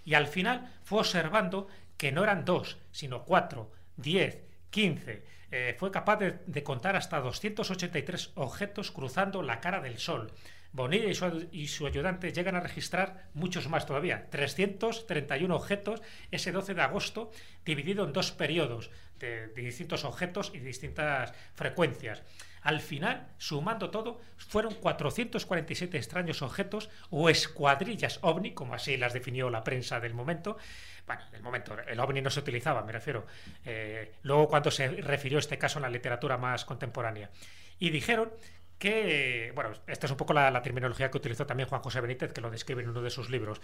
[0.06, 1.68] Y al final fue observando
[1.98, 5.24] que no eran dos, sino cuatro, diez, quince.
[5.58, 10.34] Eh, fue capaz de, contar hasta 283 objetos cruzando la cara del Sol.
[10.74, 11.08] Bonilla
[11.54, 17.32] y su, ayudante llegan a registrar muchos más todavía, 331 objetos ese 12 de agosto,
[17.64, 22.22] dividido en dos periodos de distintos objetos y distintas frecuencias.
[22.66, 29.52] Al final, sumando todo, fueron 447 extraños objetos o escuadrillas ovni, como así las definió
[29.52, 30.58] la prensa del momento.
[31.06, 33.28] Bueno, del momento, el ovni no se utilizaba, me refiero.
[33.64, 37.30] Eh, luego, cuando se refirió este caso en la literatura más contemporánea.
[37.78, 38.32] Y dijeron
[38.80, 42.34] que, bueno, esta es un poco la, la terminología que utilizó también Juan José Benítez,
[42.34, 43.62] que lo describe en uno de sus libros,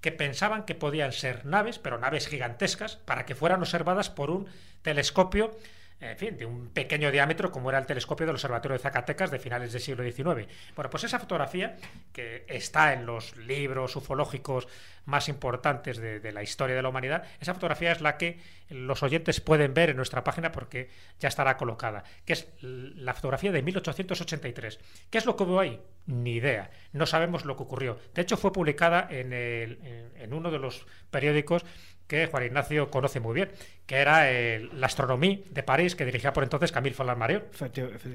[0.00, 4.48] que pensaban que podían ser naves, pero naves gigantescas, para que fueran observadas por un
[4.82, 5.56] telescopio
[6.02, 9.38] en fin, de un pequeño diámetro como era el telescopio del Observatorio de Zacatecas de
[9.38, 10.48] finales del siglo XIX.
[10.74, 11.76] Bueno, pues esa fotografía,
[12.12, 14.66] que está en los libros ufológicos
[15.04, 19.40] más importantes de, la historia de la humanidad, esa fotografía es la que los oyentes
[19.40, 24.80] pueden ver en nuestra página porque ya estará colocada, que es la fotografía de 1883.
[25.10, 25.80] ¿Qué es lo que hubo ahí?
[26.06, 26.70] Ni idea.
[26.92, 27.98] No sabemos lo que ocurrió.
[28.14, 31.64] De hecho, fue publicada en uno de los periódicos
[32.12, 33.50] que Juan Ignacio conoce muy bien,
[33.86, 37.42] que era el- la Astronomía de París, que dirigía por entonces Camille Flammarion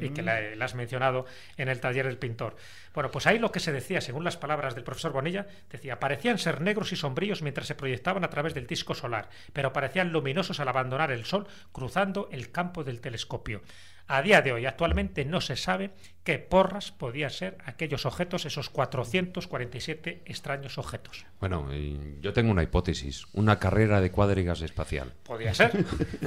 [0.05, 1.25] y que la, la has mencionado
[1.57, 2.55] en el taller del pintor.
[2.93, 6.37] Bueno, pues ahí lo que se decía, según las palabras del profesor Bonilla, decía, parecían
[6.37, 10.59] ser negros y sombríos mientras se proyectaban a través del disco solar, pero parecían luminosos
[10.59, 13.61] al abandonar el Sol, cruzando el campo del telescopio.
[14.09, 15.91] A día de hoy, actualmente, no se sabe
[16.23, 21.25] qué porras podían ser aquellos objetos, esos 447 extraños objetos.
[21.41, 25.13] Bueno, y yo tengo una hipótesis, una carrera de cuadrigas espacial.
[25.23, 25.71] Podía ser,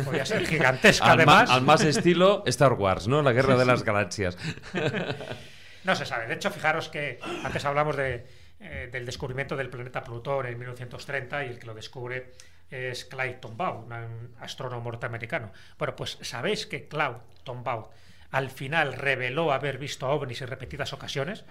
[0.04, 1.50] podía ser gigantesca Al, además.
[1.50, 3.22] al más estilo Star Wars, ¿no?
[3.22, 4.36] La guerra de las galaxias.
[5.82, 6.26] No se sabe.
[6.26, 8.26] De hecho, fijaros que antes hablamos de,
[8.60, 12.32] eh, del descubrimiento del planeta Plutón en 1930 y el que lo descubre
[12.70, 15.52] es Clyde Tombaugh, un astrónomo norteamericano.
[15.78, 17.90] Bueno, pues sabéis que Clyde Tombaugh
[18.30, 21.44] al final reveló haber visto ovnis en repetidas ocasiones.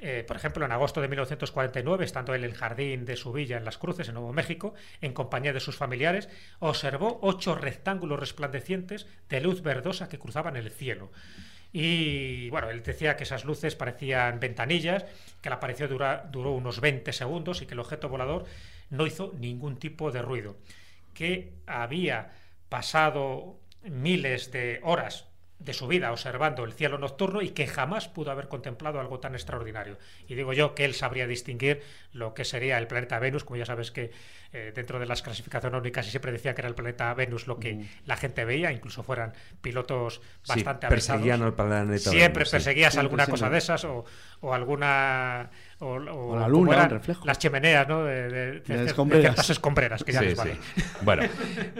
[0.00, 3.56] Eh, por ejemplo, en agosto de 1949, estando él en el jardín de su villa
[3.56, 6.28] en Las Cruces, en Nuevo México, en compañía de sus familiares,
[6.60, 11.10] observó ocho rectángulos resplandecientes de luz verdosa que cruzaban el cielo.
[11.72, 15.04] Y bueno, él decía que esas luces parecían ventanillas,
[15.42, 15.90] que la aparición
[16.30, 18.46] duró unos 20 segundos y que el objeto volador
[18.90, 20.56] no hizo ningún tipo de ruido.
[21.14, 22.32] Que había
[22.68, 25.24] pasado miles de horas
[25.58, 29.34] de su vida observando el cielo nocturno y que jamás pudo haber contemplado algo tan
[29.34, 29.98] extraordinario.
[30.28, 31.82] Y digo yo que él sabría distinguir
[32.12, 34.12] lo que sería el planeta Venus, como ya sabes que
[34.52, 37.58] eh, dentro de las clasificaciones únicas y siempre decía que era el planeta Venus lo
[37.58, 41.42] que la gente veía, incluso fueran pilotos Sí, bastante perseguían avanzados.
[41.42, 42.50] al planeta Siempre Venus, sí.
[42.52, 44.04] perseguías alguna cosa de esas o,
[44.40, 45.50] o alguna...
[45.80, 47.24] O, O la luna, reflejo.
[47.24, 48.02] Las chimeneas, ¿no?
[48.04, 49.22] De, de- de- De de escombreras.
[49.22, 50.48] ciertas escombreras, que ya Sí, les sí.
[50.48, 50.58] vale.
[51.02, 51.22] Bueno,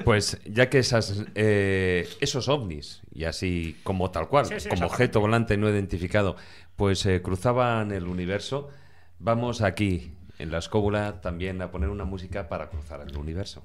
[0.05, 4.87] pues ya que esas, eh, esos ovnis, y así como tal cual, Sí, sí, como
[4.87, 6.37] objeto volante no identificado,
[6.77, 8.71] pues eh, cruzaban el universo,
[9.19, 13.65] vamos aquí, en la escóbula, también a poner una música para cruzar el universo.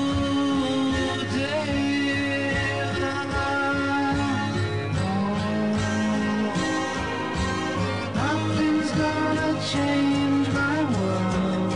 [9.71, 11.73] change my world.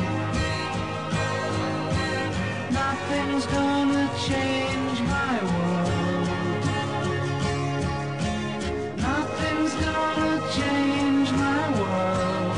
[2.80, 6.28] Nothing's gonna change my world.
[9.08, 12.56] Nothing's gonna change my world.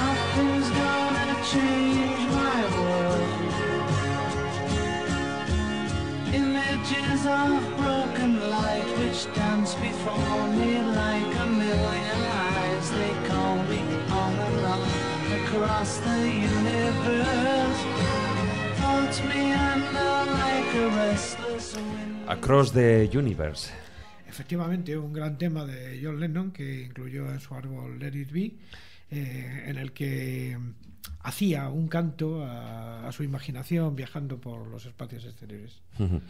[0.00, 3.30] Nothing's gonna change my world.
[6.40, 10.79] Images of broken light which dance before me
[15.50, 17.82] across the universe.
[18.80, 22.28] Holds me under like a restless wind.
[22.28, 23.72] Across the Universe.
[24.28, 28.52] Efectivamente, un gran tema de John Lennon que incluyó en su árbol Let It Be,
[29.10, 30.56] eh, en el que
[31.22, 35.82] hacía un canto a, a su imaginación viajando por los espacios exteriores.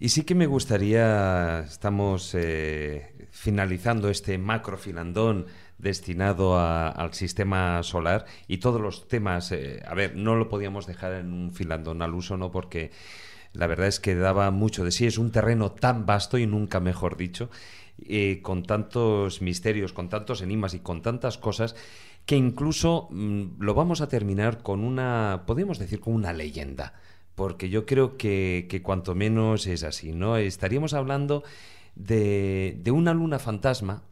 [0.00, 5.46] Y sí que me gustaría, estamos eh, finalizando este macrofilandón
[5.78, 10.86] destinado a- al sistema solar y todos los temas, eh, a ver, no lo podíamos
[10.86, 12.50] dejar en un filandón al uso, ¿no?
[12.50, 12.90] Porque
[13.52, 16.80] la verdad es que daba mucho de sí, es un terreno tan vasto y nunca
[16.80, 17.50] mejor dicho,
[18.08, 21.76] eh, con tantos misterios, con tantos enigmas y con tantas cosas
[22.26, 26.94] que incluso mm, lo vamos a terminar con una, podemos decir, con una leyenda
[27.34, 30.36] porque yo creo que, que cuanto menos es así, ¿no?
[30.36, 31.42] Estaríamos hablando
[31.96, 34.02] de, de una luna fantasma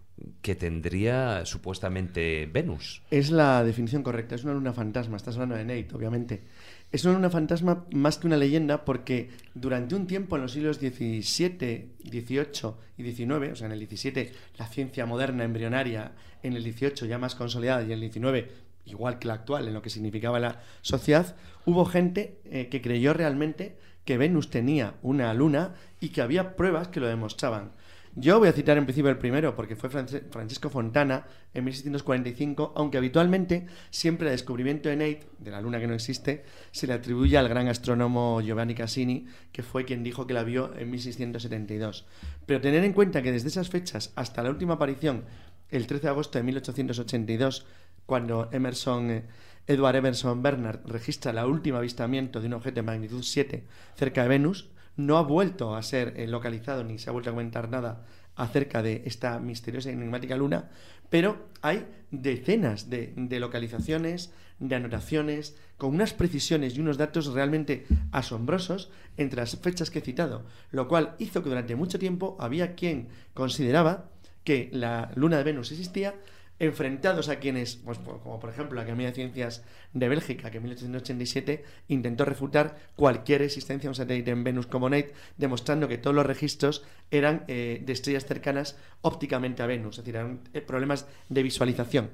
[0.41, 3.03] que tendría supuestamente Venus.
[3.11, 6.43] Es la definición correcta, es una luna fantasma, estás hablando de Nate, obviamente.
[6.91, 10.77] Es una luna fantasma más que una leyenda porque durante un tiempo en los siglos
[10.77, 16.13] XVII, XVIII y XIX, o sea, en el XVII la ciencia moderna embrionaria,
[16.43, 18.53] en el XVIII ya más consolidada y en el XIX
[18.85, 21.37] igual que la actual en lo que significaba la sociedad,
[21.67, 26.89] hubo gente eh, que creyó realmente que Venus tenía una luna y que había pruebas
[26.89, 27.73] que lo demostraban.
[28.15, 31.25] Yo voy a citar en principio el primero, porque fue France- Francesco Fontana
[31.55, 36.45] en 1645, aunque habitualmente siempre el descubrimiento de Nate, de la luna que no existe,
[36.73, 40.75] se le atribuye al gran astrónomo Giovanni Cassini, que fue quien dijo que la vio
[40.77, 42.05] en 1672.
[42.45, 45.25] Pero tener en cuenta que desde esas fechas hasta la última aparición,
[45.71, 47.65] el 13 de agosto de 1882,
[48.05, 49.23] cuando Emerson,
[49.67, 53.65] Edward Emerson Bernard registra el último avistamiento de un objeto de magnitud 7
[53.97, 57.33] cerca de Venus, no ha vuelto a ser eh, localizado ni se ha vuelto a
[57.33, 58.05] comentar nada
[58.35, 60.71] acerca de esta misteriosa y enigmática luna,
[61.11, 67.85] pero hay decenas de, de localizaciones, de anotaciones, con unas precisiones y unos datos realmente
[68.13, 72.75] asombrosos entre las fechas que he citado, lo cual hizo que durante mucho tiempo había
[72.75, 74.09] quien consideraba
[74.45, 76.15] que la luna de Venus existía,
[76.59, 80.65] enfrentados a quienes, pues, como por ejemplo la Academia de Ciencias de Bélgica, que en
[80.65, 86.15] 1887 intentó refutar cualquier existencia de un satélite en Venus como Nate, demostrando que todos
[86.15, 91.07] los registros eran eh, de estrellas cercanas ópticamente a Venus, es decir, eran eh, problemas
[91.29, 92.11] de visualización.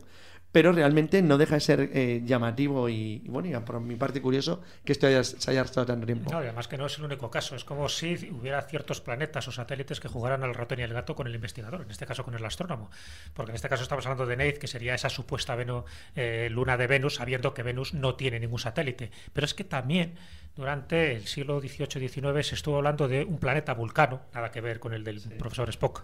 [0.51, 4.63] Pero realmente no deja de ser eh, llamativo y, bueno, y por mi parte curioso
[4.83, 6.31] que esto haya, se haya estado tanto tiempo.
[6.33, 7.55] No, y además que no es el único caso.
[7.55, 11.15] Es como si hubiera ciertos planetas o satélites que jugaran al ratón y el gato
[11.15, 12.91] con el investigador, en este caso con el astrónomo.
[13.35, 15.85] Porque en este caso estamos hablando de Neith, que sería esa supuesta Veno-
[16.17, 19.11] eh, luna de Venus, sabiendo que Venus no tiene ningún satélite.
[19.35, 20.15] Pero es que también
[20.59, 24.93] durante el siglo XVIII-XIX se estuvo hablando de un planeta vulcano, nada que ver con
[24.93, 26.03] el del profesor Spock.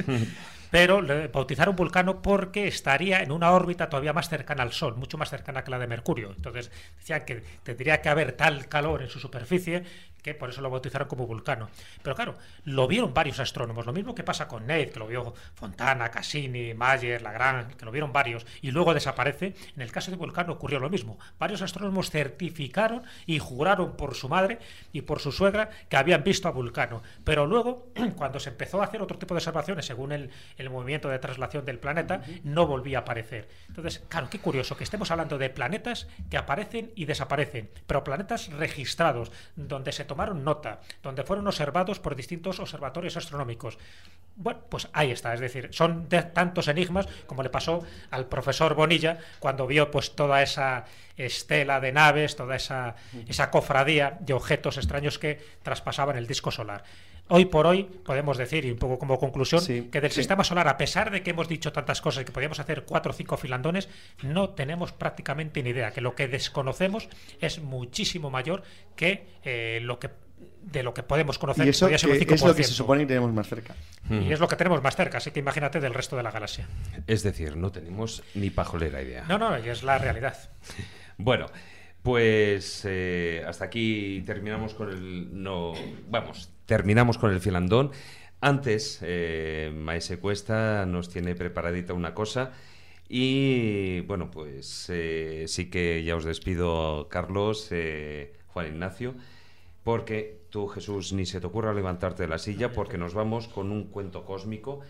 [0.70, 5.18] Pero le bautizaron Vulcano porque estaría en una órbita todavía más cercana al Sol, mucho
[5.18, 6.32] más cercana que la de Mercurio.
[6.34, 9.82] Entonces decían que tendría que haber tal calor en su superficie
[10.22, 11.68] que por eso lo bautizaron como Vulcano.
[12.02, 13.84] Pero claro, lo vieron varios astrónomos.
[13.84, 17.90] Lo mismo que pasa con Nate, que lo vio Fontana, Cassini, Mayer, Lagrange, que lo
[17.90, 19.54] vieron varios y luego desaparece.
[19.74, 21.18] En el caso de Vulcano ocurrió lo mismo.
[21.38, 24.58] Varios astrónomos certificaron y juraron por su madre
[24.92, 27.02] y por su suegra que habían visto a Vulcano.
[27.24, 31.08] Pero luego, cuando se empezó a hacer otro tipo de observaciones según el, el movimiento
[31.08, 33.48] de traslación del planeta, no volvía a aparecer.
[33.68, 38.48] Entonces, claro, qué curioso que estemos hablando de planetas que aparecen y desaparecen, pero planetas
[38.52, 43.78] registrados, donde se tomaron nota, donde fueron observados por distintos observatorios astronómicos.
[44.34, 48.74] Bueno, pues ahí está, es decir, son de tantos enigmas como le pasó al profesor
[48.74, 50.86] Bonilla cuando vio pues toda esa
[51.16, 52.96] estela de naves, toda esa,
[53.28, 56.84] esa cofradía de objetos extraños que traspasaban el disco solar.
[57.28, 60.16] Hoy por hoy podemos decir, y un poco como conclusión, Sí, que del sí.
[60.16, 63.12] sistema solar, a pesar de que hemos dicho tantas cosas y que podíamos hacer cuatro
[63.12, 63.88] o cinco filandones,
[64.22, 67.08] no tenemos prácticamente ni idea, que lo que desconocemos
[67.40, 68.62] es muchísimo mayor
[68.96, 70.10] que eh, lo que
[70.62, 71.64] de lo que podemos conocer.
[71.66, 72.54] Y eso que es lo que 5%.
[72.54, 73.74] se supone que tenemos más cerca.
[74.10, 76.68] Y es lo que tenemos más cerca, así que imagínate del resto de la galaxia.
[77.06, 79.24] Es decir, no tenemos ni pajolera idea.
[79.28, 80.36] No, no, y es la realidad.
[81.24, 81.46] Bueno,
[82.02, 85.40] pues eh, hasta aquí terminamos con el.
[85.40, 85.72] No,
[86.10, 87.92] vamos, terminamos con el filandón.
[88.40, 92.50] Antes, eh, Maese Cuesta nos tiene preparadita una cosa.
[93.08, 97.70] Y bueno, pues eh, sí que ya os despido, Carlos,
[98.48, 99.14] Juan Ignacio,
[99.84, 103.72] porque tú, Jesús, ni se te ocurra levantarte de la silla, porque nos vamos con
[103.72, 104.80] un cuento cósmico.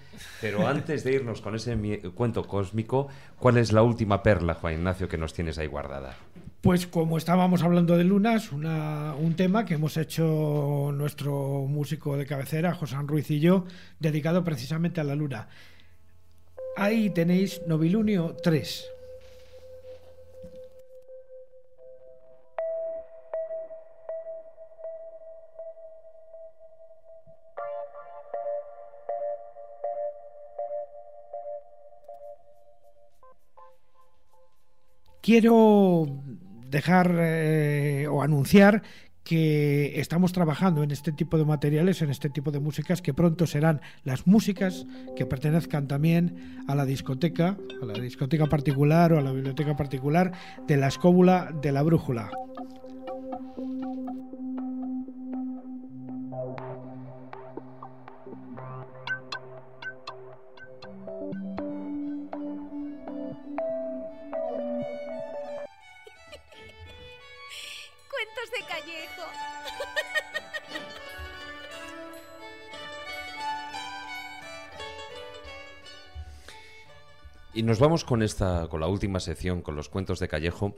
[0.43, 1.75] Pero antes de irnos con ese
[2.15, 3.09] cuento cósmico,
[3.39, 6.17] ¿cuál es la última perla, Juan Ignacio, que nos tienes ahí guardada?
[6.61, 12.27] Pues como estábamos hablando de lunas, una- un tema que hemos hecho nuestro músico de
[12.27, 13.65] cabecera, José Ruiz y yo,
[13.99, 15.49] dedicado precisamente a la luna.
[16.77, 18.85] Ahí tenéis Novilunio 3.
[35.23, 36.21] Quiero
[36.69, 38.83] dejar eh, o anunciar
[39.23, 43.47] que estamos trabajando en este tipo de materiales, en este tipo de músicas, que pronto
[43.47, 44.85] serán las músicas
[45.15, 50.33] que pertenezcan también a la discoteca, a la discoteca particular o a la biblioteca particular
[50.67, 52.29] de la escóbula de la brújula.
[77.55, 80.75] Y nos vamos con esta, con la última sección, con los cuentos de Callejo,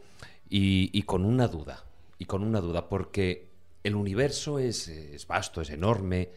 [0.48, 1.84] y, con una duda,
[2.18, 3.48] y con una duda, porque
[3.84, 6.30] el universo es, es vasto, es enorme,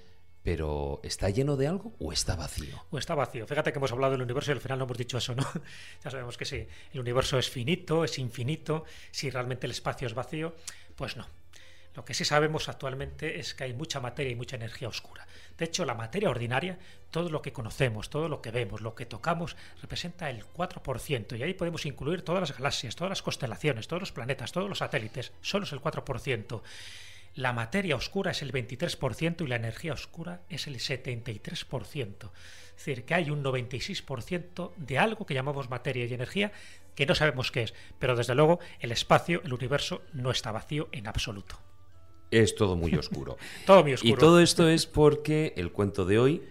[0.43, 2.85] pero ¿está lleno de algo o está vacío?
[2.91, 3.47] O está vacío.
[3.47, 5.43] Fíjate que hemos hablado del universo y al final no hemos dicho eso, ¿no?
[6.03, 6.67] ya sabemos que sí.
[6.93, 8.85] El universo es finito, es infinito.
[9.11, 10.55] Si realmente el espacio es vacío,
[10.95, 11.25] pues no.
[11.97, 15.25] Lo que sí sabemos actualmente es que hay mucha materia y mucha energía oscura.
[15.57, 16.77] De hecho, la materia ordinaria,
[17.09, 21.35] todo lo que conocemos, todo lo que vemos, lo que tocamos, representa el 4%.
[21.35, 24.77] Y ahí podemos incluir todas las galaxias, todas las constelaciones, todos los planetas, todos los
[24.77, 25.31] satélites.
[25.41, 26.61] Solo es el 4%.
[27.33, 32.29] La materia oscura es el 23% y la energía oscura es el 73%.
[32.29, 36.51] Es decir, que hay un 96% de algo que llamamos materia y energía
[36.93, 37.73] que no sabemos qué es.
[37.97, 41.59] Pero desde luego el espacio, el universo, no está vacío en absoluto.
[42.31, 43.37] Es todo muy oscuro.
[43.65, 44.13] Todo muy oscuro.
[44.13, 46.43] Y todo esto es porque el cuento de hoy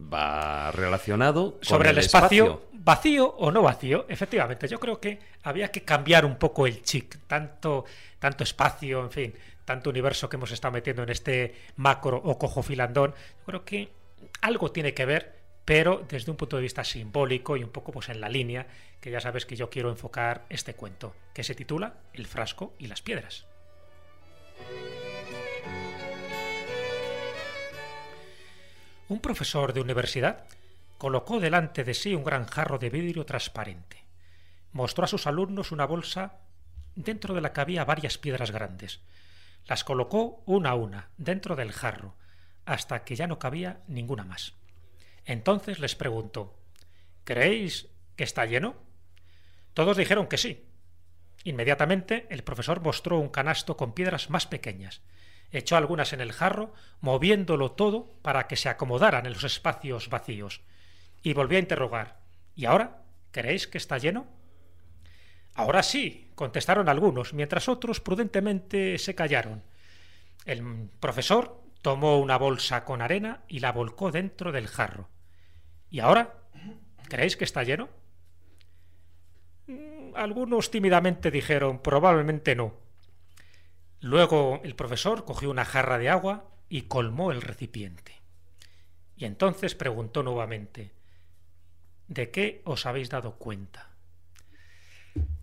[0.00, 4.06] va relacionado con sobre el, espacio, vacío o no vacío.
[4.08, 7.84] Efectivamente, yo creo que había que cambiar un poco el chic, tanto,
[8.18, 9.34] tanto espacio, en fin,
[9.64, 13.12] tanto universo que hemos estado metiendo en este macro o cojo filandón.
[13.12, 13.88] Yo creo que
[14.40, 15.34] algo tiene que ver,
[15.64, 18.66] pero desde un punto de vista simbólico y un poco pues en la línea
[19.00, 22.86] que ya sabes que yo quiero enfocar este cuento, que se titula El frasco y
[22.86, 23.46] las piedras.
[29.06, 30.46] Un profesor de universidad
[30.96, 34.02] colocó delante de sí un gran jarro de vidrio transparente.
[34.72, 36.38] Mostró a sus alumnos una bolsa
[36.94, 39.00] dentro de la que había varias piedras grandes.
[39.66, 42.14] Las colocó una a una dentro del jarro,
[42.64, 44.54] hasta que ya no cabía ninguna más.
[45.26, 46.54] Entonces les preguntó
[47.24, 48.74] ¿Creéis que está lleno?
[49.74, 50.64] Todos dijeron que sí.
[51.44, 55.02] Inmediatamente el profesor mostró un canasto con piedras más pequeñas
[55.52, 60.60] echó algunas en el jarro, moviéndolo todo para que se acomodaran en los espacios vacíos,
[61.22, 62.24] y volvió a interrogar
[62.56, 63.02] ¿Y ahora?
[63.32, 64.26] ¿Creéis que está lleno?
[65.54, 69.62] Ahora sí, contestaron algunos, mientras otros prudentemente se callaron.
[70.44, 75.08] El profesor tomó una bolsa con arena y la volcó dentro del jarro.
[75.90, 76.34] ¿Y ahora?
[77.08, 77.88] ¿Creéis que está lleno?
[79.66, 82.74] Mm, Algunos tímidamente dijeron probablemente no.
[84.04, 88.20] Luego el profesor cogió una jarra de agua y colmó el recipiente.
[89.16, 90.92] Y entonces preguntó nuevamente
[92.06, 93.92] ¿De qué os habéis dado cuenta?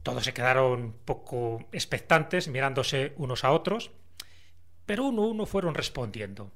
[0.04, 3.90] Todos se quedaron poco expectantes, mirándose unos a otros,
[4.86, 6.52] pero uno a uno fueron respondiendo.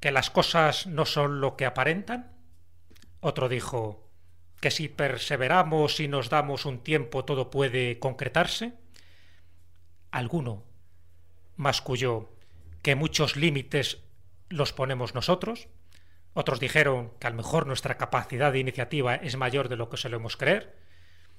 [0.00, 2.32] ¿Que las cosas no son lo que aparentan?
[3.20, 4.08] Otro dijo
[4.62, 8.72] que si perseveramos y nos damos un tiempo todo puede concretarse.
[10.10, 10.71] Alguno
[11.56, 12.30] masculló
[12.82, 13.98] que muchos límites
[14.48, 15.68] los ponemos nosotros.
[16.34, 19.96] Otros dijeron que a lo mejor nuestra capacidad de iniciativa es mayor de lo que
[19.96, 20.76] solemos creer,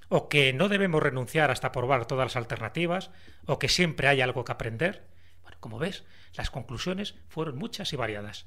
[0.10, 3.12] o que no debemos renunciar hasta probar todas las alternativas,
[3.46, 5.08] o que siempre hay algo que aprender.
[5.42, 6.04] Bueno, como ves,
[6.36, 8.46] las conclusiones fueron muchas y variadas.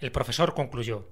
[0.00, 1.08] El profesor concluyó,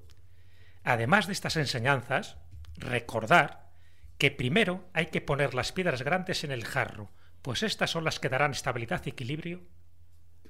[0.84, 2.36] además de estas enseñanzas,
[2.76, 3.70] recordar
[4.18, 7.10] que primero hay que poner las piedras grandes en el jarro,
[7.42, 9.62] pues estas son las que darán estabilidad y equilibrio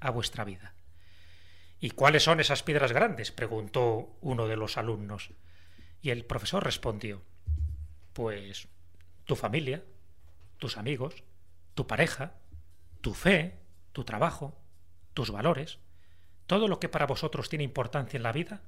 [0.00, 0.74] a vuestra vida.
[1.78, 3.32] ¿Y cuáles son esas piedras grandes?
[3.32, 5.30] preguntó uno de los alumnos.
[6.02, 7.22] Y el profesor respondió,
[8.12, 8.68] pues
[9.24, 9.84] tu familia,
[10.58, 11.24] tus amigos,
[11.74, 12.34] tu pareja,
[13.00, 13.60] tu fe,
[13.92, 14.60] tu trabajo,
[15.14, 15.78] tus valores,
[16.46, 18.62] todo lo que para vosotros tiene importancia en la vida,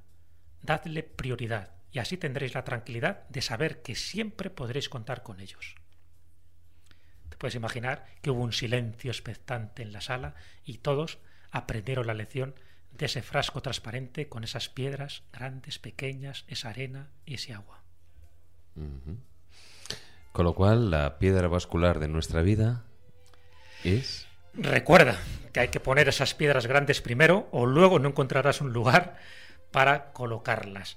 [0.61, 5.75] dadle prioridad y así tendréis la tranquilidad de saber que siempre podréis contar con ellos.
[7.43, 10.33] Puedes imaginar que hubo un silencio expectante en la sala
[10.63, 11.17] y todos
[11.51, 12.55] aprendieron la lección
[12.93, 17.83] de ese frasco transparente con esas piedras grandes, pequeñas, esa arena y ese agua.
[20.31, 22.85] Con lo cual, la piedra vascular de nuestra vida
[23.83, 24.25] es...
[24.53, 25.17] Recuerda
[25.51, 29.17] que hay que poner esas piedras grandes primero o luego no encontrarás un lugar
[29.71, 30.95] para colocarlas.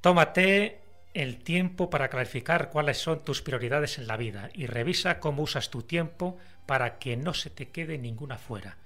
[0.00, 0.79] Tómate
[1.14, 5.70] el tiempo para clarificar cuáles son tus prioridades en la vida y revisa cómo usas
[5.70, 8.76] tu tiempo para que no se te quede ninguna fuera.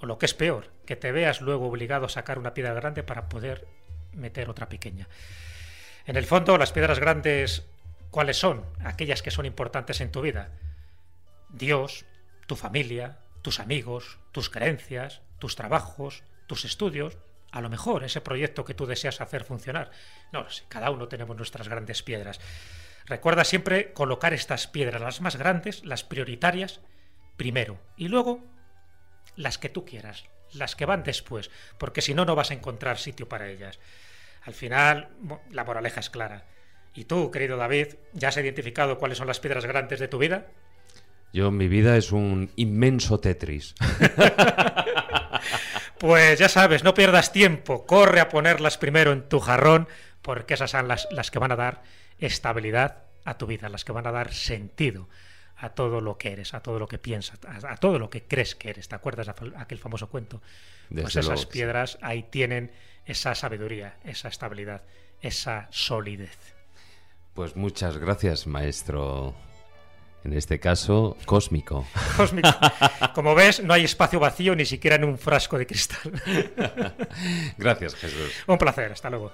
[0.00, 3.02] O lo que es peor, que te veas luego obligado a sacar una piedra grande
[3.02, 3.66] para poder
[4.12, 5.08] meter otra pequeña.
[6.06, 7.64] En el fondo, las piedras grandes,
[8.10, 8.64] ¿cuáles son?
[8.84, 10.50] Aquellas que son importantes en tu vida.
[11.48, 12.04] Dios,
[12.46, 17.16] tu familia, tus amigos, tus creencias, tus trabajos, tus estudios,
[17.54, 19.92] a lo mejor ese proyecto que tú deseas hacer funcionar.
[20.32, 22.40] No cada uno tenemos nuestras grandes piedras.
[23.06, 26.80] Recuerda siempre colocar estas piedras, las más grandes, las prioritarias,
[27.36, 27.78] primero.
[27.96, 28.42] Y luego
[29.36, 31.48] las que tú quieras, las que van después,
[31.78, 33.78] porque si no, no vas a encontrar sitio para ellas.
[34.42, 35.10] Al final,
[35.52, 36.46] la moraleja es clara.
[36.92, 40.48] ¿Y tú, querido David, ya has identificado cuáles son las piedras grandes de tu vida?
[41.32, 43.76] Yo, mi vida es un inmenso Tetris.
[46.04, 49.88] Pues ya sabes, no pierdas tiempo, corre a ponerlas primero en tu jarrón,
[50.20, 51.82] porque esas son las, las que van a dar
[52.18, 55.08] estabilidad a tu vida, las que van a dar sentido
[55.56, 58.22] a todo lo que eres, a todo lo que piensas, a, a todo lo que
[58.24, 58.86] crees que eres.
[58.86, 60.42] ¿Te acuerdas de aquel- famoso cuento?
[60.90, 62.70] pues esas luego piedras ahí tienen
[63.06, 64.82] esa sabiduría, esa estabilidad,
[65.22, 66.36] esa solidez.
[67.32, 69.34] Pues muchas gracias, maestro.
[70.24, 71.86] En este caso, cósmico.
[72.16, 72.48] Cósmico.
[73.14, 76.12] Como ves, no hay espacio vacío ni siquiera en un frasco de cristal.
[77.58, 78.32] Gracias, Jesús.
[78.46, 79.30] Un placer, hasta luego.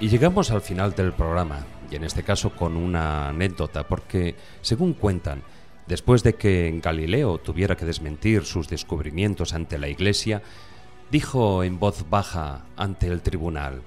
[0.00, 1.60] Y llegamos al final del programa,
[1.90, 5.42] y en este caso con una anécdota, porque, según cuentan,
[5.86, 10.42] después de que Galileo tuviera que desmentir sus descubrimientos ante la Iglesia,
[11.10, 13.82] dijo en voz baja ante el tribunal,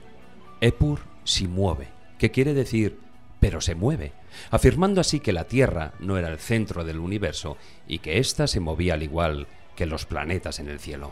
[0.60, 3.00] Epur si mueve, que quiere decir,
[3.40, 4.12] pero se mueve,
[4.52, 7.58] afirmando así que la Tierra no era el centro del universo
[7.88, 11.12] y que ésta se movía al igual que los planetas en el cielo.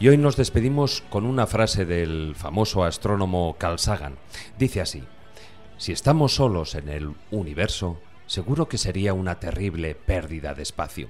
[0.00, 4.16] Y hoy nos despedimos con una frase del famoso astrónomo Carl Sagan.
[4.58, 5.02] Dice así,
[5.76, 11.08] si estamos solos en el universo, seguro que sería una terrible pérdida de espacio.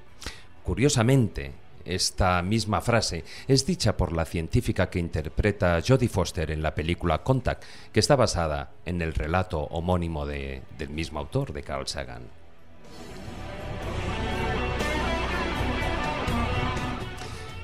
[0.64, 1.52] Curiosamente,
[1.84, 7.22] esta misma frase es dicha por la científica que interpreta Jodie Foster en la película
[7.22, 12.22] Contact, que está basada en el relato homónimo de- del mismo autor, de Carl Sagan.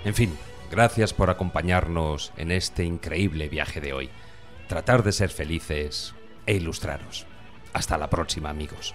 [0.05, 0.37] En fin,
[0.75, 4.11] gracias por acompañarnos en este increíble viaje de hoy.
[4.67, 6.15] Tratar de ser felices
[6.47, 7.27] e ilustraros.
[7.73, 8.93] Hasta la próxima, amigos.